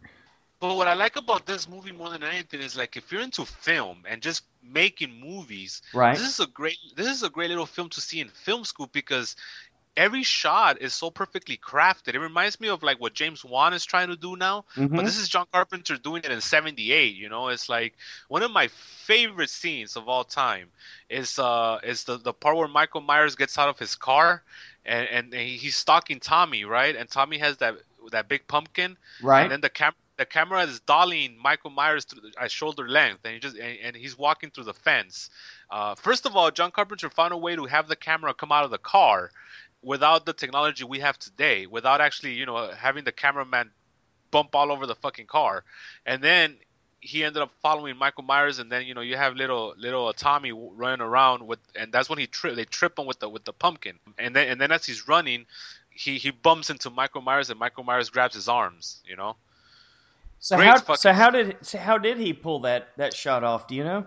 [0.58, 3.44] But what I like about this movie more than anything is like if you're into
[3.44, 6.16] film and just making movies, Right.
[6.16, 8.88] this is a great this is a great little film to see in film school
[8.90, 9.36] because
[9.96, 12.14] every shot is so perfectly crafted.
[12.14, 14.94] It reminds me of like what James Wan is trying to do now, Mhm.
[14.96, 17.48] but this is John Carpenter doing it in 78, you know?
[17.48, 17.94] It's like
[18.28, 20.68] one of my favorite scenes of all time
[21.08, 24.42] is uh is the the part where Michael Myers gets out of his car
[24.84, 26.94] and and he- he's stalking Tommy, right?
[26.94, 27.74] And Tommy has that
[28.10, 29.42] that big pumpkin Right.
[29.42, 32.06] and then the cam the camera is dollying Michael Myers
[32.40, 35.28] at shoulder length, and he just and, and he's walking through the fence.
[35.70, 38.64] Uh, first of all, John Carpenter found a way to have the camera come out
[38.64, 39.30] of the car
[39.82, 43.70] without the technology we have today, without actually you know having the cameraman
[44.30, 45.64] bump all over the fucking car,
[46.04, 46.56] and then
[47.00, 50.52] he ended up following Michael Myers, and then you know you have little little Tommy
[50.52, 53.52] running around with, and that's when he tri- they trip him with the with the
[53.52, 55.46] pumpkin, and then and then as he's running,
[55.90, 59.36] he he bumps into Michael Myers, and Michael Myers grabs his arms, you know.
[60.38, 63.44] So great how fucking- so how did so how did he pull that that shot
[63.44, 63.68] off?
[63.68, 64.06] Do you know?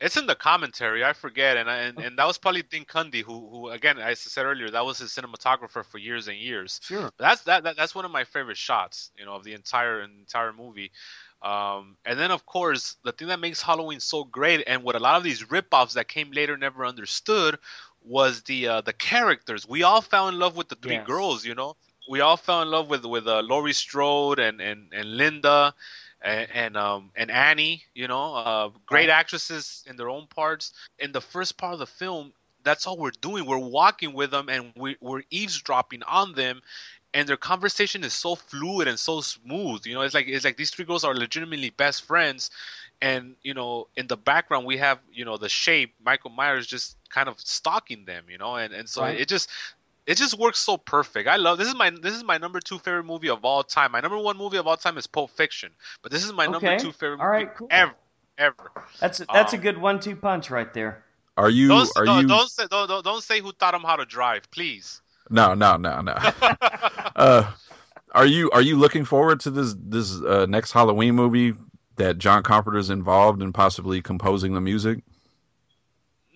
[0.00, 1.04] It's in the commentary.
[1.04, 4.14] I forget, and and, and that was probably Dean Cundey, who who again, as I
[4.14, 6.80] said earlier, that was his cinematographer for years and years.
[6.82, 7.10] Sure.
[7.18, 10.52] That's that, that that's one of my favorite shots, you know, of the entire entire
[10.52, 10.90] movie.
[11.42, 14.98] Um, and then of course the thing that makes Halloween so great, and what a
[14.98, 17.58] lot of these rip-offs that came later never understood,
[18.02, 19.66] was the uh, the characters.
[19.66, 21.06] We all fell in love with the three Yes.
[21.06, 21.76] girls, you know.
[22.10, 25.74] We all fell in love with with uh, Laurie Strode and and and Linda.
[26.24, 30.72] And, and um and Annie, you know, uh, great actresses in their own parts.
[30.98, 32.32] In the first part of the film,
[32.64, 33.46] that's all we're doing.
[33.46, 36.62] We're walking with them and we, we're eavesdropping on them,
[37.14, 39.86] and their conversation is so fluid and so smooth.
[39.86, 42.50] You know, it's like it's like these three girls are legitimately best friends,
[43.00, 46.96] and you know, in the background we have you know the shape Michael Myers just
[47.10, 48.24] kind of stalking them.
[48.30, 49.18] You know, and and so Right.
[49.18, 49.50] it just
[50.06, 51.28] it just works so perfect.
[51.28, 53.92] I love this is my this is my number two favorite movie of all time.
[53.92, 55.72] My number one movie of all time is Pulp Fiction,
[56.02, 57.68] but this is my number two favorite All right, movie cool.
[57.70, 57.94] ever
[58.38, 58.72] ever.
[59.00, 61.04] That's a, that's a Um, good one-two punch right there.
[61.36, 61.68] Are you?
[61.68, 62.28] Don't are don't, you?
[62.28, 65.00] don't say don't, don't don't say who taught him how to drive, please.
[65.30, 66.12] No, no, no, no.
[67.16, 67.50] uh,
[68.12, 68.50] are you?
[68.50, 71.54] Are you looking forward to this this uh, next Halloween movie
[71.96, 75.02] that John Carpenter's involved in possibly composing the music?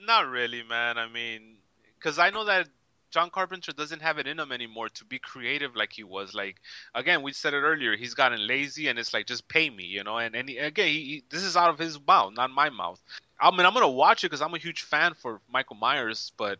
[0.00, 0.98] Not really, man.
[0.98, 1.56] I mean,
[1.98, 2.68] because I know that
[3.10, 6.34] John Carpenter doesn't have it in him anymore to be creative like he was.
[6.34, 6.56] Like
[6.94, 7.96] again, we said it earlier.
[7.96, 10.18] He's gotten lazy, and it's like just pay me, you know.
[10.18, 13.00] And and he, again, he, this is out of his mouth, not my mouth.
[13.40, 16.58] I mean, I'm gonna watch it because I'm a huge fan for Michael Myers, but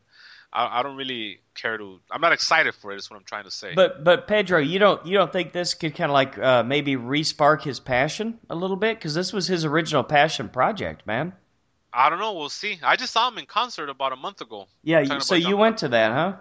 [0.52, 2.00] I, I don't really care to.
[2.10, 2.96] I'm not excited for it.
[2.96, 3.74] Is what I'm trying to say.
[3.74, 6.96] But but Pedro, you don't you don't think this could kind of like uh, maybe
[6.96, 11.34] respark his passion a little bit because this was his original passion project, man.
[11.92, 12.34] I don't know.
[12.34, 12.78] We'll see.
[12.82, 14.66] I just saw him in concert about a month ago.
[14.82, 16.36] Yeah, so you went to that, huh?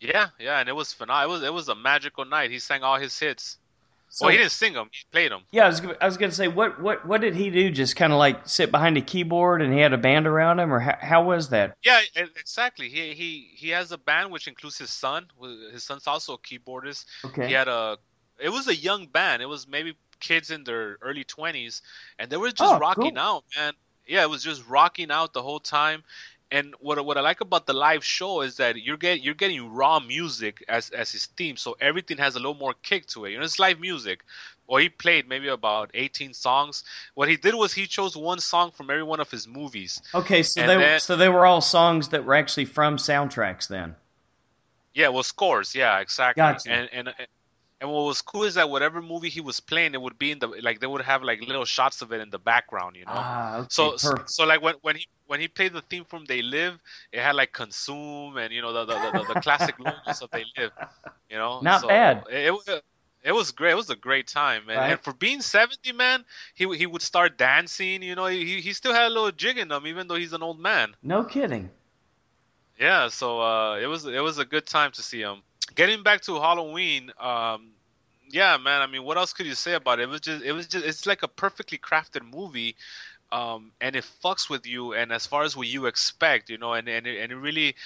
[0.00, 1.30] Yeah, yeah, and it was phenomenal.
[1.30, 2.50] It was it was a magical night.
[2.50, 3.58] He sang all his hits.
[4.10, 5.42] So, well, he didn't sing them; he played them.
[5.50, 7.70] Yeah, I was I was gonna say what what what did he do?
[7.70, 10.72] Just kind of like sit behind a keyboard and he had a band around him,
[10.72, 11.76] or how, how was that?
[11.82, 12.88] Yeah, exactly.
[12.88, 15.26] He he he has a band which includes his son.
[15.72, 17.06] His son's also a keyboardist.
[17.24, 17.48] Okay.
[17.48, 17.98] He had a.
[18.38, 19.42] It was a young band.
[19.42, 21.82] It was maybe kids in their early twenties,
[22.18, 23.18] and they were just oh, rocking cool.
[23.18, 23.72] out, man.
[24.06, 26.04] Yeah, it was just rocking out the whole time
[26.54, 29.72] and what what I like about the live show is that you're getting you're getting
[29.72, 33.32] raw music as as his theme, so everything has a little more kick to it.
[33.32, 34.24] You know, it's live music.
[34.66, 36.84] Well, he played maybe about 18 songs.
[37.14, 40.00] What he did was he chose one song from every one of his movies.
[40.14, 43.68] Okay, so and they then, so they were all songs that were actually from soundtracks
[43.68, 43.96] then.
[44.94, 45.74] Yeah, well, scores.
[45.74, 46.40] Yeah, exactly.
[46.40, 46.70] Gotcha.
[46.70, 47.14] And and
[47.80, 50.38] and what was cool is that whatever movie he was playing, it would be in
[50.38, 53.12] the like they would have like little shots of it in the background, you know.
[53.14, 56.24] Ah, okay, so, so, so like when when he when he played the theme from
[56.24, 56.78] They Live,
[57.12, 60.44] it had like Consume and you know the the, the, the classic logos of They
[60.56, 60.70] Live,
[61.28, 61.60] you know.
[61.60, 62.24] Not so bad.
[62.30, 62.68] It, it, was
[63.22, 63.72] it was great.
[63.72, 64.78] It was a great time, man.
[64.78, 64.90] Right.
[64.92, 66.24] And for being seventy, man,
[66.54, 68.02] he he would start dancing.
[68.02, 70.42] You know, he he still had a little jig in him, even though he's an
[70.42, 70.94] old man.
[71.02, 71.70] No kidding.
[72.78, 75.42] Yeah, so uh, it was it was a good time to see him
[75.74, 77.70] getting back to Halloween, um,
[78.30, 78.82] yeah, man.
[78.82, 80.04] I mean, what else could you say about it?
[80.04, 82.76] It was just, it was just, it's like a perfectly crafted movie,
[83.32, 84.94] um, and it fucks with you.
[84.94, 87.76] And as far as what you expect, you know, and and it, and it really,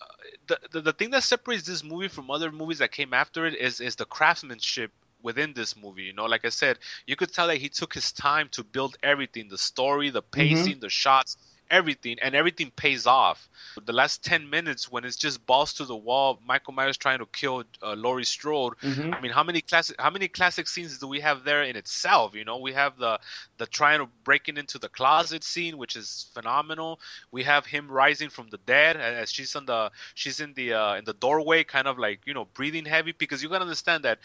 [0.00, 0.04] uh,
[0.46, 3.54] the, the the thing that separates this movie from other movies that came after it
[3.56, 4.92] is is the craftsmanship
[5.22, 6.04] within this movie.
[6.04, 8.96] You know, like I said, you could tell that he took his time to build
[9.02, 10.30] everything: the story, the mm-hmm.
[10.30, 10.80] pacing, mm-hmm.
[10.80, 11.36] the shots
[11.70, 13.48] everything, and everything pays off.
[13.84, 17.26] The last ten minutes, when it's just balls to the wall, Michael Myers trying to
[17.26, 18.74] kill uh, Laurie Strode.
[18.82, 19.14] Mm-hmm.
[19.14, 22.34] I mean, how many classic how many classic scenes do we have there in itself?
[22.34, 23.20] You know, we have the
[23.58, 27.00] the trying to breaking into the closet scene, which is phenomenal.
[27.30, 30.94] We have him rising from the dead as she's on the she's in the uh,
[30.94, 34.18] in the doorway, kind of like you know breathing heavy because you gotta understand that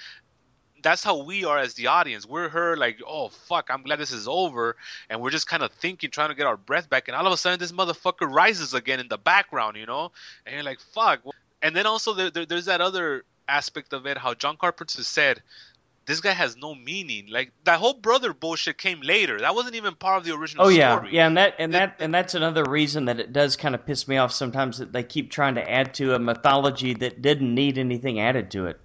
[0.82, 2.26] that's how we are as the audience.
[2.26, 4.76] We're her like, oh fuck, I'm glad this is over,
[5.10, 7.34] and we're just kind of thinking, trying to get our breath back, and all of
[7.34, 10.12] a sudden this motherfucker rises again in the background, you know,
[10.45, 11.22] and you're like, fuck.
[11.62, 15.41] And then also there, there, there's that other aspect of it, how John Carpenter said,
[16.06, 17.28] this guy has no meaning.
[17.30, 19.40] Like that whole brother bullshit came later.
[19.40, 20.66] That wasn't even part of the original.
[20.66, 21.10] Oh yeah, story.
[21.14, 24.08] yeah, and that and that and that's another reason that it does kind of piss
[24.08, 27.78] me off sometimes that they keep trying to add to a mythology that didn't need
[27.78, 28.80] anything added to it.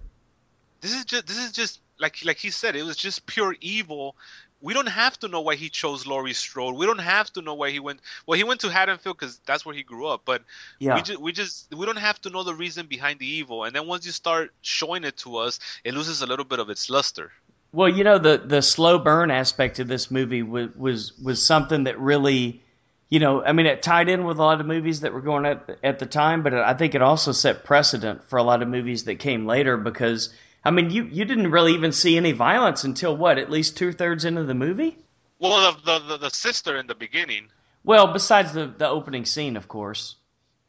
[0.81, 4.15] This is just this is just like like he said, it was just pure evil.
[4.59, 6.75] We don't have to know why he chose Laurie Strode.
[6.75, 7.99] We don't have to know why he went.
[8.25, 10.23] Well, he went to Haddonfield because that's where he grew up.
[10.25, 10.43] But
[10.79, 10.95] yeah.
[10.95, 13.65] we just we just we don't have to know the reason behind the evil.
[13.65, 16.69] And then once you start showing it to us, it loses a little bit of
[16.69, 17.31] its luster.
[17.71, 21.83] Well, you know the the slow burn aspect of this movie was was was something
[21.83, 22.63] that really,
[23.09, 25.45] you know, I mean, it tied in with a lot of movies that were going
[25.45, 28.67] at at the time, but I think it also set precedent for a lot of
[28.67, 32.83] movies that came later because I mean, you you didn't really even see any violence
[32.83, 33.37] until what?
[33.37, 34.97] At least two thirds into the movie.
[35.39, 37.49] Well, the, the the sister in the beginning.
[37.83, 40.15] Well, besides the the opening scene, of course.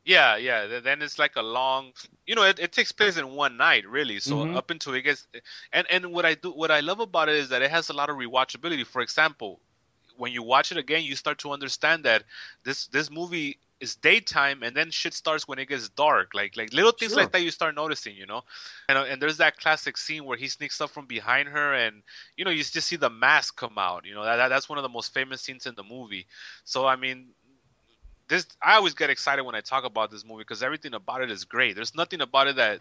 [0.04, 0.80] Yeah, yeah.
[0.80, 1.92] Then it's like a long,
[2.26, 4.20] you know, it, it takes place in one night, really.
[4.20, 4.56] So mm-hmm.
[4.56, 5.26] up until it gets,
[5.70, 7.92] and and what I do, what I love about it is that it has a
[7.92, 8.86] lot of rewatchability.
[8.86, 9.60] For example,
[10.16, 12.24] when you watch it again, you start to understand that
[12.64, 16.34] this this movie is daytime and then shit starts when it gets dark.
[16.34, 17.22] Like like little things sure.
[17.22, 18.42] like that you start noticing you know?
[18.88, 22.02] And, uh, and there's that classic scene where he sneaks up from behind her and
[22.36, 24.24] you know you just see the mask come out you know?
[24.24, 26.26] That, that's one of the most famous scenes in the movie.
[26.64, 27.28] So i mean
[28.28, 31.30] this i always get excited when i talk about this movie because everything about it
[31.30, 31.76] is great.
[31.76, 32.80] There's nothing about it that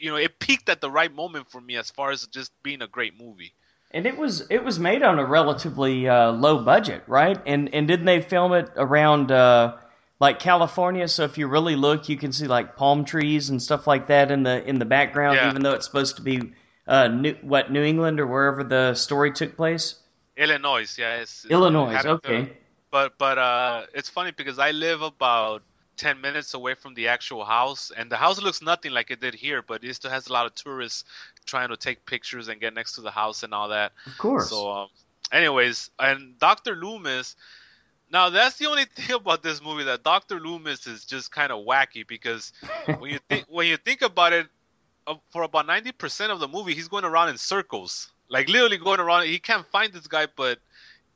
[0.00, 2.82] you know it peaked at the right moment for me as far as just being
[2.82, 3.52] a great movie.
[3.92, 7.38] And it was it was made on a relatively uh, low budget, right?
[7.46, 9.76] And and didn't they film it around uh,
[10.22, 11.08] like California.
[11.08, 14.30] So if you really look, you can see like palm trees and stuff like that
[14.30, 15.50] in the in the background, yeah.
[15.50, 16.52] even though it's supposed to be
[16.86, 19.96] uh, New, what New England or wherever the story took place.
[20.36, 22.00] Illinois, yeah, it's Illinois.
[22.04, 22.52] Okay,
[22.92, 25.62] but but uh, it's funny because I live about
[25.96, 29.34] ten minutes away from the actual house, and the house looks nothing like it did
[29.34, 31.02] here, but it still has a lot of tourists
[31.46, 33.90] trying to take pictures and get next to the house and all that.
[34.06, 34.50] Of course.
[34.50, 34.88] So, um,
[35.32, 37.34] anyways, and Doctor Loomis
[38.12, 41.64] now that's the only thing about this movie that Doctor Loomis is just kind of
[41.64, 42.52] wacky because
[42.98, 44.46] when you think when you think about it,
[45.06, 48.78] uh, for about ninety percent of the movie, he's going around in circles, like literally
[48.78, 49.26] going around.
[49.26, 50.58] He can't find this guy, but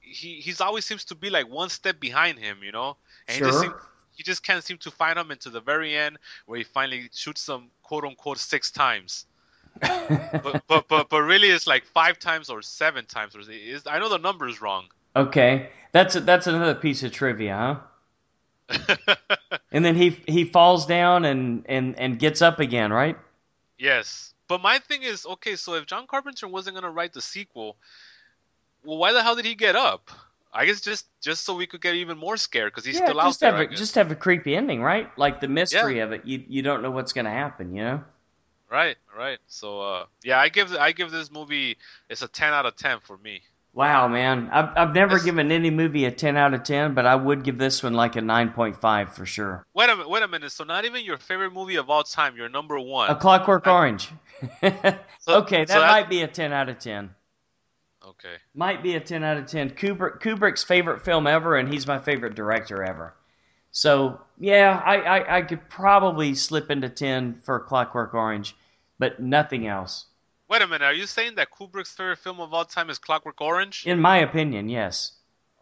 [0.01, 2.97] he he's always seems to be like one step behind him, you know,
[3.29, 3.47] and Sure.
[3.47, 3.77] he just
[4.17, 7.45] he just can't seem to find him until the very end where he finally shoots
[7.47, 9.27] them quote unquote six times.
[9.81, 13.99] but, but but but really it's like five times or seven times or is I
[13.99, 14.87] know the number is wrong.
[15.17, 17.81] Okay, that's a, that's another piece of trivia, huh?
[19.71, 23.17] And then he he falls down and and and gets up again, right?
[23.79, 25.57] yes, but my thing is okay.
[25.57, 27.77] So if John Carpenter wasn't gonna write the sequel,
[28.85, 30.11] well, why the hell did he get up?
[30.53, 33.21] I guess just just so we could get even more scared because he's yeah, still
[33.21, 33.55] out just there.
[33.55, 33.75] have I a, guess.
[33.75, 35.17] just have a creepy ending, right?
[35.19, 38.05] Like the mystery of it, you you don't know what's going to happen, you know?
[38.71, 39.39] Right, right.
[39.47, 41.79] So uh, yeah, I give I give this movie
[42.09, 43.43] it's a ten out of ten for me.
[43.77, 47.05] Wow, man, I've I've never This- given any movie a ten out of ten, but
[47.05, 49.67] I would give this one like a nine point five for sure.
[49.75, 50.51] Wait a minute, wait a minute.
[50.51, 53.11] So not even your favorite movie of all time, your number one.
[53.11, 54.09] A Clockwork Orange.
[55.21, 57.11] So- okay, that so might be a ten out of ten.
[58.07, 58.37] Okay.
[58.55, 59.71] Might be a 10 out of 10.
[59.71, 63.15] Kubrick, Kubrick's favorite film ever, and he's my favorite director ever.
[63.73, 68.55] So, yeah, I, I, I could probably slip into 10 for Clockwork Orange,
[69.01, 70.07] but nothing else.
[70.49, 70.85] Wait a minute.
[70.85, 73.85] Are you saying that Kubrick's favorite film of all time is Clockwork Orange?
[73.87, 75.13] In my opinion, yes.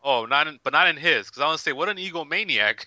[0.02, 1.27] Oh, not in, but not in his.
[1.27, 2.85] Because I want to say, what an egomaniac!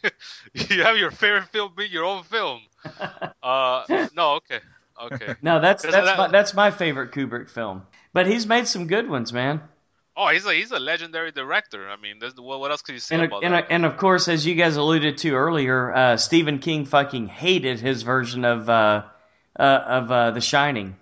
[0.54, 2.62] you have your favorite film be your own film.
[3.44, 4.60] Uh, no, okay,
[5.02, 5.36] okay.
[5.42, 7.84] No, that's that's that- my, that's my favorite Kubrick film.
[8.12, 9.62] But he's made some good ones, man.
[10.18, 11.88] Oh, he's a he's a legendary director.
[11.88, 13.68] I mean, what, what else could you say And, about and, that?
[13.70, 18.02] and of course, as you guys alluded to earlier, uh, Stephen King fucking hated his
[18.02, 19.04] version of uh,
[19.58, 20.98] uh, of uh, The Shining.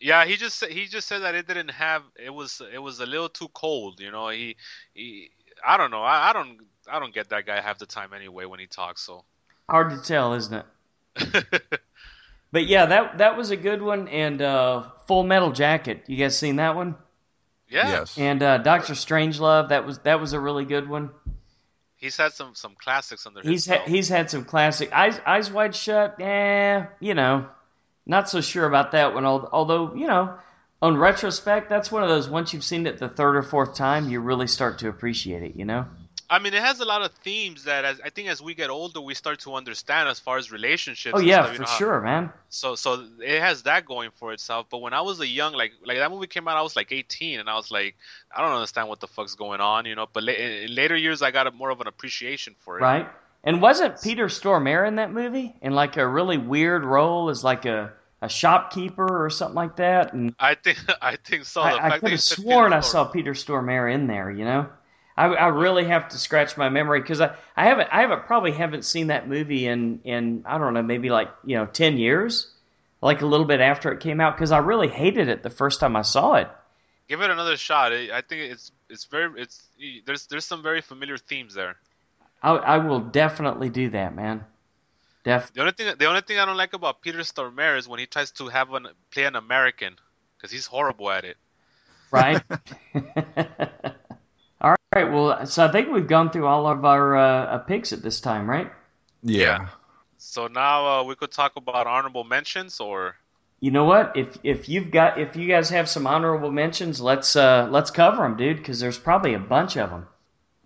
[0.00, 3.00] Yeah, he just said- he just said that it didn't have it was it was
[3.00, 4.00] a little too cold.
[4.00, 4.56] You know, he
[4.94, 5.30] he
[5.66, 6.02] I don't know.
[6.02, 6.58] I, I don't
[6.90, 9.02] I don't get that guy half the time anyway when he talks.
[9.02, 9.24] So.
[9.68, 10.64] Hard to tell, isn't
[11.16, 11.62] it?
[12.52, 14.08] But yeah, that that was a good one.
[14.08, 16.96] And uh, Full Metal Jacket, you guys seen that one?
[17.68, 18.18] yeah, Yes.
[18.18, 21.10] And uh, Doctor Strangelove, that was that was a really good one.
[21.94, 23.88] he's had some some classics under He's his ha- belt.
[23.88, 26.16] he's had some classic Eyes Eyes Wide Shut.
[26.18, 27.46] Yeah, you know,
[28.10, 29.24] not so sure about that one.
[29.24, 30.34] Although you know,
[30.82, 34.10] on retrospect, that's one of those once you've seen it the third or fourth time,
[34.10, 35.56] you really start to appreciate it.
[35.56, 35.86] You know?
[36.28, 38.70] I mean, it has a lot of themes that, as I think, as we get
[38.70, 41.14] older, we start to understand as far as relationships.
[41.16, 42.32] Oh and yeah, stuff, for know, sure, man.
[42.50, 44.66] So, so it has that going for itself.
[44.70, 46.92] But when I was a young, like, like that movie came out, I was like
[46.92, 47.96] 18, and I was like,
[48.34, 50.06] I don't understand what the fuck's going on, you know.
[50.12, 52.82] But la- in later years, I got a, more of an appreciation for it.
[52.82, 53.08] Right?
[53.42, 57.64] And wasn't Peter Stormare in that movie in like a really weird role as like
[57.64, 60.12] a, a shopkeeper or something like that?
[60.12, 61.62] And I think, I think so.
[61.62, 64.30] The I, I could have sworn I saw Peter Stormare in there.
[64.30, 64.68] You know,
[65.16, 68.52] I, I really have to scratch my memory because I, I haven't I haven't probably
[68.52, 72.52] haven't seen that movie in in I don't know maybe like you know ten years,
[73.02, 75.80] like a little bit after it came out because I really hated it the first
[75.80, 76.48] time I saw it.
[77.08, 77.92] Give it another shot.
[77.92, 79.62] I I think it's it's very it's
[80.06, 81.76] there's there's some very familiar themes there.
[82.42, 84.44] I, I will definitely do that, man.
[85.24, 88.00] Def The only thing the only thing I don't like about Peter Stormare is when
[88.00, 89.96] he tries to have an play an American
[90.36, 91.36] because he's horrible at it.
[92.10, 92.42] right?
[94.60, 95.10] all right.
[95.12, 98.20] Well, so I think we've gone through all of our uh, uh, picks at this
[98.20, 98.70] time, right?
[99.22, 99.68] Yeah.
[100.18, 103.16] So now uh, we could talk about honorable mentions or
[103.60, 104.16] You know what?
[104.16, 108.22] If if you've got if you guys have some honorable mentions, let's uh let's cover
[108.22, 110.08] them, dude, because there's probably a bunch of them,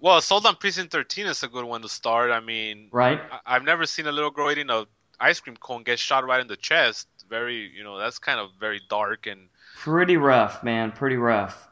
[0.04, 2.30] well, Assault on Precinct 13 is a good one to start.
[2.30, 3.22] I mean, right?
[3.32, 4.84] I- I've never seen a little girl eating a
[5.18, 7.08] ice cream cone get shot right in the chest.
[7.30, 10.92] Very, you know, that's kind of very dark and Pretty rough, man.
[10.92, 11.68] Pretty rough.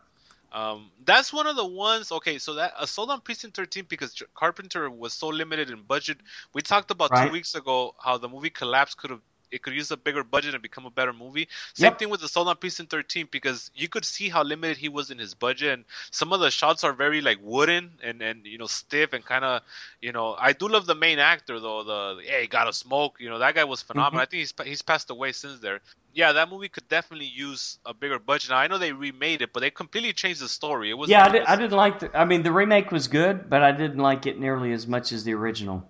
[0.51, 2.11] Um, that's one of the ones.
[2.11, 6.19] Okay, so that Assault on Precinct 13 because Carpenter was so limited in budget.
[6.55, 7.27] We talked about Right.
[7.27, 9.21] two weeks ago how the movie Collapse could have
[9.53, 11.49] it could use a bigger budget and become a better movie.
[11.75, 11.99] Same Yep.
[11.99, 15.11] thing with the Assault on Precinct 13 because you could see how limited he was
[15.11, 18.59] in his budget and some of the shots are very like wooden and and you
[18.59, 19.63] know stiff and kind of
[20.01, 23.39] you know I do love the main actor though the hey gotta smoke you know
[23.39, 24.19] that guy was phenomenal.
[24.19, 24.23] Mm-hmm.
[24.23, 25.81] I think he's he's passed away since there
[26.15, 28.51] yeah, that movie could definitely use a bigger budget.
[28.51, 30.91] Now I know they remade it, but they completely changed the story.
[30.91, 32.17] It was Yeah, I, did, I didn't like the.
[32.19, 35.25] I mean, the remake was good, but I didn't like it nearly as much as
[35.25, 35.89] the original.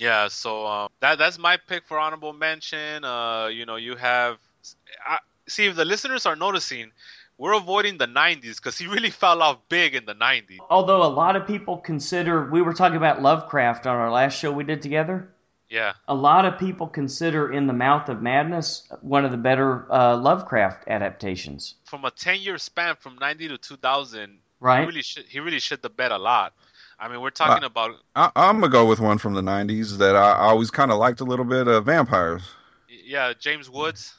[0.00, 0.26] Yeah.
[0.28, 3.04] So um, that that's my pick for honorable mention.
[3.04, 4.38] Uh, you know, you have
[5.06, 6.90] I, see if the listeners are noticing,
[7.38, 10.58] we're avoiding the '90s because he really fell off big in the '90s.
[10.68, 14.50] Although a lot of people consider, we were talking about Lovecraft on our last show
[14.50, 15.28] we did together.
[15.68, 19.86] Yeah, A lot of people consider In the Mouth of Madness one of the better
[19.92, 21.76] uh, Lovecraft adaptations.
[21.84, 24.80] from a 10-year span from '90 to 2000, Right.
[24.80, 26.54] he really should he really shit the bed a lot.
[27.00, 30.14] I mean, we're talking about I, I'm gonna go with one from the '90s that
[30.14, 31.66] I, I always kind of liked a little bit.
[31.66, 32.42] Uh, vampires.
[32.88, 34.14] yeah James Woods.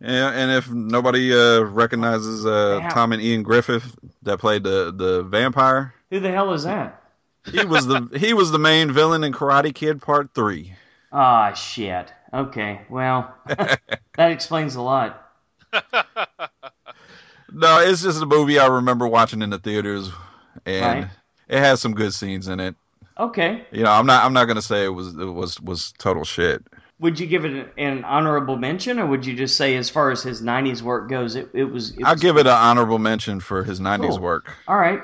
[0.00, 2.88] Yeah, and if nobody uh, recognizes uh, Yeah.
[2.88, 7.02] Thomas Ian Griffith that played the the vampire, Who the hell is that?
[7.50, 10.74] He was the he was the main villain in Karate Kid Part Three.
[11.12, 12.12] Ah, shit.
[12.32, 13.80] Okay, well, that
[14.16, 15.30] explains a lot.
[17.50, 20.10] No, it's just a movie I remember watching in the theaters,
[20.66, 21.10] and Right.
[21.48, 22.74] It has some good scenes in it.
[23.18, 23.64] Okay.
[23.72, 26.62] You know, I'm not I'm not gonna say it was it was was total shit.
[27.00, 30.10] Would you give it an, an honorable mention, or would you just say, as far
[30.10, 31.90] as his '90s work goes, it, it was?
[31.96, 34.18] It I'll was- give it an honorable mention for his '90s Cool.
[34.18, 34.52] work.
[34.66, 35.00] All right.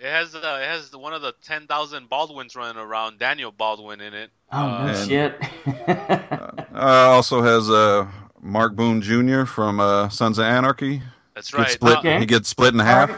[0.00, 4.00] It has uh, it has one of the ten thousand Baldwins running around, Daniel Baldwin
[4.00, 4.30] in it.
[4.52, 5.40] Oh Uh, no and- shit.
[6.74, 8.04] Uh, also has uh,
[8.40, 9.44] Mark Boone Jr.
[9.44, 11.00] from uh, Sons of Anarchy.
[11.34, 11.70] That's Gets right.
[11.70, 12.18] split, Uh, Okay.
[12.18, 13.10] He gets split in All half.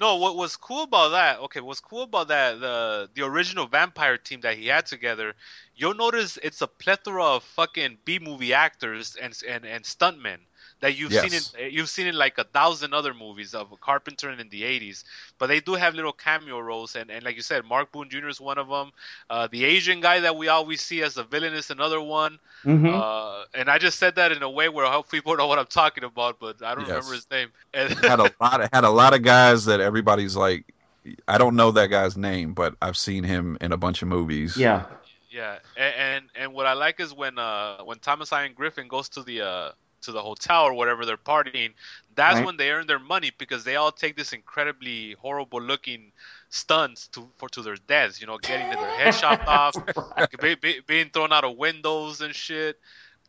[0.00, 1.40] No, what was cool about that?
[1.40, 2.60] Okay, what's cool about that?
[2.60, 5.34] The the original vampire team that he had together.
[5.74, 10.38] You'll notice it's a plethora of fucking B movie actors and and and stuntmen
[10.80, 11.14] that you've Yes.
[11.14, 15.04] seen in you've seen in like a thousand other movies of Carpenter in the '80s.
[15.38, 18.28] But they do have little cameo roles, and and like you said, Mark Boone Jr.
[18.28, 18.90] is one of them.
[19.28, 22.38] Uh, the Asian guy that we always see as a villain is another one.
[22.64, 23.02] Mhm.
[23.02, 25.58] Uh, and I just said that in a way where I hope people know what
[25.58, 26.88] I'm talking about, but I don't Yes.
[26.88, 27.50] remember his name.
[27.74, 30.64] And had a lot of, had a lot of guys that everybody's like,
[31.26, 34.66] I don't know that guy's name, but I've seen him in a bunch of movies.
[34.66, 34.86] yeah.
[35.30, 39.08] Yeah, and, and and what I like is when uh when Thomas Ian Griffith goes
[39.10, 39.70] to the uh
[40.08, 41.72] to the hotel or whatever they're partying,
[42.16, 42.46] that's Right.
[42.46, 46.12] when they earn their money because they all take this incredibly horrible looking
[46.50, 48.20] stunts to for to their deaths.
[48.20, 49.74] You know, getting their head chopped off,
[50.40, 52.78] be, be, being thrown out of windows and shit.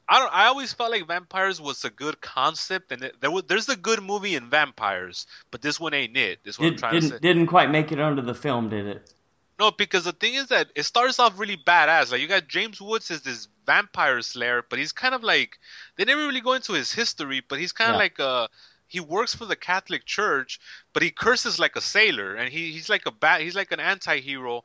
[0.10, 0.34] I don't.
[0.34, 4.02] I always felt like vampires was a good concept, and there was, there's a good
[4.02, 6.40] movie in vampires, but this one ain't it.
[6.44, 7.20] This one what I'm Did, trying to say.
[7.20, 9.14] didn't didn't quite make it onto the film, did it?
[9.60, 12.12] No, because the thing is that it starts off really badass.
[12.12, 15.60] Like you got James Woods as this vampire slayer, but he's kind of like
[15.98, 18.00] they never really go into his history, but he's kind of Yeah.
[18.00, 18.48] like uh
[18.88, 20.60] he works for the Catholic Church,
[20.94, 23.80] but he curses like a sailor, and he, he's like a bad he's like an
[23.80, 24.64] anti-hero.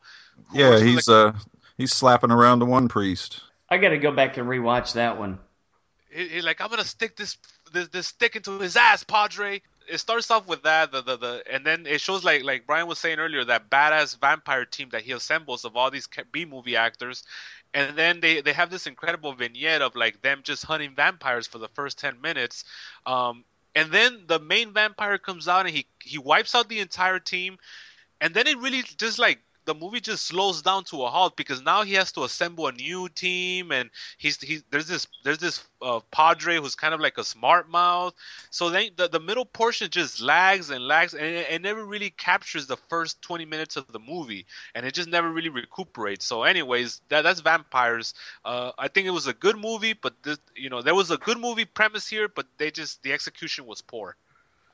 [0.53, 1.39] yeah, he's the- uh
[1.77, 3.41] he's slapping around the one priest.
[3.69, 5.39] I got to go back and rewatch that one.
[6.11, 7.37] he, he like I'm gonna stick this
[7.73, 9.61] this this stick into his ass, Padre.
[9.89, 12.87] It starts off with that, the, the the and then it shows like like Brian
[12.87, 16.77] was saying earlier that badass vampire team that he assembles of all these B movie
[16.77, 17.23] actors,
[17.75, 21.59] and then they they have this incredible vignette of like them just hunting vampires for
[21.59, 22.65] the first ten minutes,
[23.07, 23.45] um,
[23.75, 27.59] and then the main vampire comes out and he he wipes out the entire team,
[28.21, 31.63] and then it really just like the movie just slows down to a halt because
[31.63, 35.65] now he has to assemble a new team and he's he's there's this there's this
[35.83, 38.15] uh, padre who's kind of like a smart mouth
[38.51, 42.11] so then the, the middle portion just lags and lags and it, it never really
[42.11, 46.43] captures the first 20 minutes of the movie and it just never really recuperates so
[46.43, 48.15] anyways that that's vampires
[48.45, 51.19] uh, i think it was a good movie but this you know there was a
[51.19, 54.17] good movie premise here but they just the execution was poor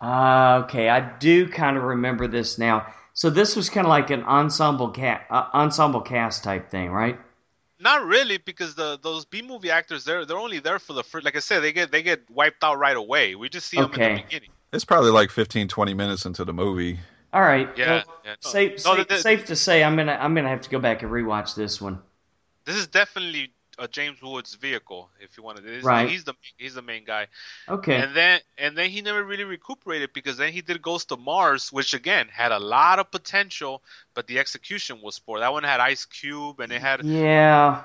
[0.01, 0.89] Ah, okay.
[0.89, 2.87] I do kind of remember this now.
[3.21, 7.19] So this was kind of like an ensemble cat, uh, ensemble cast type thing, right?
[7.79, 11.27] Not really, because the those B movie actors they're they're only there for the first.
[11.27, 13.35] Like I said, they get they get wiped out right away.
[13.35, 14.49] We just see them in the beginning.
[14.73, 16.99] It's probably like 15, 20 minutes into the movie.
[17.35, 17.69] All right.
[17.77, 18.37] Yeah, well, yeah.
[18.41, 20.79] Safe, no, safe, the- the- safe to say, I'm gonna I'm gonna have to go
[20.79, 21.99] back and rewatch this one.
[22.65, 25.81] This is definitely a James Woods vehicle, if you want to.
[25.83, 26.09] Right.
[26.09, 27.27] He's the he's the main guy.
[27.69, 27.97] Okay.
[27.97, 31.73] And then and then he never really recuperated because then he did Ghost of Mars,
[31.73, 33.83] which again had a lot of potential,
[34.15, 35.41] but the execution was poor.
[35.41, 37.83] That one had Ice Cube and it had yeah.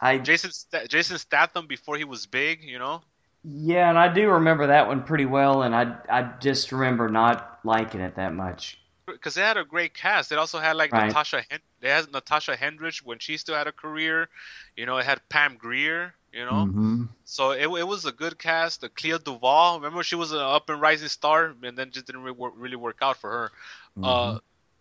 [0.00, 2.62] I Jason Sta- Jason Statham before he was big.
[2.64, 3.02] You know.
[3.44, 7.60] yeah, and I do remember that one pretty well, and I I just remember not
[7.64, 8.78] liking it that much.
[9.12, 10.32] Because they had a great cast.
[10.32, 10.94] It also had like Right.
[10.94, 11.42] Natasha.
[11.50, 14.28] Hen- they had Natasha Henstridge when she still had a career.
[14.76, 16.14] You know, it had Pam Grier.
[16.32, 18.80] You know, hmm so it, it was a good cast.
[18.80, 19.78] The Clea Duvall.
[19.80, 22.76] Remember, she was an up and rising star, and then just didn't really work, really
[22.76, 23.50] work out for her.
[23.96, 24.34] Mm-hmm.
[24.34, 24.38] Uh,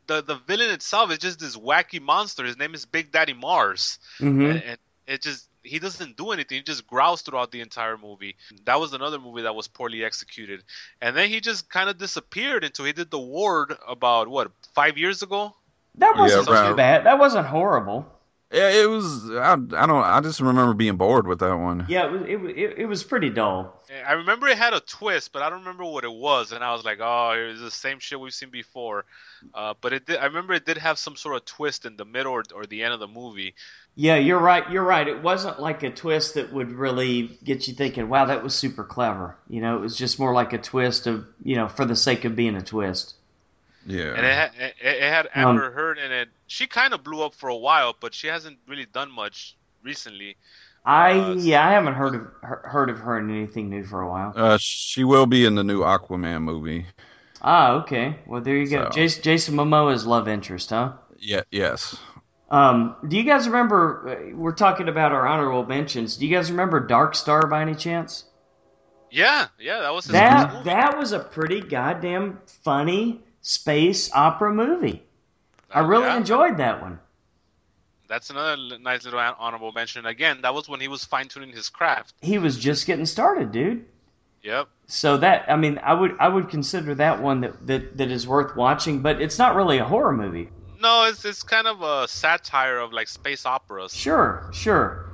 [0.07, 2.43] the the villain itself is just this wacky monster.
[2.43, 4.77] His name is Big Daddy Mars, hmm and, and
[5.07, 6.57] it just he doesn't do anything.
[6.57, 8.35] He just growls throughout the entire movie.
[8.65, 10.63] That was another movie that was poorly executed.
[11.01, 14.97] And then he just kind of disappeared until he did the ward about what five
[14.97, 15.55] years ago.
[15.95, 16.69] That wasn't right.
[16.69, 17.05] too bad.
[17.05, 18.05] That wasn't horrible.
[18.51, 19.29] Yeah, it was.
[19.29, 20.03] I, I don't.
[20.03, 21.85] I just remember being bored with that one.
[21.87, 23.75] Yeah, it was it, was- it, it was pretty dull.
[24.07, 26.51] I remember it had a twist, but I don't remember what it was.
[26.51, 29.05] And I was like, oh, it's the same shit we've seen before.
[29.53, 30.17] Uh, but it did.
[30.17, 32.83] I remember it did have some sort of twist in the middle or, or the
[32.83, 33.53] end of the movie.
[33.95, 34.67] Yeah, you're right.
[34.71, 35.07] You're right.
[35.07, 38.83] It wasn't like a twist that would really get you thinking, "Wow, that was super
[38.83, 41.95] clever." You know, it was just more like a twist of, you know, for the
[41.95, 43.13] sake of being a twist.
[43.89, 44.13] Yeah.
[44.15, 46.29] And it had it, it had Um, Heard in it.
[46.47, 50.37] She kind of blew up for a while, but she hasn't really done much recently.
[50.85, 54.01] I Uh, yeah, I haven't heard of her, heard of her in anything new for
[54.01, 54.33] a while.
[54.35, 56.85] Uh, she will be in the new Aquaman movie.
[57.41, 58.15] Ah, okay.
[58.27, 58.83] Well, there you go.
[58.85, 60.93] So- Jason, Jason Momoa's love interest, huh?
[61.17, 61.97] Yeah, yes.
[62.51, 64.09] Um, do you guys remember?
[64.31, 66.17] uh, We're talking about our honorable mentions.
[66.17, 68.25] Do you guys remember Dark Star by any chance?
[69.11, 70.63] Yeah, yeah, that was his That movie.
[70.65, 75.03] that was a pretty goddamn funny space opera movie.
[75.71, 76.99] I really Yeah, enjoyed that one.
[78.07, 80.05] That's another nice little hon- honorable mention.
[80.05, 82.15] Again, that was when he was fine tuning his craft.
[82.21, 83.85] He was just getting started, dude.
[84.41, 84.67] Yep.
[84.87, 88.27] So that I mean, I would I would consider that one that that, that is
[88.27, 90.49] worth watching, but it's not really a horror movie.
[90.79, 93.93] No, it's it's kind of a satire of like space operas.
[93.93, 95.05] Sure, sure.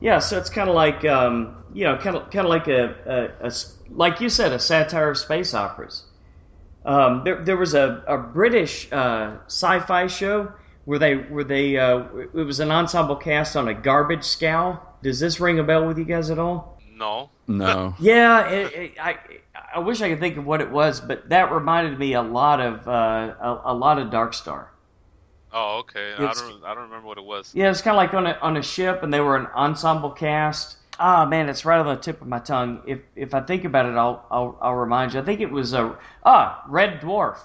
[0.00, 3.36] Yeah, so it's kind of like um, you know, kind of kind of like a
[3.40, 3.52] a
[3.90, 6.04] like you said, a satire of space operas.
[6.84, 10.52] Um, there, there was a, a British uh, sci-fi show
[10.84, 12.04] where they where they uh,
[12.34, 14.80] it was an ensemble cast on a garbage scow.
[15.02, 16.80] Does this ring a bell with you guys at all?
[16.94, 17.30] No.
[17.46, 17.94] No.
[18.00, 19.18] Yeah, it, it, I
[19.74, 22.60] I wish I could think of what it was, but that reminded me a lot
[22.60, 24.70] of uh, a, a lot of Dark Star.
[25.52, 26.14] Oh, okay.
[26.14, 27.52] I don't I don't remember what it was.
[27.54, 30.10] Yeah, it's kind of like on a on a ship, and they were an ensemble
[30.10, 30.76] cast.
[31.02, 32.82] Ah, man, it's right on the tip of my tongue.
[32.86, 35.20] If if I think about it, I'll I'll, I'll remind you.
[35.20, 37.38] I think it was a ah Red Dwarf.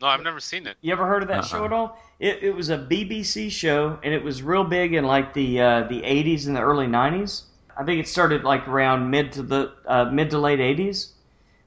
[0.00, 0.76] No, I've never seen it.
[0.80, 1.42] You ever heard of that Uh-uh.
[1.42, 1.98] show at all?
[2.20, 5.82] It, it was a BBC show, and it was real big in like the uh,
[5.88, 7.42] the 80s and the early 90s.
[7.76, 11.12] I think it started like around mid to the uh, mid to late 80s,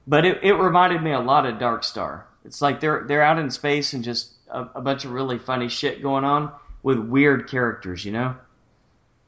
[0.08, 2.28] but it, it reminded me a lot of Dark Star.
[2.46, 5.68] It's like they're they're out in space and just a, a bunch of really funny
[5.68, 6.52] shit going on
[6.84, 8.36] with weird characters, you know.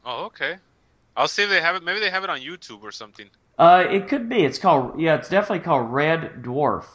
[0.06, 0.58] Oh, okay.
[1.18, 1.84] I'll see if they have it.
[1.84, 3.27] Maybe they have it on YouTube or something.
[3.57, 4.45] Uh, it could be.
[4.45, 5.15] It's called yeah.
[5.15, 6.85] It's definitely called Red Dwarf,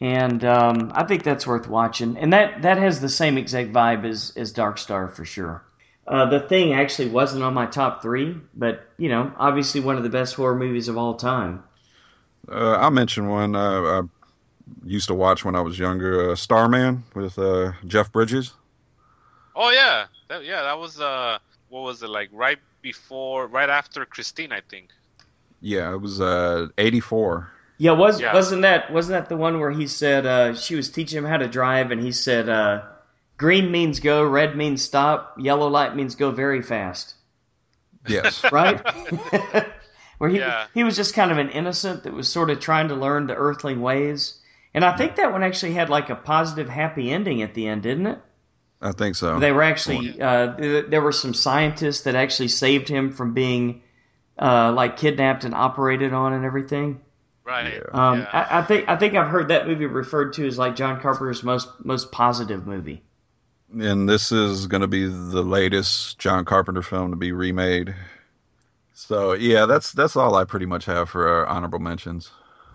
[0.00, 2.16] and um, I think that's worth watching.
[2.16, 5.64] And that that has the same exact vibe as as Dark Star for sure.
[6.06, 10.04] Uh, the thing actually wasn't on my top three, but you know, obviously one of
[10.04, 11.64] the best horror movies of all time.
[12.48, 14.02] Uh, I'll mention one uh, I
[14.84, 18.52] used to watch when I was younger, uh, Starman with uh, Jeff Bridges.
[19.56, 20.62] Oh yeah, that, yeah.
[20.62, 21.38] That was uh,
[21.68, 22.28] what was it like?
[22.32, 24.90] Right before, right after Christine, I think.
[25.60, 27.50] Yeah, it was uh, 84.
[27.78, 28.32] Yeah, was Yeah.
[28.32, 31.36] wasn't that wasn't that the one where he said uh, she was teaching him how
[31.36, 32.82] to drive, and he said uh,
[33.36, 37.14] green means go, red means stop, yellow light means go very fast.
[38.06, 38.44] Yes.
[38.50, 38.80] right?
[40.18, 40.66] Where he Yeah.
[40.74, 43.36] he was just kind of an innocent that was sort of trying to learn the
[43.36, 44.40] earthling ways.
[44.74, 47.82] And I think that one actually had like a positive, happy ending at the end,
[47.82, 48.18] didn't it?
[48.80, 49.38] I think so.
[49.40, 50.54] They were actually uh,
[50.88, 53.82] there were some scientists that actually saved him from being
[54.38, 57.00] uh, like kidnapped and operated on and everything.
[57.44, 57.74] Right.
[57.74, 57.80] Yeah.
[57.92, 58.28] Um, Yeah.
[58.32, 61.42] I, I think I think I've heard that movie referred to as like John Carpenter's
[61.42, 63.02] most most positive movie.
[63.80, 67.94] and this is going to be the latest John Carpenter film to be remade.
[68.94, 72.30] So yeah, that's that's all I pretty much have for our honorable mentions.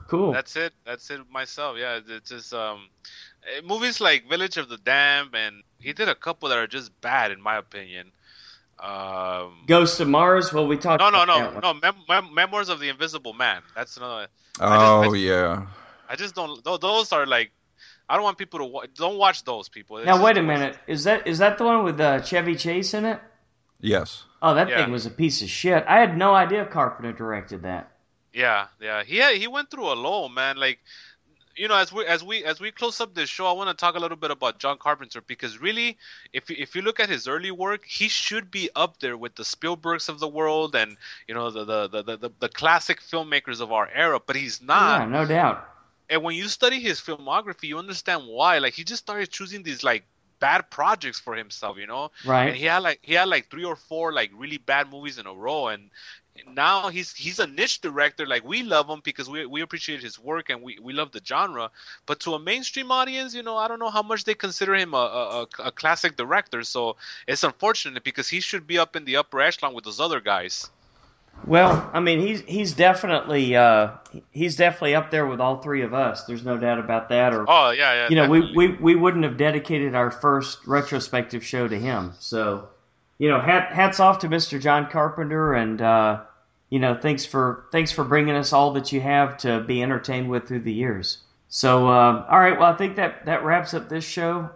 [0.07, 0.33] Cool.
[0.33, 0.73] That's it.
[0.85, 1.77] That's it myself.
[1.77, 2.89] Yeah, it's just um,
[3.45, 6.99] eh, movies like Village of the Damned, and he did a couple that are just
[7.01, 8.11] bad in my opinion.
[8.79, 10.51] Um, Ghost of Mars.
[10.51, 10.99] Well, we talked.
[11.01, 11.79] no, no, about no, no.
[11.79, 13.61] Mem- Mem- Memoirs of the Invisible Man.
[13.75, 14.27] That's another.
[14.59, 15.67] Oh I yeah,
[16.09, 16.63] I just don't.
[16.63, 17.51] Those are like,
[18.09, 19.97] I don't want people to wa- don't watch those people.
[19.97, 20.77] It's Now wait a too minute.
[20.87, 23.19] Is that is that the one with uh, Chevy Chase in it?
[23.79, 24.23] yes.
[24.41, 24.83] Oh, that Yeah.
[24.83, 25.85] thing was a piece of shit.
[25.87, 27.91] I had no idea Carpenter directed that.
[28.33, 29.03] Yeah, yeah.
[29.03, 30.57] He had, he went through a low, man.
[30.57, 30.79] Like,
[31.55, 33.73] you know, as we as we as we close up this show, I want to
[33.75, 35.97] talk a little bit about John Carpenter because really,
[36.33, 39.35] if you- if you look at his early work, he should be up there with
[39.35, 40.97] the Spielbergs of the world and
[41.27, 44.19] you know the the the the, the classic filmmakers of our era.
[44.25, 45.01] But he's not.
[45.01, 45.65] yeah, no doubt.
[46.09, 48.59] And when you study his filmography, you understand why.
[48.59, 50.05] Like, he just started choosing these like
[50.39, 52.11] bad projects for himself, you know.
[52.23, 52.47] Right.
[52.49, 55.25] And he had like he had like three or four like really bad movies in
[55.27, 55.89] a row, and
[56.53, 58.25] now he's he's a niche director.
[58.25, 61.21] Like we love him because we we appreciate his work and we, we love the
[61.23, 61.69] genre.
[62.05, 64.93] But to a mainstream audience, you know, I don't know how much they consider him
[64.93, 66.63] a, a, a- classic director.
[66.63, 66.95] So
[67.27, 70.69] it's unfortunate because he should be up in the upper echelon with those other guys.
[71.45, 73.91] Well, I mean, he's he's definitely uh,
[74.31, 76.23] he's definitely up there with all three of us.
[76.25, 77.33] There's no doubt about that.
[77.33, 78.09] Or Oh yeah, yeah.
[78.09, 82.13] you know, we, we we wouldn't have dedicated our first retrospective show to him.
[82.19, 82.69] So,
[83.23, 84.59] you know, hat, hats off to Mr.
[84.59, 86.19] John Carpenter, and uh,
[86.69, 90.29] you know, thanks for thanks for bringing us all that you have to be entertained
[90.29, 91.19] with through the years.
[91.47, 94.49] So, uh, all right, well, I think that that wraps up this show.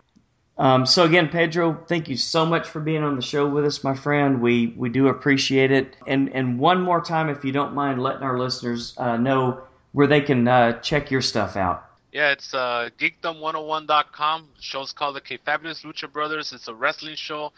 [0.57, 3.85] Um, so again, Pedro, thank you so much for being on the show with us,
[3.85, 4.41] my friend.
[4.41, 5.95] We we do appreciate it.
[6.05, 9.61] And and one more time, if you don't mind, letting our listeners uh, know
[9.93, 11.85] where they can uh, check your stuff out.
[12.11, 14.47] Yeah, it's uh, geekdom101.com.
[14.57, 16.51] The show's called the Kayfabulous Lucha Brothers.
[16.51, 17.53] It's a wrestling show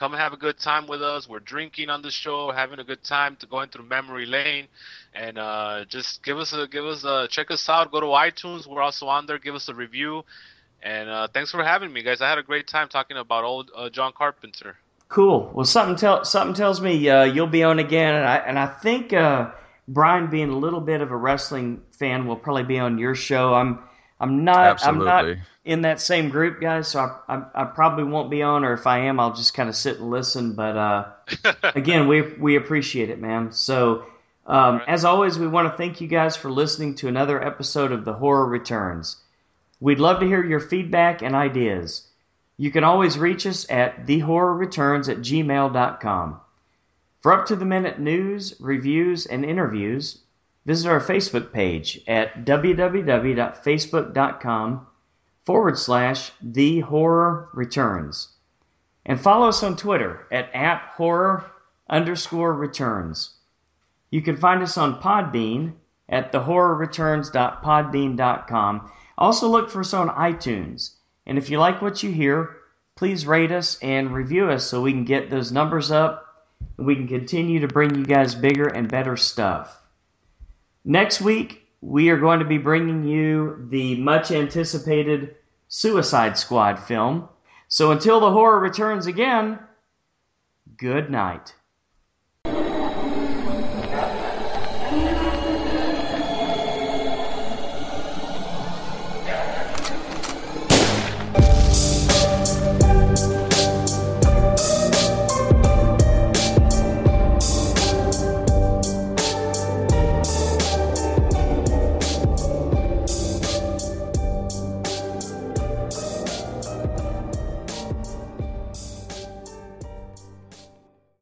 [0.00, 1.28] come and have a good time with us.
[1.28, 4.66] We're drinking on the show, having a good time, to going through memory lane,
[5.14, 7.92] and uh, just give us a give us a check us out.
[7.92, 8.66] Go to iTunes.
[8.66, 9.38] We're also on there.
[9.38, 10.24] Give us a review,
[10.82, 12.22] and uh, thanks for having me, guys.
[12.22, 14.78] I had a great time talking about old uh, John Carpenter.
[15.10, 15.50] Cool.
[15.54, 18.68] Well, something tell something tells me uh, you'll be on again, and I and I
[18.68, 19.50] think uh,
[19.86, 23.52] Brian, being a little bit of a wrestling fan, will probably be on your show.
[23.52, 23.80] I'm
[24.20, 25.10] I'm not Absolutely.
[25.10, 26.88] I'm not in that same group, guys.
[26.88, 29.68] So I, I, I probably won't be on, or if I am, I'll just kind
[29.68, 30.52] of sit and listen.
[30.52, 31.06] But uh,
[31.74, 33.52] again, we we appreciate it, man.
[33.52, 34.06] So.
[34.46, 34.88] Um, right.
[34.88, 38.14] As always, we want to thank you guys for listening to another episode of The
[38.14, 39.16] Horror Returns.
[39.80, 42.08] We'd love to hear your feedback and ideas.
[42.56, 46.40] You can always reach us at thehorrorreturns at gmail.com.
[47.22, 50.18] For up to the minute news, reviews, and interviews,
[50.66, 54.86] visit our Facebook page at www.facebook.com
[55.44, 58.34] forward slash the horror returns.
[59.06, 61.50] And follow us on Twitter at, at horror
[61.88, 63.36] underscore returns.
[64.10, 65.72] You can find us on Podbean
[66.08, 68.92] at thehorrorreturns.podbean.com.
[69.16, 70.96] Also look for us on iTunes.
[71.26, 72.56] And if you like what you hear,
[72.96, 76.26] please rate us and review us so we can get those numbers up
[76.76, 79.79] and we can continue to bring you guys bigger and better stuff.
[80.84, 85.36] Next week, we are going to be bringing you the much anticipated
[85.68, 87.28] Suicide Squad film.
[87.68, 89.58] So until the horror returns again,
[90.76, 91.54] good night.